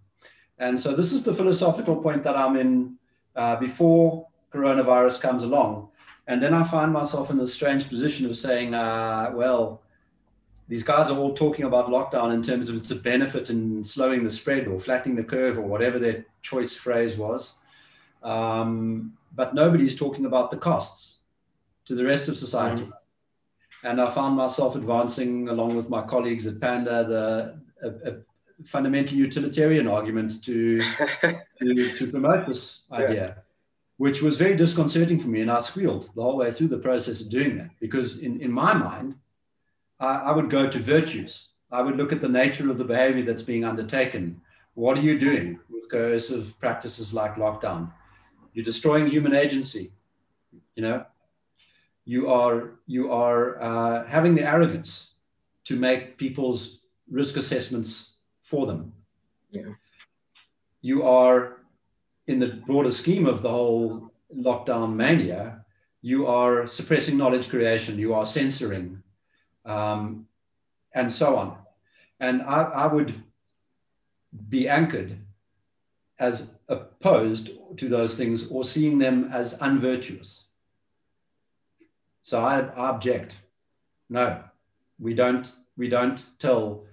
And 0.58 0.78
so 0.78 0.94
this 0.94 1.12
is 1.12 1.22
the 1.22 1.32
philosophical 1.32 1.96
point 1.96 2.22
that 2.24 2.36
I'm 2.36 2.56
in 2.56 2.96
uh, 3.36 3.56
before 3.56 4.26
coronavirus 4.52 5.20
comes 5.20 5.44
along. 5.44 5.88
And 6.26 6.42
then 6.42 6.52
I 6.52 6.64
find 6.64 6.92
myself 6.92 7.30
in 7.30 7.38
this 7.38 7.54
strange 7.54 7.88
position 7.88 8.26
of 8.26 8.36
saying, 8.36 8.74
uh, 8.74 9.30
well, 9.32 9.82
these 10.66 10.82
guys 10.82 11.08
are 11.10 11.16
all 11.16 11.32
talking 11.32 11.64
about 11.64 11.88
lockdown 11.88 12.34
in 12.34 12.42
terms 12.42 12.68
of 12.68 12.76
its 12.76 12.90
a 12.90 12.96
benefit 12.96 13.48
in 13.48 13.82
slowing 13.82 14.22
the 14.24 14.30
spread 14.30 14.68
or 14.68 14.78
flattening 14.78 15.16
the 15.16 15.24
curve 15.24 15.56
or 15.56 15.62
whatever 15.62 15.98
their 15.98 16.26
choice 16.42 16.74
phrase 16.76 17.16
was. 17.16 17.54
Um, 18.22 19.14
but 19.34 19.54
nobody's 19.54 19.94
talking 19.96 20.26
about 20.26 20.50
the 20.50 20.58
costs 20.58 21.18
to 21.86 21.94
the 21.94 22.04
rest 22.04 22.28
of 22.28 22.36
society. 22.36 22.82
Mm-hmm. 22.82 22.92
And 23.84 24.00
I 24.00 24.10
found 24.10 24.36
myself 24.36 24.74
advancing 24.76 25.48
along 25.48 25.76
with 25.76 25.88
my 25.88 26.02
colleagues 26.02 26.46
at 26.46 26.60
Panda 26.60 27.04
the 27.04 27.60
a, 27.82 28.10
a 28.10 28.16
fundamental 28.64 29.16
utilitarian 29.16 29.86
argument 29.86 30.42
to, 30.44 30.80
to, 31.60 31.96
to, 31.96 32.10
promote 32.10 32.46
this 32.46 32.82
idea, 32.90 33.24
yeah. 33.24 33.34
which 33.98 34.22
was 34.22 34.36
very 34.36 34.56
disconcerting 34.56 35.18
for 35.18 35.28
me. 35.28 35.42
And 35.42 35.50
I 35.50 35.60
squealed 35.60 36.10
the 36.14 36.22
whole 36.22 36.36
way 36.36 36.50
through 36.50 36.68
the 36.68 36.78
process 36.78 37.20
of 37.20 37.30
doing 37.30 37.56
that 37.58 37.70
because, 37.80 38.18
in, 38.18 38.40
in 38.40 38.50
my 38.50 38.74
mind, 38.74 39.14
I, 40.00 40.14
I 40.14 40.32
would 40.32 40.50
go 40.50 40.68
to 40.68 40.78
virtues. 40.78 41.48
I 41.70 41.82
would 41.82 41.96
look 41.96 42.12
at 42.12 42.20
the 42.20 42.28
nature 42.28 42.70
of 42.70 42.78
the 42.78 42.84
behavior 42.84 43.22
that's 43.22 43.42
being 43.42 43.64
undertaken. 43.64 44.40
What 44.74 44.98
are 44.98 45.02
you 45.02 45.18
doing 45.18 45.60
with 45.70 45.90
coercive 45.90 46.58
practices 46.58 47.12
like 47.12 47.34
lockdown? 47.34 47.92
You're 48.54 48.64
destroying 48.64 49.06
human 49.06 49.34
agency. 49.34 49.92
You 50.74 50.82
know, 50.82 51.06
you 52.08 52.30
are 52.30 52.78
you 52.86 53.12
are 53.12 53.60
uh, 53.60 54.06
having 54.06 54.34
the 54.34 54.42
arrogance 54.42 55.12
to 55.66 55.76
make 55.76 56.16
people's 56.16 56.80
risk 57.10 57.36
assessments 57.36 58.16
for 58.42 58.66
them. 58.66 58.94
Yeah. 59.50 59.74
You 60.80 61.02
are 61.02 61.58
in 62.26 62.40
the 62.40 62.62
broader 62.66 62.90
scheme 62.92 63.26
of 63.26 63.42
the 63.42 63.50
whole 63.50 64.10
lockdown 64.34 64.94
mania. 64.94 65.66
You 66.00 66.26
are 66.26 66.66
suppressing 66.66 67.18
knowledge 67.18 67.50
creation. 67.50 67.98
You 67.98 68.14
are 68.14 68.24
censoring, 68.24 69.02
um, 69.66 70.26
and 70.94 71.12
so 71.12 71.36
on. 71.36 71.58
And 72.20 72.40
I, 72.40 72.62
I 72.62 72.86
would 72.86 73.12
be 74.48 74.66
anchored 74.66 75.18
as 76.18 76.56
opposed 76.68 77.50
to 77.76 77.88
those 77.88 78.16
things 78.16 78.50
or 78.50 78.64
seeing 78.64 78.96
them 78.96 79.28
as 79.30 79.58
unvirtuous. 79.60 80.47
So 82.28 82.40
I, 82.40 82.58
I 82.58 82.90
object. 82.90 83.38
No, 84.10 84.42
we 85.00 85.14
don't. 85.14 85.50
We 85.78 85.88
don't 85.88 86.26
tell 86.38 86.84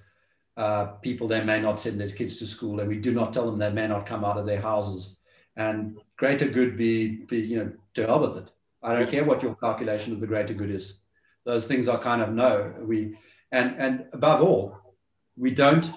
uh, 0.56 0.86
people 1.08 1.28
they 1.28 1.44
may 1.44 1.60
not 1.60 1.82
send 1.82 2.00
their 2.00 2.08
kids 2.08 2.38
to 2.38 2.48
school, 2.48 2.80
and 2.80 2.88
we 2.88 3.00
do 3.00 3.12
not 3.12 3.34
tell 3.34 3.46
them 3.46 3.60
they 3.60 3.70
may 3.70 3.86
not 3.86 4.06
come 4.06 4.24
out 4.24 4.38
of 4.38 4.46
their 4.46 4.62
houses. 4.62 5.18
And 5.58 5.98
greater 6.16 6.48
good 6.48 6.78
be, 6.78 7.26
be 7.28 7.40
you 7.40 7.58
know, 7.58 7.72
to 7.96 8.06
hell 8.06 8.22
with 8.22 8.38
it. 8.38 8.50
I 8.82 8.94
don't 8.94 9.12
care 9.12 9.26
what 9.26 9.44
your 9.44 9.56
calculation 9.56 10.14
of 10.14 10.22
the 10.22 10.26
greater 10.28 10.54
good 10.54 10.72
is. 10.72 11.02
Those 11.44 11.68
things 11.68 11.90
are 11.90 12.00
kind 12.00 12.22
of 12.22 12.32
no. 12.32 12.74
We 12.80 13.18
and 13.52 13.76
and 13.78 14.06
above 14.14 14.42
all, 14.42 14.96
we 15.36 15.52
don't 15.52 15.92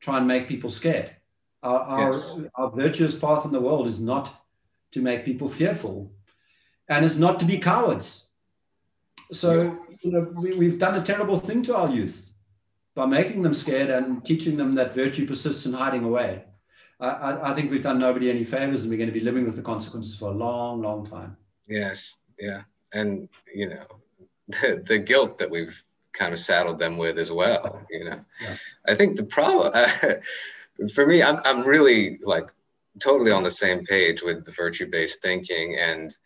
try 0.00 0.18
and 0.18 0.26
make 0.26 0.48
people 0.48 0.68
scared. 0.68 1.14
Our, 1.62 2.00
yes. 2.00 2.32
our, 2.32 2.50
our 2.56 2.70
virtuous 2.72 3.16
path 3.16 3.44
in 3.44 3.52
the 3.52 3.60
world 3.60 3.86
is 3.86 4.00
not 4.00 4.34
to 4.90 5.00
make 5.00 5.24
people 5.24 5.48
fearful, 5.48 6.10
and 6.88 7.04
it's 7.04 7.18
not 7.18 7.38
to 7.38 7.44
be 7.44 7.58
cowards. 7.58 8.26
So 9.32 9.78
you 10.02 10.12
know, 10.12 10.20
we, 10.34 10.66
have 10.66 10.78
done 10.78 10.96
a 10.96 11.02
terrible 11.02 11.36
thing 11.36 11.62
to 11.62 11.76
our 11.76 11.90
youth 11.90 12.32
by 12.94 13.06
making 13.06 13.42
them 13.42 13.54
scared 13.54 13.90
and 13.90 14.24
teaching 14.24 14.56
them 14.56 14.74
that 14.74 14.94
virtue 14.94 15.26
persists 15.26 15.66
in 15.66 15.72
hiding 15.72 16.04
away. 16.04 16.44
I, 17.00 17.50
I, 17.50 17.54
think 17.54 17.70
we've 17.70 17.82
done 17.82 17.98
nobody 17.98 18.30
any 18.30 18.44
favors, 18.44 18.82
and 18.82 18.90
we're 18.90 18.96
going 18.96 19.08
to 19.08 19.14
be 19.14 19.24
living 19.24 19.44
with 19.44 19.56
the 19.56 19.62
consequences 19.62 20.14
for 20.14 20.26
a 20.26 20.34
long, 20.34 20.82
long 20.82 21.04
time. 21.04 21.36
Yes, 21.66 22.14
yeah, 22.38 22.62
and 22.92 23.28
you 23.52 23.70
know, 23.70 23.86
the, 24.48 24.84
the 24.86 24.98
guilt 24.98 25.38
that 25.38 25.50
we've 25.50 25.82
kind 26.12 26.32
of 26.32 26.38
saddled 26.38 26.78
them 26.78 26.96
with 26.96 27.18
as 27.18 27.32
well. 27.32 27.84
You 27.90 28.04
know, 28.04 28.20
yeah. 28.40 28.56
I 28.86 28.94
think 28.94 29.16
the 29.16 29.24
problem 29.24 29.72
uh, 29.74 29.88
for 30.94 31.06
me, 31.06 31.22
I'm 31.22 31.40
I'm 31.44 31.62
really 31.62 32.18
like 32.22 32.48
totally 33.00 33.32
on 33.32 33.42
the 33.42 33.50
same 33.50 33.84
page 33.84 34.22
with 34.22 34.44
the 34.44 34.52
virtue-based 34.52 35.22
thinking 35.22 35.76
and 35.80 36.16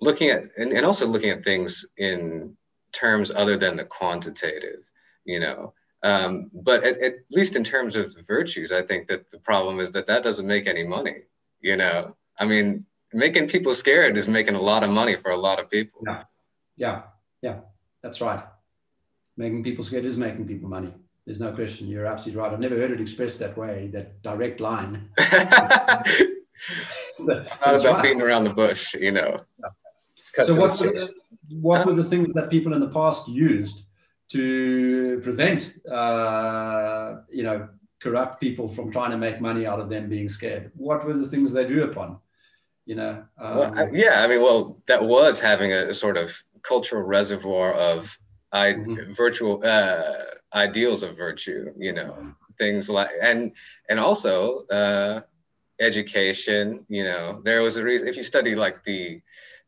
looking 0.00 0.30
at 0.30 0.44
and, 0.56 0.72
and 0.72 0.86
also 0.86 1.06
looking 1.06 1.30
at 1.30 1.44
things 1.44 1.86
in 1.96 2.56
terms 2.92 3.30
other 3.30 3.56
than 3.56 3.76
the 3.76 3.84
quantitative 3.84 4.80
you 5.24 5.38
know? 5.38 5.74
Um, 6.02 6.50
but 6.54 6.82
at, 6.82 7.00
at, 7.02 7.14
least 7.30 7.56
in 7.56 7.62
terms 7.62 7.94
of 7.94 8.14
the 8.14 8.22
virtues 8.22 8.72
i 8.72 8.82
think 8.82 9.08
that 9.08 9.30
the 9.30 9.38
problem 9.38 9.80
is 9.80 9.92
that 9.92 10.06
that 10.06 10.22
doesn't 10.22 10.46
make 10.46 10.66
any 10.66 10.84
money 10.84 11.16
you 11.60 11.76
know? 11.76 12.16
I 12.38 12.46
mean 12.46 12.86
making 13.12 13.48
people 13.48 13.72
scared 13.72 14.16
is 14.16 14.28
making 14.28 14.54
a 14.54 14.60
lot 14.60 14.82
of 14.82 14.90
money 14.90 15.16
for 15.16 15.30
a 15.30 15.36
lot 15.36 15.58
of 15.58 15.70
people. 15.70 16.02
Yeah. 16.06 16.22
Yeah. 16.76 17.02
Yeah. 17.42 17.56
That's 18.02 18.20
right. 18.20 18.42
Making 19.36 19.62
people 19.64 19.84
scared 19.84 20.04
is 20.04 20.16
making 20.16 20.46
people 20.46 20.68
money. 20.68 20.94
There's 21.26 21.40
no 21.40 21.52
question. 21.52 21.88
You're 21.88 22.06
absolutely 22.06 22.42
right. 22.42 22.52
I've 22.52 22.60
never 22.60 22.76
heard 22.76 22.90
it 22.90 23.00
expressed 23.00 23.38
that 23.40 23.56
way 23.56 23.90
that 23.92 24.22
direct 24.22 24.60
line. 24.60 25.10
Not 25.18 26.08
about 27.18 27.84
right. 27.84 28.02
beating 28.02 28.22
around 28.22 28.44
the 28.44 28.54
bush 28.54 28.94
you 28.94 29.10
know? 29.10 29.36
Yeah 29.58 29.68
so 30.20 30.54
what 30.54 30.78
were, 30.80 30.92
the, 30.92 31.10
what 31.60 31.86
were 31.86 31.94
the 31.94 32.04
things 32.04 32.32
that 32.34 32.50
people 32.50 32.74
in 32.74 32.80
the 32.80 32.90
past 32.90 33.28
used 33.28 33.82
to 34.30 35.20
prevent 35.22 35.74
uh, 35.90 37.16
you 37.30 37.42
know 37.42 37.68
corrupt 38.00 38.40
people 38.40 38.68
from 38.68 38.90
trying 38.90 39.10
to 39.10 39.18
make 39.18 39.40
money 39.40 39.66
out 39.66 39.80
of 39.80 39.88
them 39.88 40.08
being 40.08 40.28
scared? 40.28 40.70
What 40.74 41.04
were 41.04 41.14
the 41.14 41.26
things 41.26 41.52
they 41.52 41.66
drew 41.66 41.84
upon? 41.84 42.18
You 42.86 42.96
know 42.96 43.24
um, 43.38 43.58
well, 43.58 43.88
yeah 43.92 44.24
i 44.24 44.26
mean 44.26 44.42
well 44.42 44.82
that 44.86 45.04
was 45.04 45.38
having 45.38 45.72
a, 45.72 45.92
sort 45.92 46.16
of 46.16 46.42
cultural 46.62 47.02
reservoir 47.02 47.72
of 47.74 48.18
I, 48.52 48.72
mm-hmm. 48.72 49.12
virtual 49.12 49.62
uh, 49.64 50.02
ideals 50.54 51.04
of 51.04 51.16
virtue 51.16 51.72
you 51.78 51.92
know 51.92 52.34
things 52.58 52.90
like 52.90 53.10
and 53.22 53.52
and 53.88 54.00
also 54.00 54.66
uh, 54.66 55.20
education 55.80 56.84
you 56.88 57.04
know 57.04 57.40
there 57.44 57.62
was 57.62 57.76
a 57.76 57.84
reason 57.84 58.08
if 58.08 58.16
you 58.16 58.22
study 58.22 58.54
like 58.54 58.82
the 58.84 59.20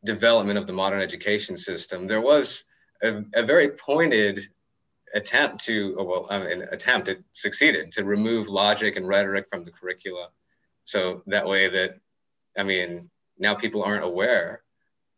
development 0.03 0.57
of 0.59 0.67
the 0.67 0.73
modern 0.73 1.01
education 1.01 1.55
system, 1.57 2.07
there 2.07 2.21
was 2.21 2.65
a, 3.01 3.23
a 3.33 3.43
very 3.43 3.69
pointed 3.69 4.39
attempt 5.13 5.63
to, 5.65 5.95
well, 5.97 6.27
I 6.29 6.39
mean, 6.39 6.63
attempt, 6.71 7.07
it 7.07 7.23
succeeded 7.33 7.91
to 7.93 8.03
remove 8.03 8.49
logic 8.49 8.95
and 8.95 9.07
rhetoric 9.07 9.47
from 9.49 9.63
the 9.63 9.71
curricula. 9.71 10.29
So 10.83 11.23
that 11.27 11.47
way 11.47 11.69
that, 11.69 11.99
I 12.57 12.63
mean, 12.63 13.09
now 13.37 13.53
people 13.55 13.83
aren't 13.83 14.03
aware 14.03 14.63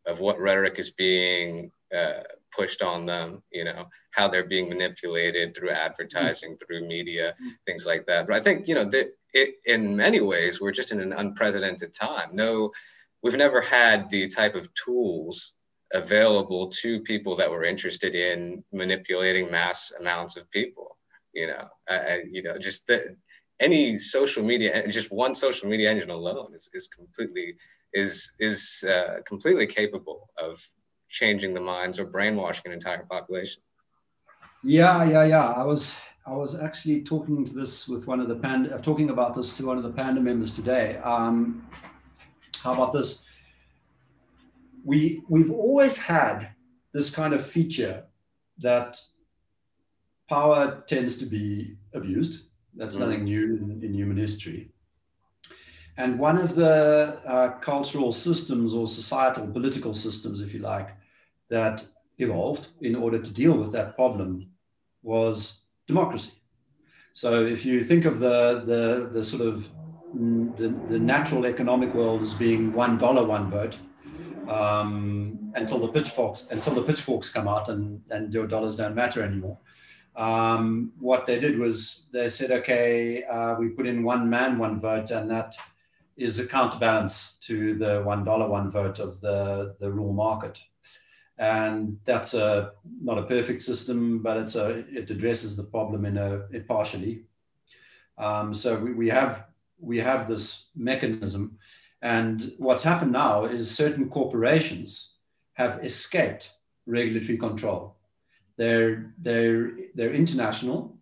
of 0.05 0.19
what 0.19 0.39
rhetoric 0.39 0.79
is 0.79 0.91
being 0.91 1.71
uh, 1.95 2.23
pushed 2.55 2.81
on 2.81 3.05
them, 3.05 3.41
you 3.51 3.63
know, 3.63 3.87
how 4.11 4.27
they're 4.27 4.45
being 4.45 4.69
manipulated 4.69 5.55
through 5.55 5.71
advertising, 5.71 6.51
mm-hmm. 6.51 6.65
through 6.65 6.87
media, 6.87 7.33
things 7.65 7.85
like 7.85 8.05
that. 8.05 8.27
But 8.27 8.35
I 8.35 8.39
think, 8.41 8.67
you 8.67 8.75
know, 8.75 8.85
that 8.85 9.13
it, 9.33 9.55
in 9.65 9.95
many 9.95 10.21
ways, 10.21 10.61
we're 10.61 10.71
just 10.71 10.91
in 10.91 11.01
an 11.01 11.13
unprecedented 11.13 11.93
time. 11.93 12.29
No, 12.33 12.71
we've 13.25 13.35
never 13.35 13.59
had 13.59 14.07
the 14.11 14.27
type 14.27 14.53
of 14.53 14.71
tools 14.75 15.55
available 15.93 16.67
to 16.67 16.99
people 16.99 17.35
that 17.35 17.49
were 17.49 17.63
interested 17.63 18.13
in 18.13 18.63
manipulating 18.71 19.49
mass 19.49 19.91
amounts 19.99 20.37
of 20.37 20.49
people. 20.51 20.95
You 21.33 21.47
know, 21.47 21.67
I, 21.89 22.21
you 22.29 22.43
know, 22.43 22.59
just 22.59 22.85
the, 22.85 23.17
any 23.59 23.97
social 23.97 24.43
media, 24.43 24.87
just 24.89 25.11
one 25.11 25.33
social 25.33 25.67
media 25.67 25.89
engine 25.89 26.11
alone 26.11 26.51
is, 26.53 26.69
is 26.75 26.87
completely 26.87 27.55
is 27.95 28.31
is 28.39 28.85
uh, 28.87 29.21
completely 29.25 29.65
capable 29.65 30.29
of 30.37 30.63
changing 31.09 31.55
the 31.55 31.61
minds 31.61 31.99
or 31.99 32.05
brainwashing 32.05 32.67
an 32.67 32.73
entire 32.73 33.05
population. 33.09 33.63
Yeah, 34.63 35.03
yeah, 35.03 35.25
yeah. 35.25 35.47
I 35.49 35.63
was 35.63 35.97
I 36.27 36.33
was 36.33 36.59
actually 36.59 37.01
talking 37.01 37.43
to 37.43 37.53
this 37.55 37.87
with 37.87 38.05
one 38.05 38.19
of 38.19 38.27
the 38.27 38.35
panda, 38.35 38.77
talking 38.83 39.09
about 39.09 39.33
this 39.35 39.49
to 39.57 39.65
one 39.65 39.77
of 39.77 39.83
the 39.83 39.91
panda 39.91 40.21
members 40.21 40.51
today. 40.51 40.97
Um, 40.97 41.67
how 42.65 42.73
about 42.73 42.91
this? 42.91 43.21
We, 44.83 45.21
we've 45.29 45.51
always 45.51 45.97
had 45.97 46.49
this 46.93 47.11
kind 47.11 47.33
of 47.33 47.45
feature 47.45 48.03
that 48.57 48.99
power 50.27 50.83
tends 50.87 51.15
to 51.17 51.25
be 51.27 51.75
abused. 51.93 52.41
That's 52.75 52.95
mm. 52.95 53.01
nothing 53.01 53.23
new 53.25 53.57
in, 53.57 53.83
in, 53.83 53.93
human 53.93 54.17
history. 54.17 54.71
And 55.97 56.17
one 56.17 56.39
of 56.39 56.55
the 56.55 57.19
uh, 57.25 57.59
cultural 57.59 58.11
systems 58.11 58.73
or 58.73 58.87
societal 58.87 59.47
political 59.47 59.93
systems, 59.93 60.41
if 60.41 60.51
you 60.51 60.59
like, 60.59 60.89
that 61.49 61.85
evolved 62.17 62.69
in 62.81 62.95
order 62.95 63.19
to 63.19 63.31
deal 63.31 63.53
with 63.53 63.71
that 63.73 63.95
problem 63.95 64.49
was 65.03 65.59
democracy. 65.87 66.31
So 67.13 67.45
if 67.45 67.63
you 67.63 67.83
think 67.83 68.05
of 68.05 68.19
the, 68.19 68.63
the, 68.65 69.09
the 69.13 69.23
sort 69.23 69.43
of 69.43 69.69
the, 70.55 70.69
the 70.87 70.99
natural 70.99 71.45
economic 71.45 71.93
world 71.93 72.21
as 72.23 72.33
being 72.33 72.73
one 72.73 72.97
dollar, 72.97 73.23
one 73.25 73.49
vote, 73.49 73.77
um, 74.49 75.51
until 75.55 75.79
the 75.79 75.87
pitchforks 75.87 76.47
until 76.51 76.73
the 76.73 76.83
pitchforks 76.83 77.29
come 77.29 77.47
out 77.47 77.69
and, 77.69 78.01
and 78.11 78.33
your 78.33 78.47
dollars 78.47 78.75
don't 78.75 78.95
matter 78.95 79.23
anymore. 79.23 79.59
Um, 80.17 80.91
what 80.99 81.25
they 81.25 81.39
did 81.39 81.59
was 81.59 82.05
they 82.13 82.29
said, 82.29 82.51
okay, 82.51 83.23
uh, 83.23 83.55
we 83.59 83.69
put 83.69 83.87
in 83.87 84.03
one 84.03 84.29
man, 84.29 84.57
one 84.57 84.79
vote, 84.79 85.11
and 85.11 85.29
that 85.29 85.55
is 86.15 86.39
a 86.39 86.47
counterbalance 86.47 87.37
to 87.41 87.75
the 87.75 88.01
one 88.03 88.23
dollar, 88.23 88.47
one 88.47 88.71
vote 88.71 88.99
of 88.99 89.19
the, 89.19 89.75
the 89.79 89.91
rule 89.91 90.13
market. 90.13 90.59
And 91.37 91.99
that's 92.05 92.33
a 92.33 92.71
not 93.01 93.17
a 93.17 93.23
perfect 93.23 93.61
system, 93.61 94.23
but 94.23 94.37
it's 94.37 94.55
a 94.55 94.85
it 94.89 95.11
addresses 95.11 95.57
the 95.57 95.63
problem 95.63 96.05
in 96.05 96.15
a 96.17 96.47
partially. 96.61 97.23
Um, 98.17 98.53
so 98.53 98.77
we, 98.77 98.93
we 98.93 99.09
have 99.09 99.47
we 99.79 99.99
have 99.99 100.27
this 100.27 100.65
mechanism. 100.75 101.57
And 102.01 102.53
what's 102.57 102.83
happened 102.83 103.11
now 103.11 103.45
is 103.45 103.69
certain 103.69 104.09
corporations 104.09 105.11
have 105.53 105.83
escaped 105.83 106.51
regulatory 106.85 107.37
control. 107.37 107.95
They're, 108.57 109.13
they're, 109.17 109.71
they're 109.95 110.13
international. 110.13 110.97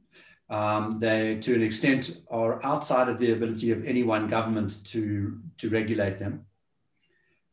Um, 0.49 0.99
they, 0.99 1.37
to 1.39 1.55
an 1.55 1.63
extent, 1.63 2.21
are 2.29 2.63
outside 2.63 3.09
of 3.09 3.17
the 3.17 3.31
ability 3.31 3.71
of 3.71 3.85
any 3.85 4.03
one 4.03 4.27
government 4.27 4.83
to, 4.85 5.39
to 5.57 5.69
regulate 5.69 6.19
them. 6.19 6.45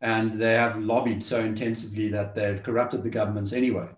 And 0.00 0.40
they 0.40 0.54
have 0.54 0.78
lobbied 0.78 1.22
so 1.22 1.40
intensively 1.40 2.08
that 2.08 2.34
they've 2.34 2.62
corrupted 2.62 3.02
the 3.02 3.10
governments 3.10 3.52
anyway. 3.52 3.88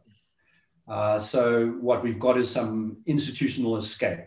Uh, 0.89 1.17
so, 1.17 1.69
what 1.81 2.03
we've 2.03 2.19
got 2.19 2.37
is 2.37 2.51
some 2.51 2.97
institutional 3.07 3.77
escape. 3.77 4.27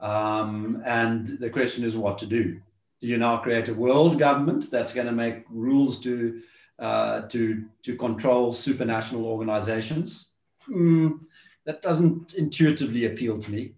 Um, 0.00 0.82
and 0.86 1.38
the 1.38 1.50
question 1.50 1.84
is 1.84 1.96
what 1.96 2.18
to 2.18 2.26
do. 2.26 2.60
Do 3.00 3.06
you 3.06 3.18
now 3.18 3.38
create 3.38 3.68
a 3.68 3.74
world 3.74 4.18
government 4.18 4.70
that's 4.70 4.92
going 4.92 5.06
to 5.06 5.12
make 5.12 5.44
rules 5.50 6.00
to, 6.00 6.42
uh, 6.78 7.22
to, 7.22 7.64
to 7.82 7.96
control 7.96 8.52
supranational 8.52 9.24
organizations? 9.24 10.30
Mm, 10.68 11.20
that 11.64 11.82
doesn't 11.82 12.34
intuitively 12.34 13.06
appeal 13.06 13.38
to 13.38 13.50
me. 13.50 13.72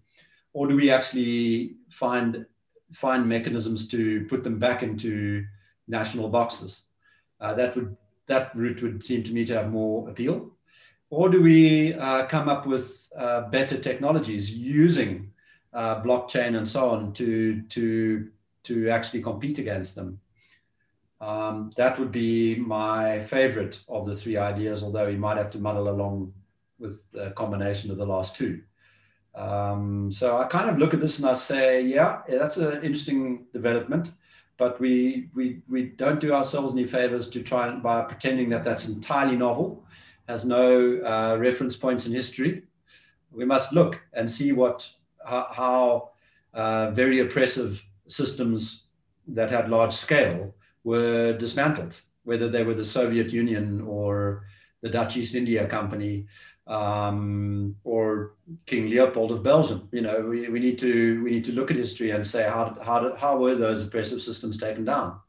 Or 0.53 0.67
do 0.67 0.75
we 0.75 0.89
actually 0.91 1.75
find, 1.89 2.45
find 2.91 3.27
mechanisms 3.27 3.87
to 3.89 4.25
put 4.27 4.43
them 4.43 4.59
back 4.59 4.83
into 4.83 5.45
national 5.87 6.29
boxes? 6.29 6.83
Uh, 7.39 7.53
that, 7.55 7.75
would, 7.75 7.95
that 8.27 8.55
route 8.55 8.81
would 8.81 9.03
seem 9.03 9.23
to 9.23 9.33
me 9.33 9.45
to 9.45 9.55
have 9.55 9.71
more 9.71 10.09
appeal. 10.09 10.51
Or 11.09 11.29
do 11.29 11.41
we 11.41 11.93
uh, 11.93 12.25
come 12.27 12.49
up 12.49 12.65
with 12.65 13.09
uh, 13.17 13.41
better 13.49 13.77
technologies 13.77 14.55
using 14.55 15.32
uh, 15.73 16.01
blockchain 16.01 16.57
and 16.57 16.67
so 16.67 16.89
on 16.89 17.13
to 17.13 17.61
to 17.63 18.29
to 18.63 18.89
actually 18.89 19.21
compete 19.21 19.59
against 19.59 19.95
them. 19.95 20.19
Um, 21.19 21.71
that 21.77 21.97
would 21.99 22.11
be 22.11 22.55
my 22.55 23.19
favorite 23.19 23.79
of 23.87 24.05
the 24.05 24.15
three 24.15 24.37
ideas, 24.37 24.83
although 24.83 25.07
we 25.07 25.15
might 25.15 25.37
have 25.37 25.49
to 25.51 25.59
muddle 25.59 25.89
along 25.89 26.33
with 26.79 27.05
a 27.17 27.31
combination 27.31 27.91
of 27.91 27.97
the 27.97 28.05
last 28.05 28.35
two. 28.35 28.61
Um, 29.35 30.11
so 30.11 30.37
I 30.37 30.45
kind 30.45 30.69
of 30.69 30.77
look 30.77 30.93
at 30.93 30.99
this 30.99 31.19
and 31.19 31.27
I 31.27 31.33
say, 31.33 31.81
yeah, 31.81 32.21
that's 32.27 32.57
an 32.57 32.83
interesting 32.83 33.45
development, 33.53 34.11
but 34.57 34.79
we 34.79 35.29
we 35.33 35.61
we 35.69 35.83
don't 35.83 36.19
do 36.19 36.33
ourselves 36.33 36.73
any 36.73 36.85
favors 36.85 37.29
to 37.29 37.41
try 37.41 37.67
and 37.67 37.81
by 37.81 38.01
pretending 38.01 38.49
that 38.49 38.63
that's 38.63 38.87
entirely 38.87 39.35
novel, 39.35 39.85
has 40.27 40.45
no 40.45 40.99
uh, 41.01 41.37
reference 41.39 41.75
points 41.75 42.05
in 42.05 42.11
history. 42.11 42.63
We 43.31 43.45
must 43.45 43.73
look 43.73 44.01
and 44.13 44.29
see 44.29 44.51
what 44.51 44.87
how, 45.25 45.47
how 45.51 46.09
uh, 46.53 46.91
very 46.91 47.19
oppressive 47.19 47.83
systems 48.07 48.87
that 49.27 49.49
had 49.49 49.69
large 49.69 49.93
scale 49.93 50.53
were 50.83 51.33
dismantled, 51.33 52.01
whether 52.23 52.49
they 52.49 52.63
were 52.63 52.73
the 52.73 52.85
Soviet 52.85 53.31
Union 53.31 53.81
or 53.81 54.45
the 54.81 54.89
Dutch 54.89 55.17
East 55.17 55.35
India 55.35 55.65
Company 55.65 56.27
um, 56.67 57.75
or 57.83 58.33
King 58.65 58.89
Leopold 58.89 59.31
of 59.31 59.43
Belgium. 59.43 59.87
You 59.91 60.01
know, 60.01 60.21
we, 60.21 60.49
we 60.49 60.59
need 60.59 60.77
to 60.79 61.23
we 61.23 61.31
need 61.31 61.43
to 61.45 61.51
look 61.51 61.71
at 61.71 61.77
history 61.77 62.11
and 62.11 62.25
say 62.25 62.43
how 62.43 62.77
how 62.83 63.15
how 63.15 63.37
were 63.37 63.55
those 63.55 63.83
oppressive 63.83 64.21
systems 64.21 64.57
taken 64.57 64.85
down. 64.85 65.19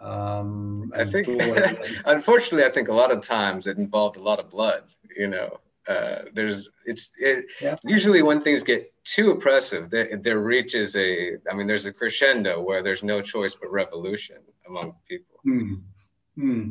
Um, 0.00 0.92
I 0.94 1.04
think, 1.04 1.28
unfortunately, 2.06 2.64
I 2.64 2.70
think 2.70 2.88
a 2.88 2.94
lot 2.94 3.10
of 3.10 3.22
times 3.22 3.66
it 3.66 3.78
involved 3.78 4.16
a 4.16 4.22
lot 4.22 4.38
of 4.38 4.50
blood. 4.50 4.84
You 5.16 5.28
know, 5.28 5.60
uh, 5.88 6.22
there's 6.32 6.70
it's 6.84 7.12
it, 7.18 7.46
yeah. 7.60 7.76
usually 7.84 8.22
when 8.22 8.40
things 8.40 8.62
get 8.62 8.93
too 9.04 9.32
oppressive, 9.32 9.90
there, 9.90 10.16
there 10.16 10.38
reaches 10.40 10.96
a 10.96 11.36
I 11.50 11.54
mean, 11.54 11.66
there's 11.66 11.86
a 11.86 11.92
crescendo 11.92 12.60
where 12.60 12.82
there's 12.82 13.02
no 13.02 13.20
choice 13.20 13.54
but 13.54 13.70
revolution 13.70 14.38
among 14.66 14.94
people. 15.08 15.38
Hmm. 15.44 15.74
Hmm. 16.36 16.70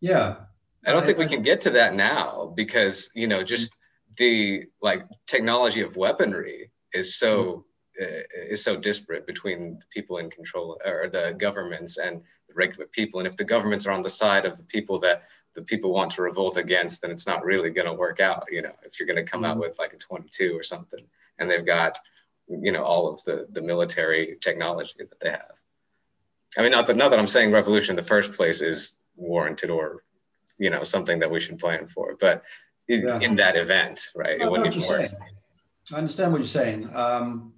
Yeah, 0.00 0.36
I 0.84 0.92
don't 0.92 1.04
think 1.04 1.18
we 1.18 1.28
can 1.28 1.42
get 1.42 1.60
to 1.62 1.70
that 1.70 1.94
now 1.94 2.52
because 2.54 3.10
you 3.14 3.26
know 3.26 3.42
just 3.42 3.78
the 4.16 4.64
like 4.82 5.04
technology 5.26 5.82
of 5.82 5.96
weaponry 5.96 6.70
is 6.92 7.16
so 7.16 7.64
uh, 8.00 8.22
is 8.50 8.62
so 8.62 8.76
disparate 8.76 9.26
between 9.26 9.78
the 9.78 9.86
people 9.90 10.18
in 10.18 10.30
control 10.30 10.78
or 10.84 11.08
the 11.08 11.34
governments 11.38 11.98
and 11.98 12.22
the 12.48 12.54
regular 12.54 12.86
people. 12.86 13.20
And 13.20 13.26
if 13.26 13.36
the 13.36 13.44
governments 13.44 13.86
are 13.86 13.92
on 13.92 14.02
the 14.02 14.10
side 14.10 14.44
of 14.44 14.56
the 14.56 14.64
people 14.64 14.98
that 15.00 15.24
the 15.54 15.62
people 15.62 15.92
want 15.92 16.10
to 16.12 16.22
revolt 16.22 16.58
against, 16.58 17.00
then 17.00 17.10
it's 17.10 17.26
not 17.26 17.44
really 17.44 17.70
going 17.70 17.86
to 17.86 17.94
work 17.94 18.20
out. 18.20 18.44
You 18.50 18.62
know, 18.62 18.72
if 18.84 19.00
you're 19.00 19.06
going 19.06 19.24
to 19.24 19.30
come 19.30 19.44
out 19.44 19.56
with 19.56 19.78
like 19.78 19.94
a 19.94 19.96
22 19.96 20.56
or 20.56 20.62
something, 20.62 21.06
and 21.38 21.50
they've 21.50 21.66
got 21.66 21.98
you 22.48 22.72
know 22.72 22.82
all 22.82 23.12
of 23.12 23.22
the 23.24 23.46
the 23.50 23.62
military 23.62 24.36
technology 24.40 24.94
that 24.98 25.20
they 25.20 25.30
have. 25.30 25.52
I 26.58 26.62
mean, 26.62 26.72
not 26.72 26.86
that 26.86 26.96
not 26.96 27.10
that 27.10 27.18
I'm 27.18 27.26
saying 27.26 27.52
revolution 27.52 27.92
in 27.92 27.96
the 27.96 28.08
first 28.08 28.32
place 28.32 28.62
is 28.62 28.96
warranted 29.16 29.70
or 29.70 30.02
you 30.58 30.70
know 30.70 30.82
something 30.82 31.18
that 31.18 31.30
we 31.30 31.40
should 31.40 31.58
plan 31.58 31.86
for 31.86 32.16
but 32.20 32.42
yeah. 32.88 33.18
in 33.20 33.34
that 33.36 33.56
event 33.56 34.08
right 34.14 34.40
it 34.40 34.50
wouldn't 34.50 34.74
even 34.74 34.88
work 34.88 35.10
i 35.92 35.96
understand 35.96 36.32
what 36.32 36.38
you're 36.38 36.46
saying. 36.46 36.88
Um, 36.94 37.52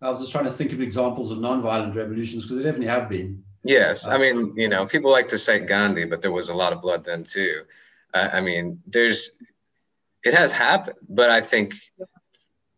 i 0.00 0.10
was 0.10 0.20
just 0.20 0.32
trying 0.32 0.44
to 0.44 0.50
think 0.50 0.72
of 0.72 0.80
examples 0.80 1.30
of 1.30 1.38
non-violent 1.38 1.94
revolutions 1.94 2.44
because 2.44 2.56
there 2.56 2.64
definitely 2.64 2.88
have 2.88 3.08
been. 3.08 3.42
Yes 3.64 4.08
uh, 4.08 4.12
i 4.12 4.18
mean 4.18 4.54
you 4.56 4.68
know 4.68 4.86
people 4.86 5.10
like 5.10 5.28
to 5.28 5.38
say 5.38 5.60
gandhi 5.60 6.04
but 6.04 6.22
there 6.22 6.32
was 6.32 6.48
a 6.48 6.54
lot 6.54 6.72
of 6.72 6.80
blood 6.80 7.04
then 7.04 7.24
too. 7.24 7.62
Uh, 8.14 8.28
i 8.32 8.40
mean 8.40 8.80
there's 8.86 9.38
it 10.24 10.34
has 10.34 10.52
happened 10.52 10.98
but 11.08 11.30
i 11.30 11.40
think 11.40 11.74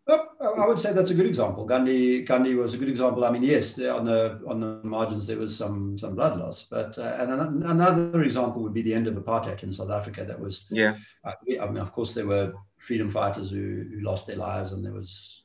I 0.08 0.66
would 0.66 0.80
say 0.80 0.92
that's 0.92 1.10
a 1.10 1.14
good 1.14 1.26
example. 1.26 1.64
Gandhi, 1.64 2.22
Gandhi 2.22 2.54
was 2.54 2.74
a 2.74 2.78
good 2.78 2.88
example. 2.88 3.24
I 3.24 3.30
mean, 3.30 3.42
yes, 3.42 3.78
on 3.78 4.04
the 4.04 4.40
on 4.48 4.60
the 4.60 4.80
margins 4.82 5.26
there 5.26 5.38
was 5.38 5.56
some 5.56 5.96
some 5.96 6.16
blood 6.16 6.38
loss, 6.38 6.64
but 6.64 6.98
uh, 6.98 7.16
and 7.20 7.64
another 7.64 8.22
example 8.22 8.62
would 8.62 8.74
be 8.74 8.82
the 8.82 8.94
end 8.94 9.06
of 9.06 9.14
apartheid 9.14 9.62
in 9.62 9.72
South 9.72 9.90
Africa. 9.90 10.24
That 10.24 10.40
was 10.40 10.66
yeah. 10.70 10.96
Uh, 11.24 11.32
I 11.60 11.66
mean, 11.66 11.78
of 11.78 11.92
course, 11.92 12.14
there 12.14 12.26
were 12.26 12.52
freedom 12.78 13.10
fighters 13.10 13.50
who, 13.50 13.84
who 13.92 14.00
lost 14.00 14.26
their 14.26 14.36
lives, 14.36 14.72
and 14.72 14.84
there 14.84 14.92
was 14.92 15.44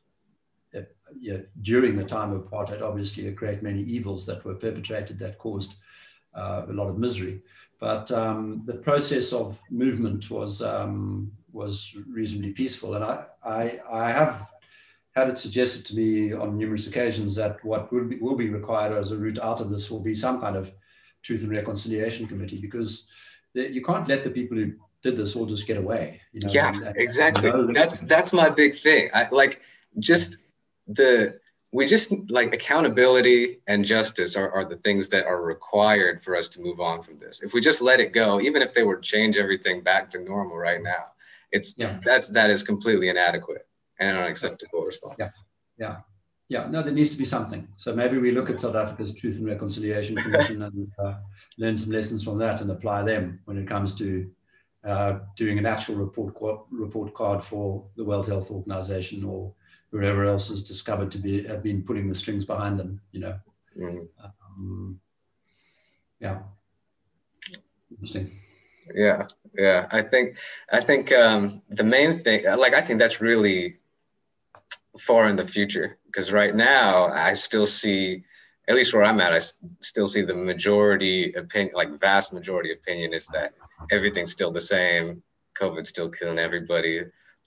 uh, 0.76 0.82
yeah, 1.20 1.38
during 1.62 1.96
the 1.96 2.04
time 2.04 2.32
of 2.32 2.46
apartheid, 2.46 2.82
obviously 2.82 3.28
a 3.28 3.32
great 3.32 3.62
many 3.62 3.82
evils 3.84 4.26
that 4.26 4.44
were 4.44 4.56
perpetrated 4.56 5.20
that 5.20 5.38
caused 5.38 5.76
uh, 6.34 6.64
a 6.68 6.74
lot 6.74 6.90
of 6.90 6.98
misery. 6.98 7.42
But 7.80 8.12
um, 8.12 8.64
the 8.66 8.76
process 8.76 9.34
of 9.34 9.62
movement 9.70 10.32
was 10.32 10.64
um, 10.64 11.32
was 11.52 11.96
reasonably 12.08 12.52
peaceful, 12.52 12.96
and 12.96 13.04
I, 13.04 13.26
I, 13.44 13.80
I 13.90 14.10
have 14.10 14.52
had 15.16 15.30
it 15.30 15.38
suggested 15.38 15.86
to 15.86 15.96
me 15.96 16.34
on 16.34 16.58
numerous 16.58 16.88
occasions 16.88 17.36
that 17.36 17.64
what 17.66 17.92
will 17.92 18.06
be, 18.06 18.18
will 18.18 18.36
be 18.36 18.50
required 18.50 18.96
as 18.96 19.12
a 19.12 19.18
route 19.18 19.40
out 19.40 19.62
of 19.62 19.70
this 19.70 19.90
will 19.90 20.04
be 20.04 20.14
some 20.14 20.40
kind 20.40 20.56
of 20.56 20.72
truth 21.24 21.42
and 21.42 21.52
reconciliation 21.52 22.28
committee 22.28 22.62
because 22.62 23.08
the, 23.54 23.72
you 23.72 23.82
can't 23.82 24.08
let 24.08 24.24
the 24.24 24.30
people 24.30 24.58
who 24.58 24.74
did 25.02 25.16
this 25.16 25.36
all 25.36 25.46
just 25.46 25.66
get 25.66 25.78
away. 25.78 26.22
You 26.34 26.42
know, 26.44 26.54
yeah, 26.54 26.74
and, 26.74 26.84
and, 26.84 26.98
exactly. 26.98 27.52
that's 27.74 28.02
that's 28.02 28.32
my 28.34 28.50
big 28.50 28.76
thing. 28.76 29.10
I 29.14 29.28
like 29.32 29.62
just 30.00 30.44
the 30.88 31.40
we 31.72 31.86
just 31.86 32.14
like 32.30 32.54
accountability 32.54 33.60
and 33.68 33.84
justice 33.84 34.38
are, 34.38 34.52
are 34.52 34.66
the 34.66 34.78
things 34.78 35.10
that 35.10 35.26
are 35.26 35.42
required 35.42 36.24
for 36.24 36.36
us 36.36 36.48
to 36.50 36.62
move 36.62 36.80
on 36.80 37.02
from 37.04 37.20
this. 37.20 37.44
If 37.44 37.54
we 37.54 37.60
just 37.60 37.82
let 37.82 38.00
it 38.00 38.14
go, 38.14 38.40
even 38.40 38.62
if 38.62 38.74
they 38.74 38.84
were 38.84 38.96
to 38.96 39.02
change 39.02 39.38
everything 39.38 39.82
back 39.82 40.10
to 40.12 40.20
normal 40.20 40.58
right 40.58 40.82
now, 40.82 41.08
it's 41.52 41.78
yeah. 41.78 42.00
that's 42.04 42.30
that 42.30 42.50
is 42.50 42.64
completely 42.64 43.10
inadequate 43.10 43.68
and 44.00 44.18
an 44.18 44.24
unacceptable 44.24 44.82
response. 44.82 45.16
Yeah, 45.20 45.30
yeah, 45.78 45.98
yeah. 46.50 46.68
No, 46.70 46.82
there 46.82 46.94
needs 46.94 47.10
to 47.12 47.18
be 47.18 47.26
something. 47.26 47.68
So 47.76 47.94
maybe 47.94 48.18
we 48.18 48.32
look 48.32 48.50
at 48.50 48.60
South 48.60 48.76
Africa's 48.76 49.16
Truth 49.16 49.38
and 49.38 49.46
Reconciliation 49.46 50.16
Commission 50.24 50.62
and 50.64 50.92
uh, 51.04 51.16
learn 51.58 51.78
some 51.78 51.92
lessons 51.92 52.24
from 52.24 52.38
that 52.40 52.62
and 52.62 52.72
apply 52.72 53.04
them 53.04 53.40
when 53.46 53.58
it 53.58 53.68
comes 53.68 53.96
to 53.96 54.30
uh, 54.86 55.20
doing 55.36 55.58
an 55.58 55.66
actual 55.66 55.96
report 55.96 56.36
report 56.72 57.14
card 57.14 57.44
for 57.44 57.86
the 57.96 58.04
World 58.04 58.28
Health 58.28 58.52
Organization 58.52 59.24
or 59.24 59.54
whoever 59.92 60.26
else 60.26 60.50
is 60.50 60.64
discovered 60.64 61.12
to 61.12 61.18
be 61.18 61.44
have 61.44 61.64
been 61.64 61.82
putting 61.82 62.08
the 62.08 62.16
strings 62.16 62.46
behind 62.46 62.80
them. 62.80 63.00
You 63.12 63.22
know. 63.22 63.40
Mm. 63.80 64.08
Um, 64.24 65.00
yeah. 66.20 66.40
Interesting. 67.92 68.32
Yeah, 68.94 69.28
yeah. 69.58 69.88
I 69.92 70.02
think 70.02 70.38
I 70.72 70.82
think 70.82 71.12
um, 71.12 71.62
the 71.70 71.84
main 71.84 72.20
thing, 72.20 72.46
like, 72.46 72.74
I 72.74 72.82
think 72.82 73.00
that's 73.00 73.22
really 73.22 73.78
far 75.00 75.28
in 75.28 75.36
the 75.36 75.46
future 75.46 75.98
because 76.06 76.32
right 76.32 76.56
now 76.56 77.06
I 77.08 77.34
still 77.34 77.66
see, 77.66 78.24
at 78.68 78.76
least 78.76 78.94
where 78.94 79.04
I'm 79.04 79.22
at, 79.22 79.34
I 79.34 79.40
still 79.82 80.08
see 80.08 80.22
the 80.22 80.36
majority 80.36 81.34
opinion, 81.34 81.76
like 81.76 82.00
vast 82.00 82.34
majority 82.34 82.72
opinion, 82.74 83.14
is 83.14 83.28
that 83.30 83.54
everything's 83.92 84.32
still 84.32 84.52
the 84.52 84.60
same. 84.60 85.22
COVID's 85.60 85.90
still 85.90 86.10
killing 86.10 86.40
everybody. 86.40 87.02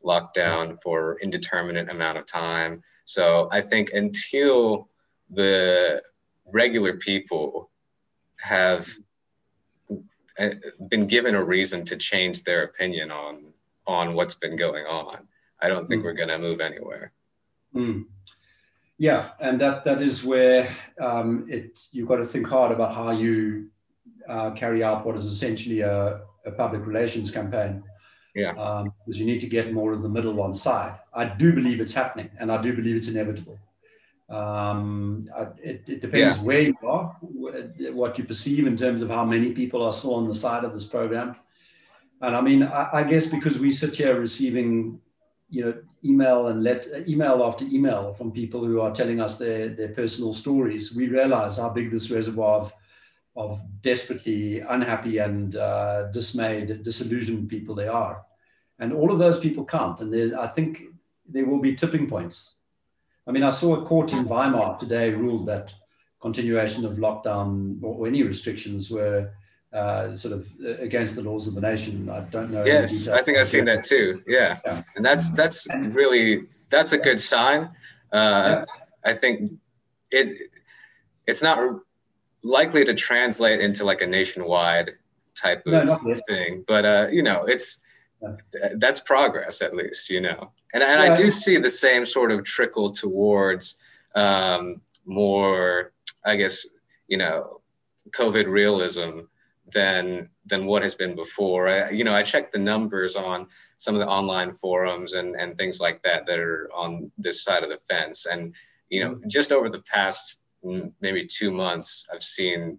Lockdown 0.04 0.80
for 0.82 1.18
indeterminate 1.20 1.90
amount 1.90 2.18
of 2.18 2.26
time. 2.26 2.82
So 3.04 3.48
I 3.52 3.60
think 3.60 3.92
until 3.92 4.88
the 5.28 6.02
regular 6.46 6.96
people 6.96 7.70
have 8.40 8.88
been 10.88 11.06
given 11.06 11.34
a 11.34 11.44
reason 11.44 11.84
to 11.86 11.96
change 11.96 12.44
their 12.44 12.64
opinion 12.64 13.10
on 13.10 13.52
on 13.86 14.14
what's 14.14 14.34
been 14.34 14.56
going 14.56 14.86
on, 14.86 15.26
I 15.60 15.68
don't 15.68 15.86
think 15.86 16.02
mm. 16.02 16.04
we're 16.04 16.14
going 16.14 16.28
to 16.28 16.38
move 16.38 16.60
anywhere. 16.60 17.12
Mm. 17.74 18.06
Yeah, 18.98 19.30
and 19.40 19.60
that 19.60 19.84
that 19.84 20.00
is 20.02 20.24
where 20.24 20.68
um, 21.00 21.46
it 21.48 21.88
you've 21.92 22.08
got 22.08 22.16
to 22.16 22.24
think 22.24 22.46
hard 22.46 22.70
about 22.72 22.94
how 22.94 23.10
you 23.10 23.70
uh, 24.28 24.50
carry 24.50 24.84
out 24.84 25.06
what 25.06 25.16
is 25.16 25.24
essentially 25.24 25.80
a, 25.80 26.22
a 26.44 26.50
public 26.52 26.86
relations 26.86 27.30
campaign. 27.30 27.82
Yeah, 28.34 28.50
um, 28.52 28.92
because 29.06 29.18
you 29.18 29.26
need 29.26 29.40
to 29.40 29.48
get 29.48 29.72
more 29.72 29.92
of 29.92 30.02
the 30.02 30.08
middle 30.08 30.40
on 30.42 30.54
side. 30.54 30.98
I 31.14 31.24
do 31.24 31.52
believe 31.52 31.80
it's 31.80 31.94
happening, 31.94 32.30
and 32.38 32.52
I 32.52 32.60
do 32.60 32.74
believe 32.74 32.94
it's 32.94 33.08
inevitable. 33.08 33.58
Um, 34.30 35.28
it, 35.60 35.82
it, 35.88 36.00
depends 36.00 36.36
yeah. 36.36 36.42
where 36.42 36.62
you 36.62 36.76
are, 36.84 37.16
what 37.20 38.16
you 38.16 38.24
perceive 38.24 38.64
in 38.66 38.76
terms 38.76 39.02
of 39.02 39.10
how 39.10 39.24
many 39.24 39.50
people 39.50 39.82
are 39.82 39.92
still 39.92 40.14
on 40.14 40.28
the 40.28 40.34
side 40.34 40.62
of 40.62 40.72
this 40.72 40.84
program. 40.84 41.34
And 42.20 42.36
I 42.36 42.40
mean, 42.40 42.62
I, 42.62 42.88
I 42.92 43.02
guess 43.02 43.26
because 43.26 43.58
we 43.58 43.72
sit 43.72 43.96
here 43.96 44.20
receiving, 44.20 45.00
you 45.48 45.64
know, 45.64 45.74
email 46.04 46.46
and 46.46 46.62
let 46.62 46.86
email 47.08 47.42
after 47.42 47.64
email 47.64 48.14
from 48.14 48.30
people 48.30 48.64
who 48.64 48.80
are 48.80 48.92
telling 48.92 49.20
us 49.20 49.36
their, 49.36 49.70
their 49.70 49.88
personal 49.88 50.32
stories, 50.32 50.94
we 50.94 51.08
realize 51.08 51.56
how 51.56 51.68
big 51.70 51.90
this 51.90 52.10
reservoir 52.10 52.60
of, 52.60 52.72
of 53.34 53.60
desperately 53.80 54.60
unhappy 54.60 55.18
and 55.18 55.56
uh, 55.56 56.04
dismayed, 56.12 56.84
disillusioned 56.84 57.48
people 57.48 57.74
they 57.74 57.88
are. 57.88 58.22
And 58.78 58.92
all 58.92 59.10
of 59.10 59.18
those 59.18 59.40
people 59.40 59.64
count. 59.64 60.00
And 60.00 60.36
I 60.36 60.46
think 60.46 60.82
there 61.28 61.46
will 61.46 61.60
be 61.60 61.74
tipping 61.74 62.06
points 62.06 62.59
I 63.26 63.32
mean, 63.32 63.42
I 63.42 63.50
saw 63.50 63.74
a 63.74 63.84
court 63.84 64.12
in 64.12 64.24
Weimar 64.24 64.78
today 64.78 65.10
ruled 65.10 65.46
that 65.46 65.72
continuation 66.20 66.84
of 66.84 66.96
lockdown 66.96 67.82
or, 67.82 67.94
or 67.94 68.06
any 68.06 68.22
restrictions 68.22 68.90
were 68.90 69.32
uh, 69.72 70.14
sort 70.14 70.34
of 70.34 70.48
uh, 70.64 70.74
against 70.78 71.14
the 71.14 71.22
laws 71.22 71.46
of 71.46 71.54
the 71.54 71.60
nation. 71.60 72.08
I 72.10 72.20
don't 72.20 72.50
know. 72.50 72.64
Yes, 72.64 73.08
I 73.08 73.22
think 73.22 73.38
I've 73.38 73.46
seen 73.46 73.64
that 73.66 73.84
too. 73.84 74.22
Yeah. 74.26 74.58
yeah. 74.64 74.82
and 74.96 75.04
that's 75.04 75.30
that's 75.30 75.68
really 75.74 76.46
that's 76.70 76.92
a 76.92 76.98
good 76.98 77.20
sign. 77.20 77.70
Uh, 78.12 78.64
yeah. 78.64 78.64
I 79.04 79.14
think 79.14 79.52
it 80.10 80.36
it's 81.26 81.42
not 81.42 81.80
likely 82.42 82.84
to 82.84 82.94
translate 82.94 83.60
into 83.60 83.84
like 83.84 84.00
a 84.00 84.06
nationwide 84.06 84.92
type 85.36 85.64
of 85.66 85.72
no, 86.04 86.20
thing, 86.26 86.64
but 86.66 86.84
uh, 86.84 87.06
you 87.10 87.22
know, 87.22 87.44
it's. 87.44 87.86
That's 88.76 89.00
progress 89.00 89.62
at 89.62 89.74
least, 89.74 90.10
you 90.10 90.20
know. 90.20 90.52
And, 90.72 90.82
and 90.82 91.02
yeah. 91.02 91.12
I 91.12 91.14
do 91.14 91.30
see 91.30 91.56
the 91.56 91.68
same 91.68 92.04
sort 92.04 92.30
of 92.32 92.44
trickle 92.44 92.90
towards 92.90 93.76
um, 94.14 94.80
more, 95.04 95.92
I 96.24 96.36
guess, 96.36 96.66
you 97.08 97.16
know, 97.16 97.60
COVID 98.10 98.46
realism 98.46 99.20
than 99.72 100.28
than 100.46 100.66
what 100.66 100.82
has 100.82 100.94
been 100.94 101.14
before. 101.14 101.68
I, 101.68 101.90
you 101.90 102.04
know, 102.04 102.14
I 102.14 102.22
checked 102.22 102.52
the 102.52 102.58
numbers 102.58 103.16
on 103.16 103.46
some 103.76 103.94
of 103.94 104.00
the 104.00 104.08
online 104.08 104.54
forums 104.54 105.14
and 105.14 105.34
and 105.36 105.56
things 105.56 105.80
like 105.80 106.02
that 106.02 106.26
that 106.26 106.38
are 106.38 106.70
on 106.74 107.10
this 107.18 107.44
side 107.44 107.62
of 107.62 107.70
the 107.70 107.78
fence, 107.88 108.26
and 108.26 108.54
you 108.88 109.04
know, 109.04 109.20
just 109.28 109.52
over 109.52 109.68
the 109.68 109.82
past 109.82 110.38
maybe 111.00 111.26
two 111.26 111.50
months, 111.50 112.06
I've 112.12 112.22
seen 112.22 112.78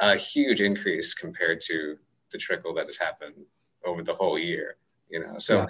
a 0.00 0.16
huge 0.16 0.62
increase 0.62 1.12
compared 1.12 1.60
to 1.62 1.98
the 2.30 2.38
trickle 2.38 2.74
that 2.74 2.86
has 2.86 2.96
happened 2.98 3.34
over 3.84 4.02
the 4.02 4.14
whole 4.14 4.38
year. 4.38 4.76
You 5.10 5.20
know, 5.20 5.38
so 5.38 5.58
yeah. 5.58 5.66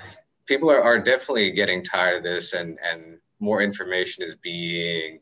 people 0.47 0.71
are, 0.71 0.83
are 0.83 0.99
definitely 0.99 1.53
getting 1.53 1.83
tired 1.83 2.19
of 2.19 2.23
this, 2.23 2.55
and 2.55 2.79
and 2.83 3.19
more 3.41 3.63
information 3.63 4.25
is 4.25 4.37
being 4.37 5.21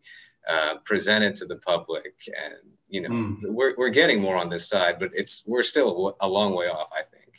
uh, 0.48 0.76
presented 0.84 1.34
to 1.36 1.46
the 1.46 1.56
public, 1.56 2.14
and 2.28 2.54
you 2.88 3.02
know, 3.02 3.10
mm. 3.10 3.36
we're 3.44 3.74
we're 3.76 3.90
getting 3.90 4.20
more 4.20 4.36
on 4.36 4.48
this 4.48 4.68
side, 4.68 4.98
but 4.98 5.10
it's 5.12 5.44
we're 5.46 5.62
still 5.62 6.16
a 6.20 6.28
long 6.28 6.54
way 6.54 6.66
off, 6.66 6.88
I 6.92 7.02
think. 7.02 7.32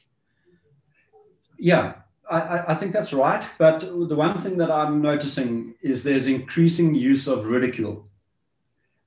Yeah, 1.58 1.96
I, 2.30 2.74
I, 2.74 2.76
think 2.76 2.94
that's 2.94 3.14
right. 3.14 3.44
But 3.58 3.80
the 3.80 4.16
one 4.16 4.40
thing 4.40 4.58
that 4.58 4.70
I'm 4.70 5.02
noticing 5.02 5.74
is 5.82 6.04
there's 6.04 6.28
increasing 6.28 6.94
use 6.94 7.28
of 7.28 7.46
ridicule, 7.46 8.08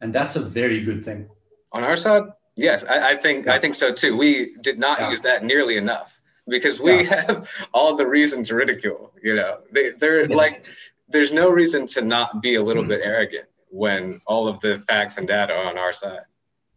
and 0.01 0.13
that's 0.13 0.37
a 0.37 0.41
very 0.41 0.81
good 0.81 1.05
thing. 1.05 1.29
On 1.73 1.85
our 1.85 1.97
side, 1.97 2.25
yes, 2.57 2.85
I, 2.85 3.11
I 3.11 3.15
think 3.15 3.47
yeah. 3.47 3.55
I 3.55 3.59
think 3.59 3.75
so 3.75 3.93
too. 3.93 4.17
We 4.17 4.57
did 4.63 4.79
not 4.79 4.99
yeah. 4.99 5.11
use 5.11 5.21
that 5.21 5.45
nearly 5.45 5.77
enough 5.77 6.20
because 6.51 6.81
we 6.81 7.05
yeah. 7.05 7.25
have 7.27 7.51
all 7.73 7.97
the 7.97 8.07
reasons 8.07 8.49
to 8.49 8.55
ridicule. 8.57 9.13
You 9.23 9.37
know, 9.37 9.59
they, 9.73 9.91
they're 9.91 10.29
like, 10.29 10.67
there's 11.09 11.33
no 11.33 11.51
reason 11.51 11.87
to 11.87 12.03
not 12.03 12.43
be 12.43 12.57
a 12.57 12.63
little 12.63 12.87
bit 12.87 13.01
arrogant 13.03 13.47
when 13.71 14.21
all 14.27 14.49
of 14.49 14.61
the 14.61 14.79
facts 14.79 15.17
and 15.17 15.27
data 15.27 15.55
are 15.55 15.67
on 15.67 15.79
our 15.79 15.93
side. 15.93 16.21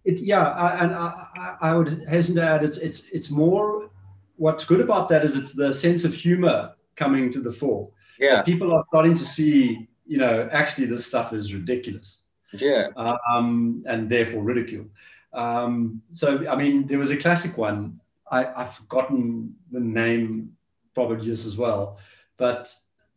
It, 0.05 0.19
yeah, 0.19 0.49
I, 0.49 0.83
and 0.83 0.93
I, 0.93 1.57
I 1.61 1.73
would 1.75 2.05
hasten 2.09 2.35
to 2.35 2.43
add, 2.43 2.63
it's 2.63 2.77
it's 2.77 3.07
it's 3.09 3.29
more. 3.29 3.89
What's 4.35 4.65
good 4.65 4.81
about 4.81 5.09
that 5.09 5.23
is 5.23 5.37
it's 5.37 5.53
the 5.53 5.71
sense 5.73 6.03
of 6.03 6.13
humor 6.13 6.73
coming 6.95 7.31
to 7.31 7.39
the 7.39 7.51
fore. 7.51 7.89
Yeah, 8.19 8.41
people 8.41 8.73
are 8.73 8.83
starting 8.89 9.15
to 9.15 9.25
see, 9.25 9.87
you 10.05 10.17
know, 10.17 10.49
actually 10.51 10.87
this 10.87 11.05
stuff 11.05 11.33
is 11.33 11.53
ridiculous. 11.53 12.23
Yeah, 12.51 12.89
um, 13.29 13.83
and 13.87 14.09
therefore 14.09 14.43
ridicule. 14.43 14.85
Um, 15.33 16.01
so 16.09 16.45
I 16.49 16.55
mean, 16.55 16.85
there 16.87 16.99
was 16.99 17.09
a 17.09 17.17
classic 17.17 17.57
one. 17.57 17.99
I, 18.33 18.61
I've 18.61 18.73
forgotten 18.73 19.53
the 19.71 19.79
name 19.79 20.53
probably 20.95 21.23
just 21.23 21.45
as 21.45 21.55
well, 21.55 21.99
but 22.37 22.73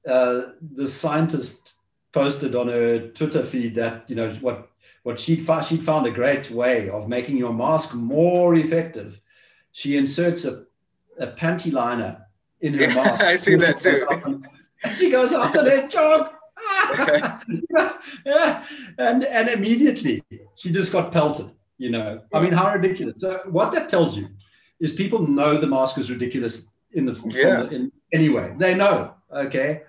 uh, 0.07 0.53
the 0.75 0.87
scientist 0.87 1.81
posted 2.13 2.55
on 2.55 2.69
her 2.69 3.09
Twitter 3.09 3.43
feed 3.43 3.75
that 3.77 4.09
you 4.09 4.17
know 4.17 4.31
what 4.43 4.69
what 5.05 5.19
she'd 5.19 5.41
found, 5.47 5.65
she'd 5.65 5.83
found 5.83 6.07
a 6.07 6.11
great 6.11 6.51
way 6.51 6.91
of 6.91 7.09
making 7.09 7.39
your 7.39 7.55
mask 7.55 7.95
more 7.95 8.57
effective. 8.57 9.21
She 9.73 9.97
inserts 9.97 10.45
a, 10.45 10.65
a 11.19 11.29
panty 11.29 11.73
liner 11.73 12.27
in 12.61 12.75
her 12.75 12.89
mask. 12.89 13.25
I 13.33 13.37
see 13.37 13.55
that 13.55 13.79
too. 13.79 14.07
And 14.85 14.95
she 14.95 15.11
goes 15.11 15.33
after 15.33 15.63
that 15.65 15.89
job. 15.89 16.33
yeah, 18.27 18.65
and 18.99 19.25
and 19.25 19.49
immediately 19.49 20.23
she 20.57 20.71
just 20.71 20.93
got 20.93 21.11
pelted. 21.11 21.51
You 21.79 21.91
know, 21.91 22.21
I 22.35 22.41
mean, 22.41 22.53
how 22.53 22.71
ridiculous. 22.75 23.21
So 23.21 23.41
what 23.47 23.73
that 23.73 23.89
tells 23.89 24.15
you 24.17 24.27
is 24.81 24.93
people 24.93 25.27
know 25.27 25.57
the 25.57 25.67
mask 25.67 25.99
is 25.99 26.11
ridiculous 26.11 26.69
in 26.93 27.07
the, 27.07 27.21
yeah. 27.27 27.63
the 27.63 27.75
in 27.75 27.93
anyway. 28.13 28.55
They 28.59 28.75
know. 28.75 29.15
Okay. 29.33 29.83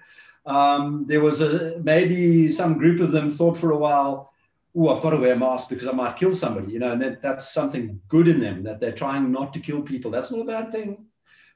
Um, 0.45 1.05
there 1.07 1.21
was 1.21 1.41
a 1.41 1.77
maybe 1.79 2.47
some 2.47 2.77
group 2.77 3.01
of 3.01 3.11
them 3.11 3.29
thought 3.29 3.57
for 3.57 3.71
a 3.71 3.77
while, 3.77 4.31
oh, 4.75 4.95
I've 4.95 5.03
got 5.03 5.09
to 5.09 5.17
wear 5.17 5.33
a 5.33 5.37
mask 5.37 5.69
because 5.69 5.87
I 5.87 5.91
might 5.91 6.15
kill 6.15 6.33
somebody, 6.33 6.71
you 6.71 6.79
know, 6.79 6.93
and 6.93 7.01
that, 7.01 7.21
that's 7.21 7.51
something 7.51 7.99
good 8.07 8.27
in 8.27 8.39
them 8.39 8.63
that 8.63 8.79
they're 8.79 8.91
trying 8.93 9.31
not 9.31 9.51
to 9.53 9.59
kill 9.59 9.81
people. 9.81 10.09
That's 10.09 10.31
not 10.31 10.41
a 10.41 10.45
bad 10.45 10.71
thing. 10.71 11.05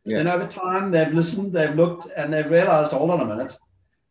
Yeah. 0.04 0.18
Then 0.18 0.28
over 0.28 0.48
time, 0.48 0.92
they've 0.92 1.14
listened, 1.14 1.54
they've 1.54 1.76
looked, 1.76 2.08
and 2.18 2.34
they've 2.34 2.50
realized, 2.50 2.92
hold 2.92 3.12
on 3.12 3.22
a 3.22 3.26
minute, 3.26 3.56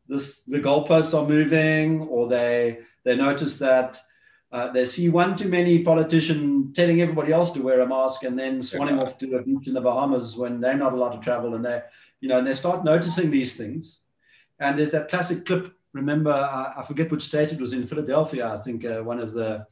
this 0.09 0.43
the 0.43 0.61
goalposts 0.61 1.19
are 1.19 1.29
moving, 1.29 2.03
or 2.03 2.29
they 2.29 2.81
they 3.05 3.17
notice 3.17 3.59
that 3.59 4.01
uh, 4.53 4.69
they 4.69 4.85
see 4.85 5.09
one 5.09 5.37
too 5.37 5.49
many 5.49 5.83
politician 5.83 6.73
telling 6.73 7.01
everybody 7.01 7.33
else 7.33 7.51
to 7.51 7.63
wear 7.63 7.81
a 7.81 7.87
mask 7.87 8.25
and 8.25 8.37
then 8.39 8.59
swanning 8.59 8.97
yeah. 8.97 9.03
off 9.03 9.17
to 9.19 9.37
a 9.37 9.43
beach 9.43 9.69
in 9.69 9.75
the 9.75 9.81
Bahamas 9.81 10.37
when 10.37 10.61
they're 10.61 10.77
not 10.77 10.93
allowed 10.93 11.11
to 11.11 11.21
travel, 11.21 11.55
and 11.55 11.65
they, 11.65 11.81
you 12.21 12.29
know, 12.29 12.39
and 12.39 12.47
they 12.47 12.55
start 12.55 12.85
noticing 12.85 13.31
these 13.31 13.57
things. 13.57 13.99
And 14.59 14.79
there's 14.79 14.91
that 14.91 15.09
classic 15.09 15.47
clip. 15.47 15.73
Remember, 15.93 16.33
uh, 16.33 16.75
I 16.77 16.83
forget 16.83 17.11
which 17.11 17.23
state 17.23 17.53
it 17.53 17.61
was 17.61 17.73
in 17.73 17.87
Philadelphia. 17.87 18.53
I 18.53 18.57
think 18.57 18.85
uh, 18.85 19.03
one 19.03 19.21
of 19.21 19.33
the 19.33 19.67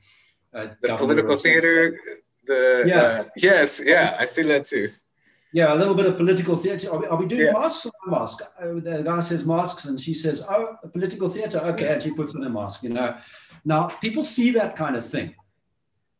uh, 0.54 0.66
the 0.80 0.96
political 0.96 1.36
theater. 1.36 1.98
The 2.46 2.84
yeah, 2.86 3.02
uh, 3.02 3.24
yes, 3.36 3.82
yeah, 3.84 4.16
I 4.18 4.24
see 4.24 4.42
that 4.42 4.66
too. 4.66 4.88
Yeah, 5.52 5.72
a 5.72 5.76
little 5.76 5.94
bit 5.94 6.06
of 6.06 6.16
political 6.16 6.56
theater. 6.56 6.90
Are 6.92 6.98
we, 6.98 7.06
are 7.06 7.16
we 7.16 7.26
doing 7.26 7.46
yeah. 7.46 7.52
masks 7.52 7.86
or 7.86 7.92
no 8.06 8.18
mask? 8.18 8.42
Uh, 8.42 8.66
the 8.74 9.02
guy 9.04 9.20
says 9.20 9.46
masks, 9.46 9.86
and 9.86 9.98
she 10.00 10.12
says, 10.12 10.44
"Oh, 10.48 10.76
political 10.92 11.28
theater." 11.28 11.58
Okay, 11.58 11.92
and 11.92 12.02
she 12.02 12.10
puts 12.10 12.34
on 12.34 12.44
a 12.44 12.50
mask. 12.50 12.82
You 12.82 12.90
know, 12.90 13.16
now 13.64 13.88
people 14.00 14.22
see 14.22 14.50
that 14.52 14.76
kind 14.76 14.96
of 14.96 15.06
thing, 15.06 15.34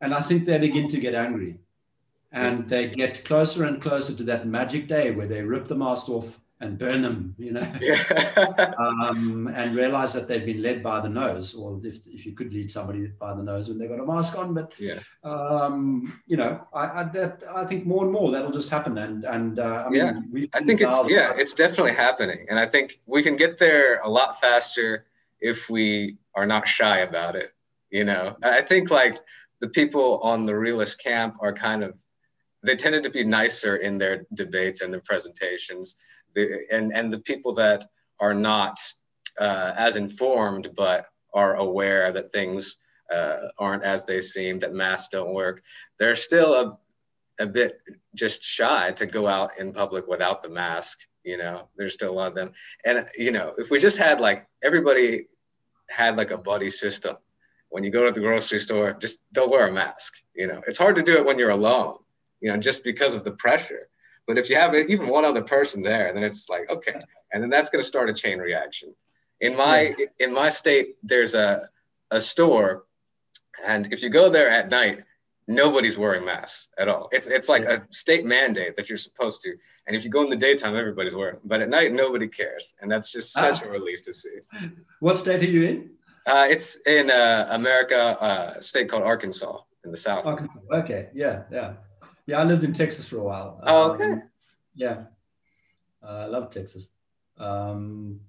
and 0.01 0.14
I 0.14 0.20
think 0.20 0.45
they 0.45 0.59
begin 0.59 0.89
to 0.89 0.99
get 0.99 1.14
angry, 1.14 1.59
and 2.32 2.68
they 2.68 2.89
get 2.89 3.24
closer 3.24 3.64
and 3.64 3.80
closer 3.80 4.14
to 4.14 4.22
that 4.24 4.47
magic 4.47 4.89
day 4.89 5.11
where 5.11 5.26
they 5.26 5.43
rip 5.43 5.66
the 5.68 5.74
mask 5.74 6.09
off 6.09 6.39
and 6.61 6.76
burn 6.76 7.03
them, 7.03 7.34
you 7.39 7.53
know, 7.53 7.66
yeah. 7.80 8.72
um, 8.78 9.49
and 9.55 9.76
realize 9.76 10.12
that 10.12 10.26
they've 10.26 10.45
been 10.45 10.61
led 10.61 10.82
by 10.82 10.99
the 10.99 11.09
nose, 11.09 11.55
or 11.55 11.80
if, 11.84 12.07
if 12.07 12.26
you 12.26 12.32
could 12.32 12.53
lead 12.53 12.70
somebody 12.70 13.07
by 13.07 13.32
the 13.32 13.43
nose 13.43 13.68
when 13.68 13.78
they've 13.78 13.89
got 13.89 14.01
a 14.01 14.07
mask 14.07 14.36
on. 14.36 14.55
But, 14.55 14.72
yeah. 14.78 14.99
um, 15.22 16.20
you 16.26 16.36
know, 16.36 16.66
I, 16.74 17.01
I, 17.01 17.03
that, 17.05 17.45
I 17.55 17.64
think 17.64 17.86
more 17.86 18.03
and 18.05 18.12
more 18.12 18.32
that'll 18.32 18.51
just 18.51 18.70
happen. 18.70 18.99
And, 18.99 19.24
and 19.24 19.61
uh, 19.61 19.84
I 19.86 19.91
mean, 19.91 20.28
yeah, 20.32 20.47
I 20.53 20.61
think 20.62 20.80
it's, 20.80 21.09
yeah, 21.09 21.32
it's 21.36 21.55
definitely 21.55 21.93
happening. 21.93 22.47
And 22.51 22.59
I 22.59 22.66
think 22.66 22.99
we 23.07 23.22
can 23.22 23.36
get 23.36 23.59
there 23.59 24.01
a 24.01 24.09
lot 24.09 24.41
faster 24.41 25.07
if 25.41 25.70
we 25.70 26.16
are 26.39 26.47
not 26.55 26.66
shy 26.78 26.99
about 27.09 27.34
it. 27.43 27.51
You 27.91 28.05
know, 28.05 28.24
I 28.43 28.62
think 28.70 28.91
like 28.91 29.16
the 29.61 29.70
people 29.78 30.09
on 30.22 30.47
the 30.47 30.57
realist 30.66 31.03
camp 31.03 31.32
are 31.41 31.53
kind 31.53 31.82
of, 31.82 31.93
they 32.66 32.76
tended 32.76 33.03
to 33.05 33.11
be 33.18 33.24
nicer 33.24 33.74
in 33.76 33.99
their 33.99 34.16
debates 34.43 34.80
and 34.80 34.93
their 34.93 35.07
presentations 35.11 35.97
the, 36.34 36.66
and 36.70 36.93
and 36.95 37.12
the 37.12 37.20
people 37.30 37.55
that 37.55 37.84
are 38.20 38.34
not 38.34 38.78
uh, 39.39 39.72
as 39.76 39.97
informed 39.97 40.66
but 40.76 41.07
are 41.34 41.57
aware 41.57 42.12
that 42.12 42.32
things 42.32 42.76
uh, 43.14 43.36
aren't 43.59 43.84
as 43.84 44.05
they 44.05 44.20
seem, 44.20 44.59
that 44.59 44.74
masks 44.74 45.09
don't 45.11 45.34
work, 45.34 45.62
they're 45.99 46.16
still 46.16 46.55
a, 46.55 46.78
a 47.43 47.47
bit 47.47 47.80
just 48.14 48.43
shy 48.43 48.91
to 48.93 49.07
go 49.07 49.26
out 49.26 49.51
in 49.59 49.72
public 49.72 50.07
without 50.09 50.43
the 50.43 50.49
mask. 50.49 50.99
You 51.24 51.39
know, 51.39 51.68
there's 51.76 51.95
still 51.95 52.12
a 52.12 52.18
lot 52.20 52.28
of 52.28 52.34
them. 52.34 52.53
And, 52.84 53.07
you 53.16 53.32
know, 53.32 53.55
if 53.59 53.70
we 53.70 53.78
just 53.78 53.99
had 53.99 54.20
like 54.20 54.47
everybody 54.62 55.26
had 55.89 56.16
like 56.16 56.30
a 56.30 56.39
buddy 56.39 56.70
system, 56.70 57.16
when 57.70 57.84
you 57.84 57.91
go 57.91 58.05
to 58.05 58.12
the 58.12 58.20
grocery 58.20 58.59
store, 58.59 58.93
just 58.93 59.20
don't 59.32 59.51
wear 59.51 59.68
a 59.68 59.72
mask. 59.72 60.22
You 60.34 60.47
know, 60.47 60.62
it's 60.66 60.78
hard 60.78 60.97
to 60.97 61.03
do 61.03 61.16
it 61.16 61.24
when 61.24 61.39
you're 61.39 61.51
alone, 61.51 61.97
you 62.41 62.51
know, 62.51 62.57
just 62.57 62.84
because 62.84 63.14
of 63.14 63.24
the 63.24 63.32
pressure. 63.32 63.89
But 64.26 64.39
if 64.39 64.51
you 64.51 64.57
have 64.57 64.74
even 64.74 65.09
one 65.09 65.24
other 65.24 65.43
person 65.43 65.82
there, 65.82 66.12
then 66.12 66.22
it's 66.22 66.49
like 66.49 66.70
okay, 66.70 67.01
and 67.32 67.43
then 67.43 67.51
that's 67.51 67.70
going 67.70 67.80
to 67.80 67.86
start 67.86 68.11
a 68.11 68.14
chain 68.14 68.39
reaction. 68.39 68.95
In 69.41 69.57
my 69.57 69.95
yeah. 69.99 70.07
in 70.18 70.34
my 70.34 70.51
state, 70.51 70.97
there's 71.03 71.34
a 71.34 71.62
a 72.11 72.20
store, 72.20 72.84
and 73.66 73.93
if 73.93 74.03
you 74.03 74.11
go 74.11 74.28
there 74.28 74.51
at 74.51 74.68
night, 74.68 75.05
nobody's 75.47 75.99
wearing 75.99 76.24
masks 76.24 76.68
at 76.78 76.89
all. 76.89 77.09
It's 77.11 77.26
it's 77.26 77.49
like 77.49 77.64
a 77.64 77.86
state 77.91 78.26
mandate 78.26 78.76
that 78.76 78.89
you're 78.89 78.99
supposed 78.99 79.43
to. 79.43 79.57
And 79.89 79.97
if 79.97 80.05
you 80.05 80.11
go 80.11 80.22
in 80.22 80.28
the 80.28 80.36
daytime, 80.36 80.76
everybody's 80.76 81.16
wearing. 81.16 81.39
But 81.45 81.62
at 81.62 81.70
night, 81.70 81.93
nobody 81.93 82.28
cares, 82.28 82.74
and 82.80 82.93
that's 82.93 83.11
just 83.11 83.36
ah. 83.39 83.41
such 83.41 83.64
ah. 83.64 83.68
a 83.68 83.70
relief 83.70 84.03
to 84.03 84.12
see. 84.12 84.39
What 85.01 85.16
state 85.16 85.43
are 85.43 85.47
you 85.47 85.62
in? 85.66 85.91
Uh, 86.26 86.47
it's 86.49 86.80
in 86.86 87.11
uh, 87.11 87.49
America, 87.51 88.16
uh, 88.20 88.53
a 88.57 88.62
state 88.62 88.91
called 88.91 89.03
Arkansas 89.03 89.61
in 89.84 89.91
the 89.91 89.97
south. 89.97 90.26
Arkansas. 90.26 90.53
Okay, 90.70 91.09
yeah, 91.14 91.45
yeah. 91.51 91.72
Yeah, 92.26 92.41
I 92.41 92.45
lived 92.45 92.64
in 92.64 92.74
Texas 92.74 93.09
for 93.09 93.16
a 93.16 93.22
while. 93.22 93.59
Oh, 93.62 93.93
okay. 93.93 94.12
Um, 94.12 94.22
yeah, 94.74 95.05
uh, 96.03 96.07
I 96.07 96.26
love 96.26 96.51
Texas. 96.51 96.89
Um, 97.39 98.20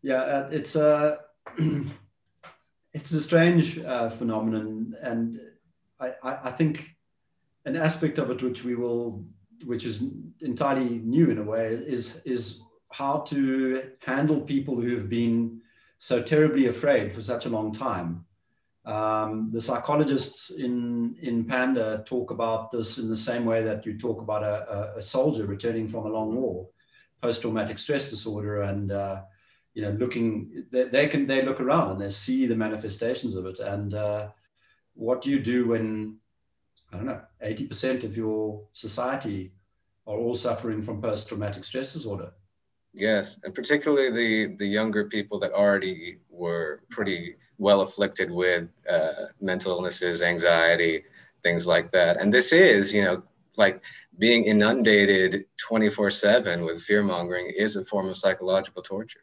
yeah, 0.00 0.22
uh, 0.22 0.48
it's 0.50 0.74
a 0.74 1.18
it's 2.94 3.12
a 3.12 3.20
strange 3.20 3.78
uh, 3.78 4.08
phenomenon, 4.08 4.96
and 5.02 5.38
I, 6.00 6.14
I, 6.22 6.48
I 6.48 6.50
think 6.50 6.96
an 7.66 7.76
aspect 7.76 8.18
of 8.18 8.30
it 8.30 8.42
which 8.42 8.64
we 8.64 8.74
will, 8.74 9.24
which 9.66 9.84
is 9.84 10.02
entirely 10.40 10.98
new 10.98 11.30
in 11.30 11.38
a 11.38 11.44
way, 11.44 11.66
is 11.68 12.20
is 12.24 12.60
how 12.90 13.18
to 13.20 13.36
handle 14.00 14.40
people 14.40 14.74
who 14.80 14.96
have 14.96 15.08
been 15.08 15.60
so 15.98 16.22
terribly 16.22 16.66
afraid 16.68 17.14
for 17.14 17.20
such 17.20 17.46
a 17.46 17.50
long 17.50 17.72
time 17.72 18.24
Um, 18.86 19.50
the 19.50 19.60
psychologists 19.60 20.50
in, 20.50 21.16
in 21.22 21.44
Panda 21.44 22.04
talk 22.04 22.30
about 22.30 22.70
this 22.70 22.98
in 22.98 23.08
the 23.08 23.16
same 23.16 23.44
way 23.46 23.62
that 23.64 23.86
you 23.86 23.98
talk 23.98 24.20
about 24.20 24.42
a, 24.42 24.56
a, 24.76 24.98
a 24.98 25.02
soldier 25.02 25.46
returning 25.46 25.88
from 25.88 26.04
a 26.04 26.10
long 26.10 26.34
war, 26.36 26.68
post-traumatic 27.22 27.78
stress 27.78 28.10
disorder, 28.10 28.62
and 28.62 28.92
uh, 28.92 29.22
you 29.72 29.82
know, 29.82 29.92
looking 29.92 30.66
they, 30.70 30.84
they, 30.84 31.08
can 31.08 31.24
they 31.26 31.42
look 31.42 31.60
around 31.60 31.92
and 31.92 32.00
they 32.00 32.10
see 32.10 32.46
the 32.46 32.54
manifestations 32.54 33.34
of 33.34 33.46
it. 33.46 33.58
And 33.58 33.94
uh, 33.94 34.28
what 34.92 35.22
do 35.22 35.30
you 35.30 35.40
do 35.40 35.68
when 35.68 36.18
I 36.92 36.96
don't 36.96 37.06
know, 37.06 37.22
80% 37.44 38.04
of 38.04 38.16
your 38.16 38.66
society 38.72 39.52
are 40.06 40.16
all 40.16 40.34
suffering 40.34 40.82
from 40.82 41.00
post-traumatic 41.00 41.64
stress 41.64 41.92
disorder? 41.92 42.32
Yes, 42.92 43.36
and 43.42 43.54
particularly 43.54 44.10
the 44.10 44.56
the 44.56 44.66
younger 44.66 45.06
people 45.06 45.40
that 45.40 45.52
already 45.52 46.18
were 46.30 46.82
pretty 46.90 47.34
well 47.58 47.80
afflicted 47.80 48.30
with 48.30 48.68
uh, 48.88 49.26
mental 49.40 49.72
illnesses, 49.72 50.22
anxiety, 50.22 51.04
things 51.42 51.66
like 51.66 51.90
that. 51.92 52.20
And 52.20 52.32
this 52.32 52.52
is, 52.52 52.92
you 52.94 53.02
know, 53.02 53.22
like 53.56 53.82
being 54.18 54.44
inundated 54.44 55.44
24 55.58 56.10
7 56.10 56.64
with 56.64 56.82
fear 56.82 57.02
mongering 57.02 57.52
is 57.56 57.76
a 57.76 57.84
form 57.84 58.08
of 58.08 58.16
psychological 58.16 58.82
torture. 58.82 59.20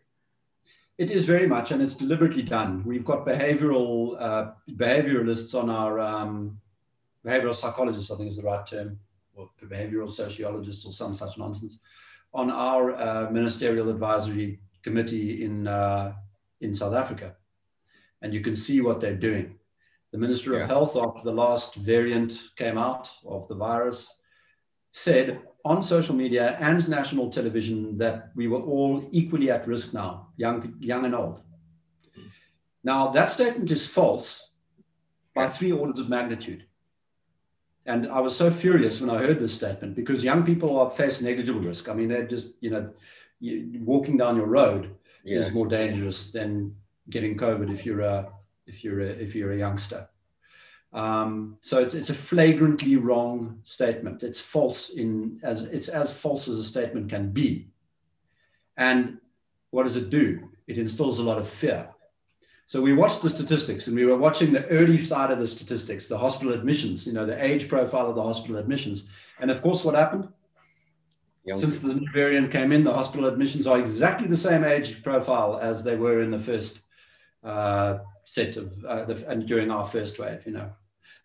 It 0.98 1.10
is 1.10 1.26
very 1.26 1.48
much, 1.48 1.72
and 1.72 1.82
it's 1.82 1.96
deliberately 1.96 2.44
done. 2.44 2.84
We've 2.86 3.06
got 3.06 3.26
behavioral 3.26 4.16
uh, 4.20 4.52
behavioralists 4.70 5.60
on 5.60 5.70
our 5.70 6.00
um, 6.00 6.61
behavioral 7.26 7.56
psychologists, 7.56 8.12
I 8.12 8.18
think 8.18 8.30
is 8.30 8.38
the 8.38 8.44
right 8.44 8.66
term, 8.66 9.00
or 9.34 9.50
behavioral 9.64 10.10
sociologists 10.10 10.86
or 10.86 10.94
some 10.94 11.14
such 11.14 11.38
nonsense, 11.38 11.80
on 12.34 12.50
our 12.50 12.94
uh, 12.94 13.30
ministerial 13.32 13.90
advisory 13.90 14.60
committee 14.84 15.44
in 15.44 15.68
uh, 15.68 16.14
in 16.62 16.74
South 16.74 16.94
Africa 16.94 17.36
and 18.22 18.34
you 18.34 18.42
can 18.42 18.56
see 18.56 18.82
what 18.82 19.00
they're 19.00 19.16
doing. 19.16 19.56
The 20.12 20.18
Minister 20.18 20.54
yeah. 20.54 20.64
of 20.64 20.68
Health, 20.68 20.96
after 20.96 21.22
the 21.24 21.34
last 21.34 21.76
variant 21.76 22.50
came 22.56 22.78
out 22.78 23.12
of 23.26 23.48
the 23.48 23.56
virus, 23.56 24.20
said 24.92 25.42
on 25.64 25.82
social 25.82 26.16
media 26.16 26.58
and 26.60 26.88
national 26.90 27.30
television 27.30 27.98
that 27.98 28.32
we 28.36 28.48
were 28.48 28.62
all 28.62 29.08
equally 29.12 29.52
at 29.52 29.68
risk 29.68 29.94
now, 29.94 30.28
young, 30.36 30.76
young 30.80 31.06
and 31.06 31.16
old. 31.16 31.42
Now, 32.84 33.10
that 33.10 33.30
statement 33.30 33.70
is 33.72 33.88
false 33.88 34.52
by 35.36 35.48
three 35.48 35.72
orders 35.72 36.00
of 36.00 36.10
magnitude. 36.10 36.66
And 37.86 38.08
I 38.08 38.20
was 38.20 38.36
so 38.36 38.52
furious 38.52 39.02
when 39.02 39.10
I 39.10 39.18
heard 39.18 39.40
this 39.40 39.54
statement 39.54 39.96
because 39.96 40.24
young 40.24 40.44
people 40.44 40.80
are 40.80 40.92
face 40.92 41.22
negligible 41.22 41.62
risk. 41.62 41.90
I 41.90 41.94
mean, 41.94 42.10
they're 42.10 42.28
just, 42.28 42.54
you 42.62 42.70
know, 42.70 42.92
walking 43.84 44.18
down 44.18 44.36
your 44.36 44.46
road 44.46 44.96
yeah. 45.24 45.40
is 45.40 45.54
more 45.54 45.68
dangerous 45.68 46.30
than 46.30 46.76
getting 47.10 47.36
COVID 47.38 47.72
if 47.72 47.86
you're 47.86 48.02
a 48.02 48.32
if 48.68 48.84
you're 48.84 49.02
a, 49.02 49.08
if 49.08 49.36
you're 49.36 49.54
a 49.54 49.58
youngster. 49.58 50.08
Um, 50.94 51.58
so 51.62 51.80
it's, 51.80 51.94
it's 51.94 52.10
a 52.10 52.14
flagrantly 52.14 52.98
wrong 52.98 53.60
statement. 53.64 54.24
It's 54.24 54.42
false 54.42 54.90
in 54.90 55.40
as 55.44 55.64
it's 55.64 55.88
as 55.88 56.16
false 56.16 56.48
as 56.48 56.60
a 56.60 56.64
statement 56.64 57.10
can 57.10 57.32
be. 57.32 57.70
And 58.78 59.18
what 59.72 59.84
does 59.84 59.96
it 59.96 60.10
do? 60.10 60.50
It 60.68 60.78
instills 60.78 61.20
a 61.20 61.24
lot 61.24 61.38
of 61.38 61.48
fear. 61.48 61.90
So 62.72 62.80
we 62.80 62.94
watched 62.94 63.22
the 63.22 63.30
statistics 63.30 63.88
and 63.88 63.98
we 63.98 64.06
were 64.06 64.16
watching 64.16 64.54
the 64.54 64.66
early 64.68 64.98
side 64.98 65.30
of 65.30 65.40
the 65.40 65.46
statistics, 65.46 66.08
the 66.08 66.18
hospital 66.18 66.54
admissions, 66.54 67.06
you 67.06 67.12
know, 67.12 67.26
the 67.26 67.44
age 67.44 67.68
profile 67.68 68.08
of 68.08 68.16
the 68.16 68.24
hospital 68.24 68.56
admissions. 68.56 69.10
And 69.42 69.52
of 69.52 69.62
course, 69.62 69.84
what 69.84 69.94
happened? 69.94 70.30
Young 71.44 71.60
Since 71.60 71.82
the 71.82 71.96
new 71.96 72.10
variant 72.14 72.50
came 72.50 72.72
in, 72.72 72.86
the 72.86 72.94
hospital 72.94 73.28
admissions 73.28 73.68
are 73.68 73.78
exactly 73.78 74.26
the 74.26 74.38
same 74.38 74.64
age 74.64 75.04
profile 75.04 75.60
as 75.62 75.84
they 75.84 75.98
were 75.98 76.22
in 76.22 76.32
the 76.32 76.40
first 76.40 76.84
uh, 77.44 77.98
set 78.24 78.56
of 78.56 78.72
uh, 78.86 79.04
the, 79.04 79.30
and 79.30 79.46
during 79.46 79.70
our 79.70 79.84
first 79.84 80.18
wave, 80.18 80.46
you 80.46 80.54
know. 80.54 80.72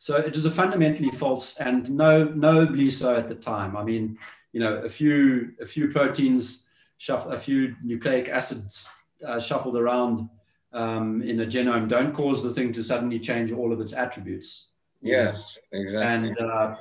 So 0.00 0.16
it 0.16 0.34
was 0.34 0.46
a 0.46 0.50
fundamentally 0.50 1.10
false 1.10 1.56
and 1.58 1.88
no 1.88 2.24
nobly 2.24 2.90
so 2.90 3.14
at 3.14 3.28
the 3.28 3.36
time. 3.36 3.76
I 3.76 3.84
mean, 3.84 4.18
you 4.52 4.58
know, 4.58 4.78
a 4.78 4.88
few 4.88 5.52
a 5.60 5.64
few 5.64 5.92
proteins 5.92 6.64
shuffle, 6.98 7.30
a 7.30 7.38
few 7.38 7.76
nucleic 7.84 8.28
acids 8.28 8.90
uh, 9.24 9.38
shuffled 9.38 9.76
around 9.76 10.28
um, 10.76 11.22
in 11.22 11.40
a 11.40 11.46
genome 11.46 11.88
don't 11.88 12.12
cause 12.12 12.42
the 12.42 12.50
thing 12.50 12.72
to 12.72 12.82
suddenly 12.82 13.18
change 13.18 13.52
all 13.52 13.72
of 13.72 13.80
its 13.80 13.92
attributes. 13.92 14.68
Yes, 15.02 15.58
exactly. 15.72 16.28
And 16.28 16.40
uh, 16.40 16.76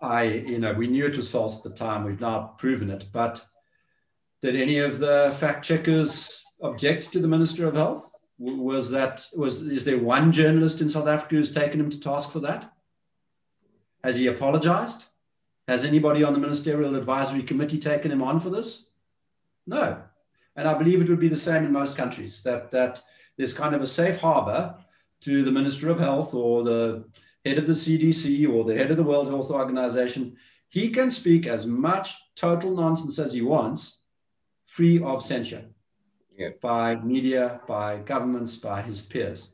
I, 0.00 0.22
you 0.24 0.58
know, 0.58 0.72
we 0.72 0.86
knew 0.86 1.06
it 1.06 1.16
was 1.16 1.30
false 1.30 1.58
at 1.58 1.62
the 1.62 1.76
time. 1.76 2.04
We've 2.04 2.20
now 2.20 2.54
proven 2.58 2.90
it. 2.90 3.06
But 3.12 3.44
did 4.42 4.56
any 4.56 4.78
of 4.78 4.98
the 4.98 5.34
fact 5.38 5.64
checkers 5.64 6.42
object 6.62 7.12
to 7.12 7.20
the 7.20 7.28
Minister 7.28 7.66
of 7.66 7.74
Health? 7.74 8.20
was 8.40 8.90
that 8.90 9.26
was 9.36 9.62
is 9.62 9.84
there 9.84 9.98
one 9.98 10.32
journalist 10.32 10.80
in 10.80 10.88
South 10.88 11.06
Africa 11.06 11.34
who's 11.34 11.52
taken 11.52 11.78
him 11.78 11.90
to 11.90 12.00
task 12.00 12.32
for 12.32 12.40
that? 12.40 12.72
Has 14.02 14.16
he 14.16 14.28
apologized? 14.28 15.04
Has 15.68 15.84
anybody 15.84 16.24
on 16.24 16.32
the 16.32 16.38
ministerial 16.38 16.96
advisory 16.96 17.42
committee 17.42 17.78
taken 17.78 18.10
him 18.10 18.22
on 18.22 18.40
for 18.40 18.48
this? 18.48 18.86
No. 19.66 20.02
And 20.56 20.66
I 20.66 20.74
believe 20.74 21.02
it 21.02 21.08
would 21.08 21.20
be 21.20 21.28
the 21.28 21.36
same 21.36 21.64
in 21.64 21.72
most 21.72 21.96
countries 21.96 22.42
that 22.42 22.70
that 22.70 23.02
there's 23.40 23.54
kind 23.54 23.74
of 23.74 23.80
a 23.80 23.86
safe 23.86 24.18
harbor 24.18 24.74
to 25.22 25.42
the 25.42 25.50
Minister 25.50 25.88
of 25.88 25.98
Health 25.98 26.34
or 26.34 26.62
the 26.62 27.06
head 27.46 27.56
of 27.56 27.66
the 27.66 27.72
CDC 27.72 28.46
or 28.46 28.64
the 28.64 28.76
head 28.76 28.90
of 28.90 28.98
the 28.98 29.02
World 29.02 29.28
Health 29.28 29.50
Organization. 29.50 30.36
He 30.68 30.90
can 30.90 31.10
speak 31.10 31.46
as 31.46 31.66
much 31.66 32.14
total 32.36 32.70
nonsense 32.76 33.18
as 33.18 33.32
he 33.32 33.40
wants, 33.40 34.00
free 34.66 35.02
of 35.02 35.24
censure 35.24 35.64
yeah. 36.36 36.50
by 36.60 36.96
media, 36.96 37.62
by 37.66 38.00
governments, 38.00 38.56
by 38.56 38.82
his 38.82 39.00
peers. 39.00 39.52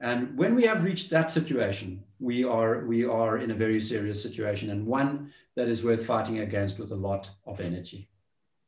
And 0.00 0.36
when 0.36 0.54
we 0.54 0.64
have 0.64 0.84
reached 0.84 1.08
that 1.08 1.30
situation, 1.30 2.04
we 2.18 2.44
are, 2.44 2.84
we 2.84 3.06
are 3.06 3.38
in 3.38 3.50
a 3.50 3.54
very 3.54 3.80
serious 3.80 4.22
situation 4.22 4.68
and 4.68 4.86
one 4.86 5.32
that 5.56 5.68
is 5.68 5.82
worth 5.82 6.04
fighting 6.04 6.40
against 6.40 6.78
with 6.78 6.90
a 6.90 6.96
lot 6.96 7.30
of 7.46 7.60
energy. 7.60 8.10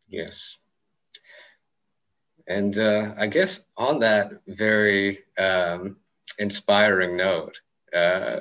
Yes. 0.09 0.57
And 2.49 2.79
uh, 2.79 3.15
I 3.17 3.27
guess 3.27 3.67
on 3.77 3.99
that 4.01 4.33
very 4.47 5.21
um, 5.39 5.97
inspiring 6.39 7.17
note, 7.17 7.61
uh, 7.97 8.41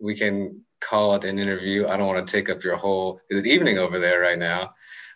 we 0.00 0.14
can 0.16 0.62
call 0.80 1.14
it 1.14 1.24
an 1.24 1.38
interview. 1.38 1.86
I 1.86 1.96
don't 1.96 2.06
want 2.06 2.26
to 2.26 2.32
take 2.32 2.50
up 2.50 2.64
your 2.64 2.76
whole 2.76 3.20
is 3.30 3.38
it 3.38 3.46
evening 3.46 3.78
over 3.78 3.98
there 3.98 4.20
right 4.20 4.38
now. 4.38 4.74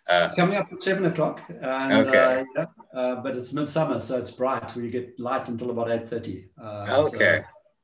Uh, 0.09 0.33
Coming 0.35 0.57
up 0.57 0.67
at 0.71 0.81
seven 0.81 1.05
o'clock. 1.05 1.41
And, 1.49 2.07
okay. 2.07 2.45
Uh, 2.57 2.65
yeah, 2.93 2.99
uh, 2.99 3.15
but 3.15 3.35
it's 3.35 3.51
midsummer, 3.51 3.99
so 3.99 4.17
it's 4.17 4.31
bright. 4.31 4.73
We 4.75 4.87
get 4.87 5.19
light 5.19 5.49
until 5.49 5.71
about 5.71 5.91
eight 5.91 6.07
thirty. 6.07 6.47
Uh, 6.61 7.07
okay. 7.07 7.43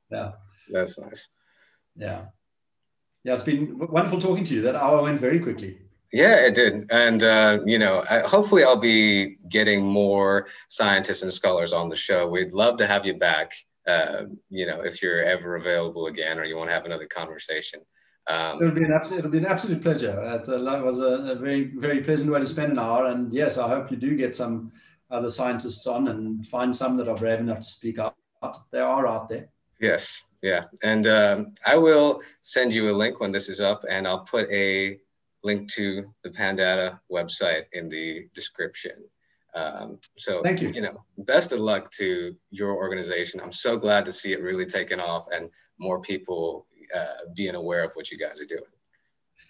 So, 0.09 0.15
yeah. 0.15 0.31
That's 0.71 0.97
nice. 0.97 1.29
Yeah. 1.97 2.25
Yeah, 3.25 3.33
it's 3.33 3.43
been 3.43 3.77
wonderful 3.77 4.19
talking 4.19 4.45
to 4.45 4.53
you. 4.53 4.61
That 4.61 4.75
hour 4.75 5.01
went 5.01 5.19
very 5.19 5.39
quickly. 5.39 5.79
Yeah, 6.13 6.45
it 6.45 6.53
did. 6.53 6.85
And, 6.91 7.23
uh, 7.23 7.57
you 7.65 7.79
know, 7.79 8.03
I, 8.07 8.19
hopefully 8.19 8.63
I'll 8.63 8.77
be 8.77 9.37
getting 9.49 9.83
more 9.83 10.47
scientists 10.69 11.23
and 11.23 11.33
scholars 11.33 11.73
on 11.73 11.89
the 11.89 11.95
show. 11.95 12.27
We'd 12.27 12.51
love 12.51 12.77
to 12.77 12.85
have 12.85 13.03
you 13.03 13.15
back, 13.15 13.53
uh, 13.87 14.25
you 14.51 14.67
know, 14.67 14.81
if 14.81 15.01
you're 15.01 15.23
ever 15.23 15.55
available 15.55 16.05
again 16.05 16.39
or 16.39 16.45
you 16.45 16.55
want 16.55 16.69
to 16.69 16.73
have 16.75 16.85
another 16.85 17.07
conversation. 17.07 17.79
Um, 18.27 18.61
it'll 18.61 18.75
be 18.75 18.83
an 18.83 18.93
absolute, 18.93 19.19
it'll 19.19 19.31
be 19.31 19.39
an 19.39 19.47
absolute 19.47 19.81
pleasure. 19.81 20.11
It 20.35 20.47
uh, 20.47 20.81
was 20.83 20.99
a, 20.99 21.31
a, 21.31 21.35
very, 21.35 21.71
very 21.77 22.03
pleasant 22.03 22.31
way 22.31 22.39
to 22.39 22.45
spend 22.45 22.73
an 22.73 22.79
hour. 22.79 23.07
And 23.07 23.33
yes, 23.33 23.57
I 23.57 23.67
hope 23.67 23.89
you 23.89 23.97
do 23.97 24.15
get 24.15 24.35
some 24.35 24.71
other 25.09 25.29
scientists 25.29 25.87
on 25.87 26.09
and 26.09 26.45
find 26.45 26.75
some 26.75 26.95
that 26.97 27.07
are 27.07 27.17
brave 27.17 27.39
enough 27.39 27.59
to 27.61 27.65
speak 27.65 27.97
out. 27.97 28.15
They 28.71 28.79
are 28.79 29.07
out 29.07 29.29
there. 29.29 29.49
Yes, 29.79 30.21
yeah. 30.43 30.65
And 30.83 31.07
um, 31.07 31.53
I 31.65 31.75
will 31.75 32.21
send 32.41 32.71
you 32.71 32.91
a 32.91 32.95
link 32.95 33.19
when 33.19 33.31
this 33.31 33.49
is 33.49 33.61
up, 33.61 33.83
and 33.89 34.07
I'll 34.07 34.25
put 34.25 34.47
a 34.51 34.99
link 35.43 35.71
to 35.73 36.03
the 36.23 36.29
Pandata 36.29 36.99
website 37.11 37.65
in 37.73 37.89
the 37.89 38.27
description. 38.33 38.93
Um, 39.55 39.99
so 40.17 40.41
thank 40.41 40.61
you. 40.61 40.69
You 40.69 40.81
know, 40.81 41.03
best 41.19 41.51
of 41.51 41.59
luck 41.59 41.91
to 41.91 42.35
your 42.49 42.75
organization. 42.75 43.39
I'm 43.39 43.51
so 43.51 43.77
glad 43.77 44.05
to 44.05 44.11
see 44.11 44.33
it 44.33 44.41
really 44.41 44.65
taking 44.65 44.99
off 44.99 45.27
and 45.31 45.49
more 45.77 46.01
people 46.01 46.65
uh, 46.95 47.29
being 47.35 47.55
aware 47.55 47.83
of 47.83 47.91
what 47.93 48.11
you 48.11 48.17
guys 48.17 48.41
are 48.41 48.45
doing. 48.45 48.63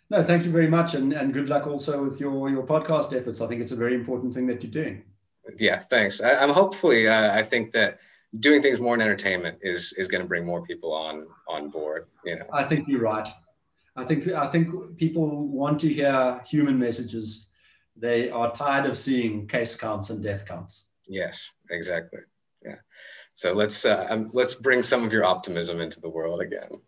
No, 0.10 0.22
thank 0.22 0.44
you 0.44 0.52
very 0.52 0.68
much, 0.68 0.94
and, 0.94 1.14
and 1.14 1.34
good 1.34 1.50
luck 1.50 1.66
also 1.66 2.04
with 2.04 2.20
your 2.20 2.50
your 2.50 2.64
podcast 2.64 3.18
efforts. 3.18 3.42
I 3.42 3.48
think 3.48 3.62
it's 3.62 3.72
a 3.72 3.76
very 3.76 3.96
important 3.96 4.34
thing 4.34 4.46
that 4.48 4.62
you're 4.62 4.72
doing. 4.72 5.04
Yeah, 5.58 5.80
thanks. 5.80 6.22
I, 6.22 6.44
am 6.44 6.50
hopefully. 6.50 7.08
Uh, 7.08 7.34
I 7.34 7.42
think 7.42 7.72
that 7.74 8.00
doing 8.40 8.62
things 8.62 8.80
more 8.80 8.96
in 8.96 9.02
entertainment 9.02 9.60
is 9.62 9.94
is 9.94 10.08
going 10.08 10.22
to 10.22 10.28
bring 10.28 10.46
more 10.46 10.62
people 10.62 10.94
on 10.94 11.28
on 11.48 11.70
board. 11.70 12.08
You 12.26 12.40
know. 12.40 12.46
I 12.52 12.64
think 12.64 12.88
you're 12.88 13.02
right. 13.02 13.28
I 13.96 14.04
think 14.04 14.28
I 14.28 14.48
think 14.48 14.98
people 14.98 15.48
want 15.48 15.80
to 15.82 15.88
hear 15.88 16.42
human 16.46 16.80
messages. 16.80 17.48
They 17.96 18.30
are 18.30 18.52
tired 18.52 18.86
of 18.86 18.98
seeing 18.98 19.48
case 19.48 19.76
counts 19.76 20.10
and 20.10 20.22
death 20.22 20.46
counts. 20.48 20.88
Yes, 21.08 21.52
exactly. 21.70 22.22
Yeah. 22.66 22.78
So 23.36 23.54
let's 23.54 23.86
uh, 23.86 24.08
um, 24.10 24.30
let's 24.34 24.56
bring 24.56 24.82
some 24.82 25.04
of 25.04 25.14
your 25.14 25.26
optimism 25.26 25.80
into 25.80 26.00
the 26.02 26.10
world 26.10 26.42
again. 26.42 26.82